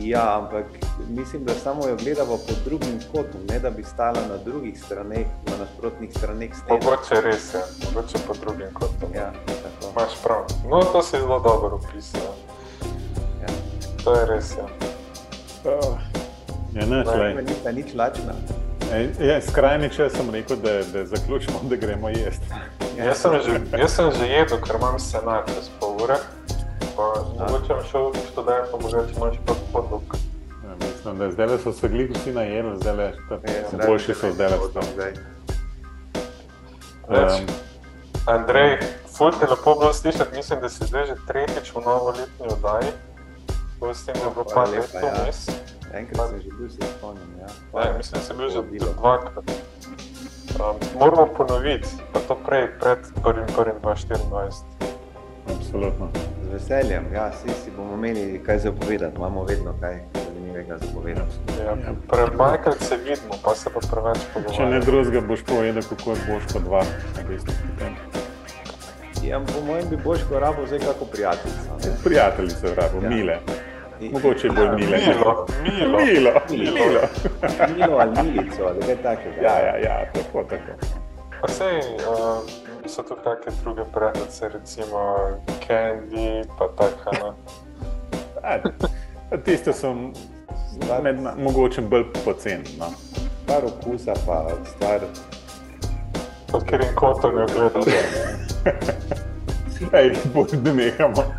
Ja, 0.09 0.39
ampak 0.39 0.65
mislim, 1.09 1.45
da 1.45 1.55
samo 1.55 1.89
jo 1.89 1.97
gledamo 1.97 2.37
pod 2.37 2.57
drugim 2.65 3.01
kotom, 3.13 3.41
ne 3.49 3.59
da 3.59 3.71
bi 3.71 3.83
stala 3.85 4.21
na 4.29 4.37
drugih 4.45 4.83
straneh, 4.85 5.27
na 5.47 5.57
nasprotnih 5.57 6.11
straneh. 6.17 6.51
Mogoče 6.71 7.21
res 7.25 7.55
je, 7.55 7.61
mogoče 7.85 8.19
po 8.27 8.35
drugim 8.41 8.75
kotom. 8.75 9.15
Ja, 9.15 9.33
tako. 9.47 9.93
Imaš 9.93 10.23
prav. 10.23 10.45
No, 10.71 10.81
to 10.93 11.03
si 11.03 11.11
zelo 11.11 11.41
dobro 11.41 11.77
opisal. 11.77 12.35
Ja. 13.43 13.49
To 14.05 14.15
je 14.15 14.27
res, 14.27 14.53
ja. 14.59 14.67
Uh, 15.65 15.99
ja, 16.75 16.87
ne, 16.87 17.05
Ne, 17.05 17.35
ne, 17.35 17.43
ni 17.43 17.53
pa 17.65 17.73
nič 17.73 17.95
lačna. 17.95 18.35
je, 19.19 19.43
skrajni 19.51 19.91
čas 19.91 20.13
sem 20.13 20.31
rekel, 20.31 20.57
da, 20.57 20.83
da 20.93 21.07
zaključimo, 21.07 21.59
da 21.71 21.77
gremo 21.77 22.09
jesti. 22.09 22.47
Ja. 22.99 23.05
Jaz 23.05 23.19
sem 23.19 23.33
že, 23.45 23.79
jaz 23.79 23.97
sem 23.97 24.11
že 24.13 24.27
jedel, 24.27 24.61
ker 24.61 24.77
imam 24.77 24.99
scenarij 24.99 25.55
čez 25.55 25.71
pol 25.81 25.99
ure. 26.05 26.17
Pa 26.97 27.13
Mogoče 27.39 27.75
šel 27.91 28.13
študent, 28.33 28.71
pa 28.71 28.77
mogoče 28.77 29.13
imaš 29.17 29.37
pa 29.47 29.53
podlog. 29.73 30.03
Ja, 30.65 30.75
mislim, 30.81 31.19
da 31.19 31.31
zdaj 31.31 31.59
so 31.59 31.73
se 31.73 31.89
glih 31.89 32.11
vsi 32.15 32.33
najeli, 32.33 32.77
zdaj 32.77 32.95
le 32.97 33.05
Ja, 33.05 33.87
boljši 33.87 34.15
so 34.15 34.33
zdaj 34.33 34.49
le. 34.49 34.57
Več. 37.09 37.41
Um, 37.41 37.47
Andrej, 38.27 38.79
ful 39.17 39.31
te 39.41 39.47
lepo 39.47 39.75
bilo 39.79 39.93
slišati, 39.93 40.37
mislim, 40.37 40.61
da 40.61 40.69
si 40.69 40.87
zdaj 40.87 41.07
že 41.07 41.15
tretjič 41.27 41.75
v 41.75 41.83
novoletni 41.85 42.47
oddaji. 42.51 42.93
Pustim, 43.81 44.15
da 44.25 44.31
bo 44.31 44.45
Hvala 44.45 44.67
pa 44.67 44.71
lepa, 44.71 44.83
leto 44.95 45.07
ja. 45.07 45.23
vmes. 45.23 45.47
Enkrat 45.93 46.31
sem 46.31 46.41
že 46.41 46.51
bil, 46.59 46.71
se 46.71 46.89
spomnim. 46.99 47.31
Ja. 47.41 47.49
Ne, 47.75 47.99
mislim, 47.99 48.21
da 48.21 48.27
sem 48.27 48.37
bil 48.37 48.49
že 48.51 48.63
dvakrat. 48.97 49.45
Um, 50.57 50.81
moramo 50.99 51.27
ponoviti, 51.37 51.89
pa 52.13 52.21
to 52.21 52.35
prej, 52.47 52.69
pred 52.81 52.99
1.1.2024. 53.23 54.65
absolutno. 55.47 56.36
Z 56.47 56.53
veseljem, 56.53 57.05
ja, 57.13 57.29
vsi 57.29 57.51
si 57.55 57.71
bomo 57.71 57.95
imeli 57.97 58.41
kaj 58.41 58.59
za 58.59 58.73
povedati, 58.73 59.17
imamo 59.17 59.45
vedno 59.45 59.75
kaj 59.81 59.99
zanimivega 60.17 60.79
za 60.79 60.87
povedati. 60.95 61.35
Ja, 61.61 61.75
Prebajkrat 62.09 62.79
se 62.81 62.97
vidimo, 62.97 63.35
pa 63.45 63.55
se 63.55 63.71
pa 63.71 63.81
preveč 63.83 64.19
Če 64.19 64.29
ne 64.29 64.35
pogovarjamo. 64.35 64.81
drugega, 64.81 65.21
boš 65.23 65.43
povedal, 65.43 65.83
kako 65.85 66.11
je 66.11 66.17
boš 66.29 66.53
kot 66.53 66.63
dva. 66.63 66.83
v 67.17 67.29
bistvu. 67.29 67.53
Ja, 69.23 69.41
po 69.43 69.61
mojem 69.63 69.89
bi 69.89 69.97
Boško 69.97 70.39
rabo 70.39 70.67
zdaj 70.67 70.79
kako 70.81 71.05
prijateljico. 71.07 71.71
ne. 71.81 71.97
Prijateljice, 72.05 72.67
rabo, 72.75 73.03
Ja. 73.03 73.09
mile. 73.11 73.37
I- 74.01 74.11
Mogoče 74.11 74.49
bolj 74.51 74.69
mile. 74.77 74.99
Milo, 74.99 75.47
milo. 75.65 75.99
Milo, 75.99 76.31
Milo. 76.51 76.73
milo. 76.75 77.01
Milo 77.77 77.99
ali 77.99 78.23
milico 78.23 78.63
ali 78.65 78.81
kaj 78.81 78.97
takega. 78.97 79.41
Ja, 79.43 79.59
ja, 79.59 79.77
ja, 79.79 80.13
tako, 80.15 80.45
tako. 80.45 80.73
Pa 81.41 81.49
sej, 81.49 81.79
uh, 81.79 82.39
so 82.89 83.03
tu 83.03 83.17
kakšne 83.25 83.53
druge 83.63 83.85
prednice, 83.93 84.49
recimo 84.49 84.99
Candy, 85.67 86.43
pa 86.59 86.69
taka. 86.77 87.11
No. 87.21 87.35
A, 88.43 88.59
Tiste 89.45 89.73
so 89.73 89.95
med, 91.03 91.17
mogoče 91.39 91.81
bolj 91.81 92.05
poceni. 92.25 92.65
No. 92.79 92.91
Stvar 93.43 93.65
okusa 93.65 94.15
pa 94.27 94.47
stvar. 94.65 95.01
Pod 96.53 96.65
katerim 96.65 96.95
kotom 96.95 97.39
jo 97.39 97.47
gledaš. 97.55 97.85
Ej, 99.99 100.15
bolj 100.35 100.57
da 100.63 100.73
nehamo. 100.73 101.25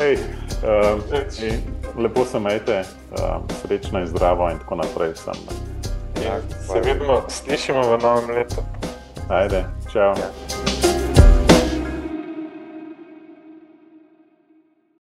Ej, 0.00 0.18
um, 0.64 1.02
ej, 1.12 1.58
lepo 1.96 2.24
se 2.24 2.38
majte, 2.40 2.84
um, 3.10 3.42
srečno 3.62 4.00
in 4.00 4.06
zdravo 4.06 4.50
in 4.50 4.58
tako 4.58 4.74
naprej. 4.74 5.14
Sem. 5.14 5.34
In 6.16 6.42
se 6.66 6.80
vidimo, 6.80 7.22
slišimo 7.28 7.80
v 7.80 8.02
novem 8.02 8.30
letu. 8.30 8.62
Bye 9.28 9.48
then. 9.48 9.70
Ciao. 9.88 10.14
Yeah. 10.16 10.63